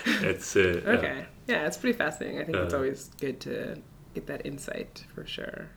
it's 0.05 0.55
uh, 0.55 0.81
yeah. 0.85 0.91
Okay. 0.91 1.25
Yeah, 1.47 1.67
it's 1.67 1.77
pretty 1.77 1.97
fascinating. 1.97 2.39
I 2.41 2.43
think 2.45 2.57
it's 2.57 2.73
Uh, 2.73 2.77
always 2.77 3.09
good 3.19 3.39
to 3.41 3.75
get 4.15 4.27
that 4.27 4.45
insight 4.45 5.03
for 5.13 5.25
sure. 5.25 5.69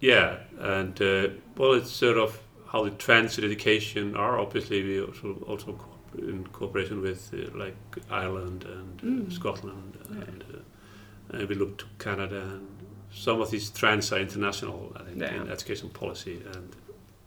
Yeah, 0.00 0.38
and 0.58 1.00
uh, 1.00 1.28
well, 1.56 1.72
it's 1.72 1.90
sort 1.90 2.18
of 2.18 2.38
how 2.68 2.84
the 2.84 2.90
trends 2.90 3.38
in 3.38 3.44
education 3.44 4.14
are. 4.16 4.38
Obviously, 4.38 4.82
we 4.82 5.00
also 5.00 5.34
also 5.46 5.72
co- 5.72 6.18
in 6.18 6.46
cooperation 6.52 7.00
with 7.00 7.32
uh, 7.32 7.56
like 7.58 7.76
Ireland 8.10 8.64
and 8.64 9.00
uh, 9.00 9.06
Mm. 9.06 9.32
Scotland, 9.32 9.96
Yeah. 10.10 10.24
and, 10.24 10.44
uh, 10.54 11.36
and 11.38 11.48
we 11.48 11.54
look 11.54 11.78
to 11.78 11.84
Canada. 11.98 12.40
And 12.42 12.66
some 13.10 13.40
of 13.40 13.50
these 13.50 13.70
trends 13.70 14.12
are 14.12 14.20
international, 14.20 14.92
I 14.96 15.02
think, 15.04 15.20
Yeah. 15.20 15.42
in 15.42 15.50
education 15.50 15.88
policy, 15.88 16.42
and 16.54 16.76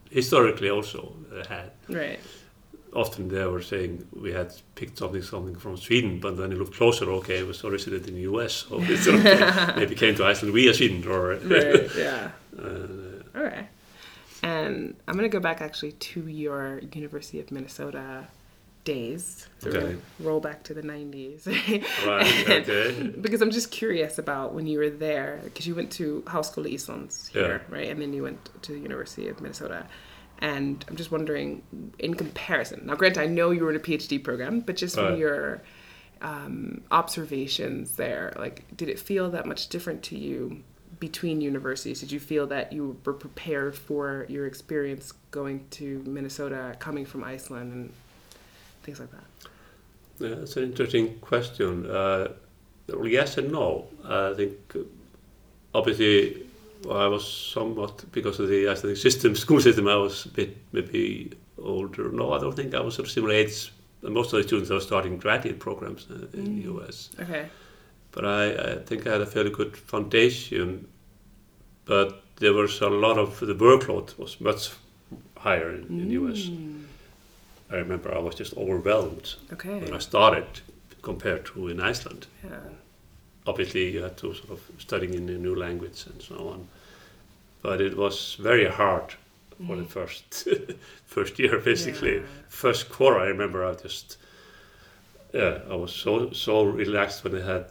historically 0.10 0.70
also 0.70 1.16
uh, 1.34 1.46
had. 1.48 1.72
Right. 1.88 2.20
Often 2.94 3.30
they 3.30 3.46
were 3.46 3.62
saying 3.62 4.08
we 4.14 4.32
had 4.32 4.52
picked 4.74 4.98
something 4.98 5.22
something 5.22 5.56
from 5.56 5.78
Sweden, 5.78 6.20
but 6.20 6.38
then 6.38 6.50
you 6.52 6.58
look 6.58 6.74
closer, 6.74 7.06
okay, 7.12 7.38
it 7.40 7.48
was 7.48 7.64
originated 7.64 8.08
in 8.08 8.16
the 8.16 8.22
U.S. 8.22 8.66
So 8.68 8.80
it 8.82 8.98
sort 8.98 9.18
of 9.24 9.76
maybe 9.76 9.94
came 9.96 10.16
to 10.16 10.26
Iceland 10.26 10.56
via 10.56 10.74
Sweden, 10.74 11.08
or 11.08 11.36
Right. 11.36 11.90
yeah. 11.96 12.32
uh, 12.60 13.40
Okay. 13.40 13.68
And 14.42 14.96
I'm 15.08 15.16
going 15.16 15.30
to 15.30 15.38
go 15.38 15.40
back 15.42 15.62
actually 15.62 15.92
to 15.92 16.28
your 16.28 16.80
University 16.94 17.40
of 17.40 17.52
Minnesota 17.52 18.28
days. 18.94 19.48
Okay. 19.66 19.98
roll 20.20 20.40
back 20.40 20.64
to 20.64 20.74
the 20.74 20.82
90s. 20.82 21.46
right, 22.08 22.50
okay. 22.70 23.08
because 23.26 23.42
I'm 23.42 23.52
just 23.52 23.72
curious 23.72 24.18
about 24.18 24.54
when 24.56 24.66
you 24.68 24.78
were 24.80 24.90
there, 24.90 25.42
because 25.44 25.68
you 25.68 25.76
went 25.76 25.92
to 26.00 26.24
Háskóla 26.34 26.70
Íslands 26.74 27.28
here, 27.30 27.62
Yeah. 27.70 27.76
right? 27.76 27.90
And 27.92 28.02
then 28.02 28.12
you 28.14 28.24
went 28.24 28.40
to 28.64 28.72
the 28.72 28.80
University 28.80 29.28
of 29.28 29.42
Minnesota. 29.42 29.86
And 30.42 30.86
I'm 30.88 30.96
just 30.96 31.12
wondering, 31.12 31.50
in 32.00 32.14
comparison, 32.14 32.86
now 32.86 32.96
granted, 32.96 33.22
I 33.22 33.26
know 33.28 33.52
you 33.52 33.64
were 33.66 33.72
in 33.72 33.76
a 33.76 33.86
PhD 33.90 34.24
program, 34.24 34.62
but 34.62 34.76
just 34.78 34.96
from 34.96 35.06
Right. 35.06 35.18
your 35.20 35.62
um, 36.22 36.82
observations 36.92 37.96
there, 37.96 38.34
like, 38.38 38.64
did 38.76 38.88
it 38.90 39.00
feel 39.00 39.30
that 39.32 39.46
much 39.46 39.68
different 39.70 40.04
to 40.04 40.18
you 40.18 40.64
between 41.00 41.42
universities? 41.42 42.00
Did 42.02 42.12
you 42.12 42.20
feel 42.20 42.46
that 42.48 42.72
you 42.74 42.98
were 43.06 43.14
prepared 43.14 43.76
for 43.76 44.26
your 44.30 44.46
experience 44.46 45.14
going 45.32 45.66
to 45.72 46.02
Minnesota, 46.06 46.76
coming 46.80 47.06
from 47.06 47.24
Iceland, 47.24 47.74
and 47.74 47.94
things 48.84 49.00
like 49.00 49.12
that? 49.12 49.50
Yeah, 50.20 50.36
that's 50.36 50.58
an 50.58 50.64
interesting 50.64 51.20
question. 51.20 51.86
Uh, 51.90 52.30
well, 52.90 53.08
yes 53.08 53.38
and 53.38 53.52
no. 53.52 53.88
I 54.06 54.34
think 54.34 54.58
obviously 55.74 56.46
I 56.90 57.08
was 57.08 57.28
somewhat 57.28 58.04
because 58.12 58.40
of 58.40 58.48
the 58.50 58.68
Icelandic 58.70 59.02
system, 59.02 59.36
school 59.46 59.62
system. 59.62 59.88
I 59.88 59.96
was 59.96 60.26
a 60.26 60.30
bit 60.30 60.58
maybe 60.72 61.32
older. 61.62 62.12
No, 62.12 62.34
I 62.34 62.40
don't 62.40 62.56
think 62.56 62.74
I 62.74 62.80
was 62.82 62.96
sort 62.96 63.08
of 63.08 63.12
similar 63.12 63.34
age. 63.34 63.72
Most 64.02 64.34
of 64.34 64.42
the 64.42 64.48
students 64.48 64.72
are 64.72 64.80
starting 64.80 65.18
graduate 65.18 65.60
programs 65.60 66.08
uh, 66.10 66.26
in 66.34 66.46
Mm. 66.48 66.56
the 66.64 66.74
US. 66.86 67.10
Okay. 67.20 67.46
But 68.12 68.26
I, 68.26 68.72
I 68.72 68.76
think 68.86 69.06
I 69.06 69.12
had 69.12 69.22
a 69.22 69.26
fairly 69.26 69.52
good 69.52 69.76
foundation. 69.78 70.88
But 71.86 72.24
there 72.38 72.54
was 72.54 72.82
a 72.82 72.88
lot 72.90 73.18
of 73.18 73.40
the 73.40 73.54
workload 73.54 74.18
was 74.18 74.40
much 74.42 74.72
higher 75.38 75.70
in, 75.76 75.84
in 75.90 76.08
the 76.08 76.14
US. 76.22 76.50
Mm. 77.70 77.74
I 77.74 77.78
remember 77.78 78.14
I 78.16 78.20
was 78.20 78.36
just 78.36 78.56
overwhelmed 78.58 79.36
Okay. 79.54 79.80
when 79.80 79.94
I 79.94 80.00
started 80.00 80.46
compared 81.02 81.46
to 81.48 81.68
in 81.70 81.80
Iceland. 81.80 82.28
Yeah. 82.44 82.60
Obviously, 83.48 83.92
you 83.92 84.04
had 84.04 84.18
to 84.18 84.34
sort 84.34 84.52
of 84.52 84.62
studying 84.78 85.14
in 85.14 85.30
a 85.30 85.38
new 85.38 85.56
language 85.56 86.06
and 86.08 86.22
so 86.22 86.36
on. 86.50 86.68
But 87.62 87.82
it 87.82 87.96
was 87.98 88.36
very 88.40 88.66
hard 88.70 89.16
for 89.68 89.76
the 89.76 89.84
first 89.86 90.48
first 91.06 91.40
year, 91.40 91.60
basically. 91.60 92.16
Yeah. 92.18 92.22
First 92.50 92.90
quarter, 92.90 93.20
I 93.20 93.28
remember 93.28 93.66
I 93.66 93.74
just 93.74 94.18
yeah, 95.34 95.60
I 95.70 95.76
was 95.76 95.92
so 95.94 96.32
so 96.32 96.64
relaxed 96.64 97.24
when 97.24 97.36
I 97.36 97.46
had 97.46 97.66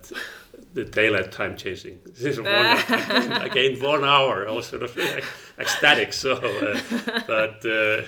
the 0.75 0.85
daylight 0.85 1.33
time 1.33 1.57
changing. 1.57 1.99
This 2.07 2.23
is 2.23 2.41
one, 2.41 2.47
I 3.45 3.49
gained 3.49 3.83
one 3.83 4.05
hour. 4.05 4.49
I 4.49 4.53
was 4.53 4.67
sort 4.67 4.83
of 4.83 4.97
ec- 4.99 5.25
ecstatic. 5.59 6.13
So, 6.13 6.33
uh, 6.35 6.81
but 7.27 7.65
uh, 7.67 8.03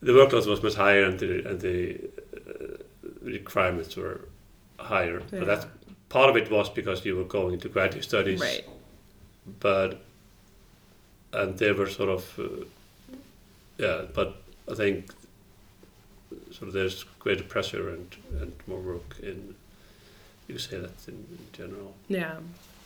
the 0.00 0.12
workload 0.12 0.46
was 0.46 0.62
much 0.62 0.74
higher, 0.74 1.04
and 1.04 1.18
the 1.18 1.48
and 1.48 1.60
the 1.60 2.00
uh, 2.36 2.82
requirements 3.22 3.96
were 3.96 4.28
higher. 4.78 5.20
Yeah. 5.32 5.38
But 5.40 5.46
that's 5.46 5.66
part 6.08 6.30
of 6.30 6.36
it 6.36 6.50
was 6.50 6.70
because 6.70 7.04
you 7.04 7.16
were 7.16 7.24
going 7.24 7.54
into 7.54 7.68
graduate 7.68 8.04
studies. 8.04 8.40
Right. 8.40 8.64
But 9.60 10.00
and 11.32 11.58
they 11.58 11.72
were 11.72 11.88
sort 11.88 12.10
of 12.10 12.38
uh, 12.38 12.64
yeah. 13.78 14.02
But 14.14 14.36
I 14.70 14.74
think 14.74 15.12
sort 16.52 16.68
of 16.68 16.74
there's 16.74 17.04
greater 17.18 17.44
pressure 17.44 17.90
and 17.90 18.16
and 18.40 18.52
more 18.66 18.80
work 18.80 19.16
in. 19.22 19.54
You 20.46 20.58
say 20.58 20.78
that 20.78 21.06
in, 21.08 21.14
in 21.14 21.46
general. 21.52 21.94
Yeah, 22.08 22.36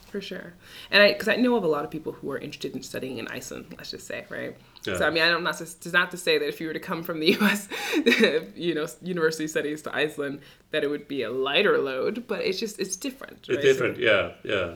for 0.08 0.20
sure. 0.20 0.54
And 0.90 1.00
I, 1.00 1.12
because 1.12 1.28
I 1.28 1.36
know 1.36 1.54
of 1.54 1.62
a 1.62 1.68
lot 1.68 1.84
of 1.84 1.92
people 1.92 2.10
who 2.10 2.28
are 2.32 2.38
interested 2.38 2.74
in 2.74 2.82
studying 2.82 3.18
in 3.18 3.28
Iceland, 3.28 3.66
let's 3.78 3.92
just 3.92 4.04
say, 4.04 4.24
right? 4.28 4.56
Yeah. 4.84 4.96
So 4.96 5.06
I 5.06 5.10
mean, 5.10 5.22
I 5.22 5.28
don't 5.28 5.44
not 5.44 5.58
to, 5.58 5.80
to 5.80 5.90
not 5.90 6.10
to 6.10 6.16
say 6.16 6.38
that 6.38 6.48
if 6.48 6.60
you 6.60 6.66
were 6.66 6.72
to 6.72 6.80
come 6.80 7.02
from 7.02 7.20
the 7.20 7.26
U.S., 7.40 7.68
you 8.56 8.74
know, 8.74 8.86
university 9.02 9.46
studies 9.46 9.82
to 9.82 9.94
Iceland, 9.94 10.40
that 10.70 10.82
it 10.82 10.88
would 10.88 11.06
be 11.08 11.22
a 11.22 11.30
lighter 11.30 11.78
load, 11.78 12.24
but 12.26 12.40
it's 12.40 12.58
just 12.58 12.80
it's 12.80 12.96
different. 12.96 13.38
It's 13.48 13.48
right? 13.50 13.62
different, 13.62 13.98
yeah, 13.98 14.32
yeah. 14.42 14.74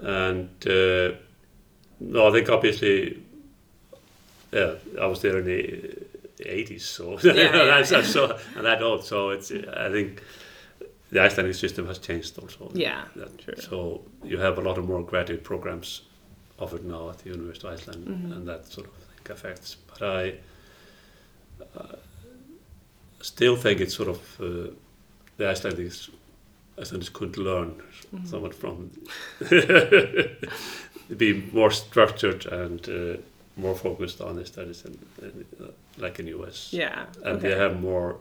And 0.00 0.48
uh, 0.66 1.16
no, 2.00 2.28
I 2.28 2.32
think 2.32 2.48
obviously, 2.48 3.22
yeah, 4.52 4.74
I 5.00 5.06
was 5.06 5.20
there 5.22 5.38
in 5.38 5.44
the 5.44 6.06
eighties, 6.46 6.84
so 6.84 7.18
yeah, 7.22 7.82
yeah. 7.82 8.02
so 8.02 8.38
and 8.56 8.64
that 8.64 8.82
old. 8.82 9.04
So 9.04 9.30
it's 9.30 9.50
I 9.50 9.90
think 9.90 10.22
the 11.10 11.20
Icelandic 11.20 11.56
system 11.56 11.86
has 11.86 11.98
changed 11.98 12.38
also. 12.38 12.70
Yeah, 12.74 13.04
That- 13.16 13.38
true. 13.38 13.54
So 13.58 14.02
you 14.22 14.38
have 14.38 14.58
a 14.58 14.60
lot 14.60 14.78
of 14.78 14.86
more 14.86 15.02
graduate 15.02 15.42
programs 15.42 16.02
offered 16.58 16.84
now 16.84 17.10
at 17.10 17.18
the 17.18 17.30
University 17.30 17.66
of 17.68 17.74
Iceland, 17.74 18.06
Mm-hmm. 18.06 18.32
and 18.32 18.48
that 18.48 18.66
sort 18.66 18.86
of 18.86 18.92
thing 18.94 19.32
affects. 19.36 19.76
But 19.88 20.02
I 20.02 20.34
uh, 21.78 21.96
still 23.20 23.56
think 23.56 23.80
it's 23.80 23.94
sort 23.94 24.08
of 24.08 24.18
uh, 24.40 24.70
the 25.36 25.44
Icelandics 25.44 26.10
Icelanders 26.80 27.10
could 27.10 27.36
learn 27.36 27.70
Mm-hmm. 28.14 28.26
somewhat 28.26 28.54
from 28.54 28.90
be 31.16 31.42
more 31.52 31.70
structured 31.70 32.46
and 32.46 32.88
uh, 32.88 33.16
more 33.56 33.74
focused 33.74 34.20
on 34.20 34.36
their 34.36 34.46
studies, 34.46 34.84
and, 34.84 34.98
uh, 35.60 35.64
like 35.98 36.18
in 36.20 36.26
the 36.26 36.32
US 36.40 36.72
Yeah. 36.72 37.04
and 37.24 37.36
okay. 37.38 37.48
they 37.50 37.54
have 37.58 37.80
more 37.80 38.16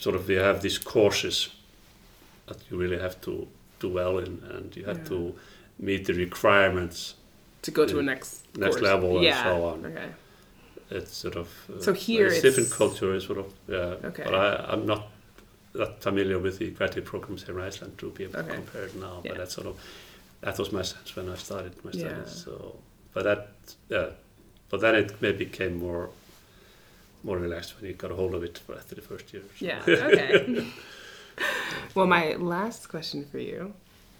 sort 0.00 0.16
of 0.16 0.26
they 0.26 0.34
have 0.36 0.60
these 0.62 0.78
courses 0.78 1.48
that 2.46 2.56
you 2.70 2.78
really 2.80 2.98
have 2.98 3.20
to 3.22 3.46
do 3.80 3.88
well 3.88 4.18
in 4.18 4.42
and 4.54 4.74
you 4.76 4.84
have 4.86 4.98
Yeah. 4.98 5.08
to 5.08 5.34
meet 5.78 6.04
the 6.06 6.14
requirements 6.14 7.14
to 7.64 7.70
go 7.70 7.82
to 7.92 7.98
a 7.98 8.02
next 8.02 8.30
next 8.64 8.76
course. 8.76 8.82
level 8.90 9.10
and 9.18 9.36
so 9.46 9.54
on. 9.70 9.78
Okay. 9.90 10.08
it's 10.98 11.14
sort 11.24 11.36
of 11.42 11.48
uh, 11.70 11.80
So 11.86 11.92
here 12.06 12.26
it's- 12.26 12.42
different 12.46 12.70
culture 12.80 13.10
is 13.16 13.22
sort 13.30 13.38
of 13.44 13.46
yeah 13.76 14.08
Okay. 14.10 14.24
but 14.26 14.34
I, 14.34 14.46
I'm 14.72 14.84
not 14.92 15.02
that 15.80 15.92
familiar 16.08 16.38
with 16.38 16.54
the 16.60 16.68
graduate 16.78 17.06
programs 17.12 17.42
here 17.46 17.58
in 17.58 17.64
Iceland 17.70 17.92
to 17.98 18.06
be 18.16 18.24
able 18.24 18.38
Okay. 18.40 18.48
to 18.50 18.54
compare 18.60 18.84
it 18.88 18.94
now 19.06 19.14
Yeah. 19.24 19.30
but 19.30 19.36
that's 19.38 19.54
sort 19.58 19.66
of 19.72 19.76
that 20.44 20.58
was 20.58 20.68
my 20.78 20.82
sense 20.92 21.08
when 21.16 21.26
I 21.34 21.36
started 21.36 21.72
my 21.84 21.90
studies 21.90 22.32
Yeah. 22.34 22.44
so 22.44 22.52
but 23.14 23.22
that 23.28 23.40
yeah 23.94 24.08
but 24.70 24.78
then 24.82 24.94
it 25.02 25.08
maybe 25.24 25.44
became 25.50 25.74
more 25.86 26.04
more 27.28 27.38
relaxed 27.46 27.70
when 27.76 27.84
you 27.90 27.94
got 28.04 28.10
a 28.10 28.14
hold 28.22 28.34
of 28.34 28.42
it 28.48 28.56
after 28.78 28.94
the 28.94 29.04
first 29.10 29.26
year 29.32 29.42
so. 29.58 29.64
Yeah. 29.70 29.80
Okay. 30.10 30.66
well, 31.94 32.06
my 32.06 32.24
last 32.56 32.88
question 32.88 33.24
for 33.32 33.38
you 33.50 33.60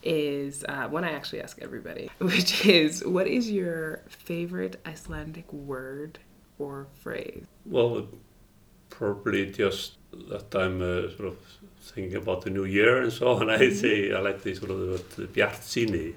is 0.05 0.65
uh, 0.69 0.87
one 0.89 1.05
I 1.05 1.13
actually 1.13 1.41
ask 1.43 1.59
everybody, 1.63 2.11
which 2.19 2.67
is, 2.67 3.05
what 3.05 3.27
is 3.27 3.51
your 3.51 4.03
favorite 4.09 4.81
Icelandic 4.87 5.53
word 5.53 6.19
or 6.59 6.87
phrase? 7.03 7.47
Well, 7.67 8.07
probably 8.91 9.51
just 9.51 9.97
that 10.31 10.55
I'm 10.55 10.81
uh, 10.83 11.11
sort 11.17 11.29
of 11.29 11.37
thinking 11.81 12.17
about 12.17 12.43
the 12.43 12.51
new 12.51 12.65
year 12.65 13.03
and 13.03 13.13
so 13.13 13.29
on. 13.33 13.51
I 13.51 13.71
say 13.71 14.13
I 14.13 14.21
like 14.21 14.43
the 14.43 14.55
sort 14.55 14.71
of 14.71 14.79
the 14.81 14.87
word 14.87 15.01
uh, 15.19 15.23
bjartsýni. 15.33 16.15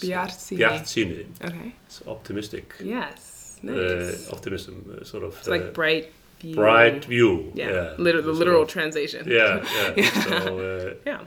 Bjartsýni. 0.00 0.58
Bjartsýni. 0.58 1.26
Okay. 1.44 1.74
It's 1.86 2.02
optimistic. 2.06 2.74
Yes. 2.82 3.58
Uh, 3.62 3.70
Nice. 3.70 4.30
optimism, 4.32 4.84
uh, 5.00 5.04
sort 5.04 5.24
of. 5.24 5.36
it's 5.38 5.48
like 5.48 5.62
uh, 5.62 5.70
bright 5.70 6.12
view. 6.40 6.54
bright 6.54 7.04
view. 7.06 7.50
Yeah. 7.54 7.70
Yeah. 7.70 7.94
Liter- 7.98 8.20
the 8.20 8.28
Sort 8.28 8.36
literal 8.38 8.62
of- 8.62 8.68
translation. 8.68 9.26
Yeah, 9.26 9.64
yeah. 9.96 10.10
so 10.24 10.58
uh, 10.58 10.94
Yeah. 11.06 11.20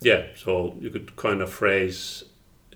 Yeah, 0.00 0.26
so 0.36 0.76
you 0.80 0.90
could 0.90 1.16
coin 1.16 1.40
a 1.42 1.46
phrase 1.46 2.24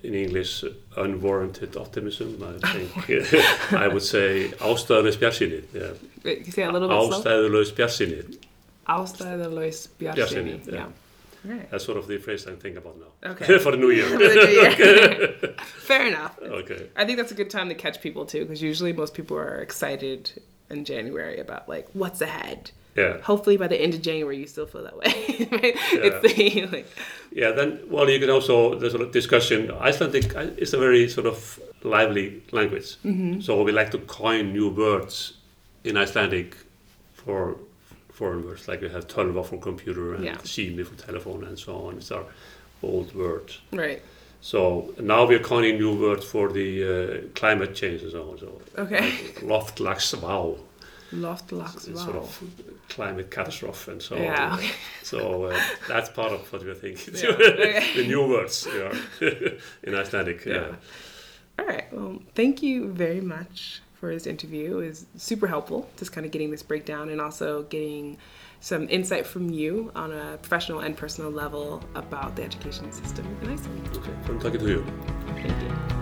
in 0.03 0.14
English, 0.14 0.64
unwarranted 0.97 1.77
optimism. 1.77 2.43
I 2.43 2.73
think 2.73 3.33
oh 3.73 3.77
I 3.85 3.89
would 3.89 4.03
say 4.03 4.49
ástæðulaus 4.59 5.16
er 5.16 5.21
bjartsýni. 5.21 5.62
Yeah. 5.75 5.91
Wait, 6.25 6.37
can 6.39 6.47
you 6.47 6.53
say 6.53 6.62
a 6.62 6.73
little 6.73 6.89
bit 6.89 6.97
slow? 6.97 7.21
Ástæðulaus 7.23 7.71
er 7.71 7.77
bjartsýni. 7.77 8.39
Ástæðalaus 8.89 9.87
er 9.87 9.91
bjartsýni. 9.99 10.16
Bjartsýni, 10.16 10.66
Yeah. 10.66 10.75
yeah. 10.75 10.87
Right. 11.43 11.71
That's 11.71 11.85
sort 11.85 11.97
of 11.97 12.07
the 12.07 12.18
phrase 12.18 12.47
I'm 12.47 12.59
thinking 12.59 12.77
about 12.77 12.99
now. 12.99 13.31
Okay. 13.31 13.59
For 13.64 13.71
the 13.71 13.79
new 13.79 13.91
year. 13.91 14.07
Fair 15.59 16.07
enough. 16.07 16.39
okay. 16.43 16.89
I 16.97 17.07
think 17.07 17.16
that's 17.16 17.33
a 17.33 17.35
good 17.35 17.49
time 17.49 17.68
to 17.71 17.75
catch 17.75 18.03
people 18.03 18.27
too, 18.27 18.41
because 18.45 18.61
usually 18.62 18.93
most 18.93 19.14
people 19.14 19.39
are 19.39 19.57
excited 19.57 20.33
in 20.68 20.85
January 20.85 21.41
about 21.41 21.66
like 21.68 21.89
what's 21.95 22.21
ahead. 22.21 22.71
Yeah. 22.97 23.20
Hopefully 23.22 23.57
by 23.57 23.68
the 23.68 23.80
end 23.80 23.95
of 23.95 24.03
January 24.03 24.38
you 24.38 24.47
still 24.47 24.66
feel 24.66 24.82
that 24.82 24.97
way. 24.97 25.07
right? 25.53 25.74
It's 25.93 26.34
the 26.34 26.66
like 26.66 26.86
Yeah. 27.32 27.53
Then, 27.53 27.80
well, 27.88 28.09
you 28.11 28.18
can 28.18 28.30
also 28.30 28.74
there's 28.78 28.95
a 28.95 29.07
discussion. 29.07 29.70
Icelandic 29.70 30.32
is 30.59 30.74
a 30.74 30.78
very 30.78 31.09
sort 31.09 31.26
of 31.26 31.61
lively 31.82 32.43
language, 32.53 32.97
Mm-hmm. 33.05 33.41
so 33.41 33.62
we 33.62 33.72
like 33.72 33.91
to 33.93 33.99
coin 33.99 34.53
new 34.53 34.68
words 34.70 35.34
in 35.84 35.97
Icelandic 35.97 36.57
for 37.14 37.57
foreign 38.12 38.45
words. 38.45 38.68
Like 38.68 38.80
we 38.82 38.88
have 38.91 39.07
tölva 39.07 39.45
for 39.45 39.59
computer 39.59 40.14
and 40.14 40.24
Yeah. 40.24 40.36
sími 40.43 40.84
for 40.84 40.97
telephone 40.97 41.45
and 41.49 41.59
so 41.59 41.72
on. 41.86 41.97
It's 41.97 42.11
our 42.11 42.24
old 42.82 43.14
words. 43.14 43.61
right. 43.72 44.03
So 44.43 44.95
now 44.99 45.26
we're 45.28 45.38
coining 45.43 45.78
new 45.78 45.95
words 46.01 46.24
for 46.24 46.49
the 46.53 46.68
uh, 46.84 47.20
climate 47.34 47.74
change 47.74 48.03
and 48.03 48.11
so 48.12 48.22
on. 48.30 48.38
So 48.38 48.61
Okay. 48.78 49.11
loftlagsvá. 49.43 50.57
Loft 51.13 51.53
locks 51.53 51.89
wow. 51.89 51.97
sort 51.97 52.17
of 52.17 52.43
climate 52.89 53.31
catastrophe 53.31 53.93
and 53.93 54.03
so 54.03 54.17
Yeah, 54.17 54.53
on. 54.53 54.59
okay. 54.59 54.71
So 55.03 55.45
uh, 55.45 55.61
that's 55.89 56.09
part 56.09 56.33
of 56.33 56.53
what 56.53 56.63
we're 56.65 56.75
thinking. 56.75 57.15
Yeah, 57.17 57.31
okay. 57.31 57.87
the 57.97 58.07
new 58.07 58.29
words 58.29 58.67
yeah, 58.73 58.95
in 59.83 59.95
Icelandic. 59.95 60.45
Yeah. 60.45 60.55
Yeah. 60.55 60.75
All 61.59 61.67
right. 61.67 61.93
Well, 61.93 62.21
thank 62.35 62.63
you 62.63 62.93
very 62.93 63.21
much 63.21 63.83
for 63.95 64.13
this 64.13 64.27
interview. 64.27 64.79
It 64.79 64.89
was 64.89 65.07
super 65.17 65.47
helpful, 65.47 65.89
just 65.97 66.13
kind 66.13 66.25
of 66.25 66.33
getting 66.33 66.51
this 66.51 66.63
breakdown 66.63 67.11
and 67.11 67.21
also 67.21 67.65
getting 67.65 68.17
some 68.61 68.89
insight 68.89 69.27
from 69.27 69.51
you 69.51 69.91
on 69.95 70.13
a 70.13 70.39
professional 70.39 70.81
and 70.81 70.97
personal 70.97 71.31
level 71.31 71.83
about 71.95 72.37
the 72.37 72.43
education 72.43 72.91
system 72.93 73.27
in 73.43 73.51
Iceland. 73.51 73.89
Okay, 73.97 74.13
fun 74.27 74.39
talking 74.39 74.61
to 74.61 74.69
you. 74.69 74.87
Thank 75.35 75.63
you. 75.63 76.00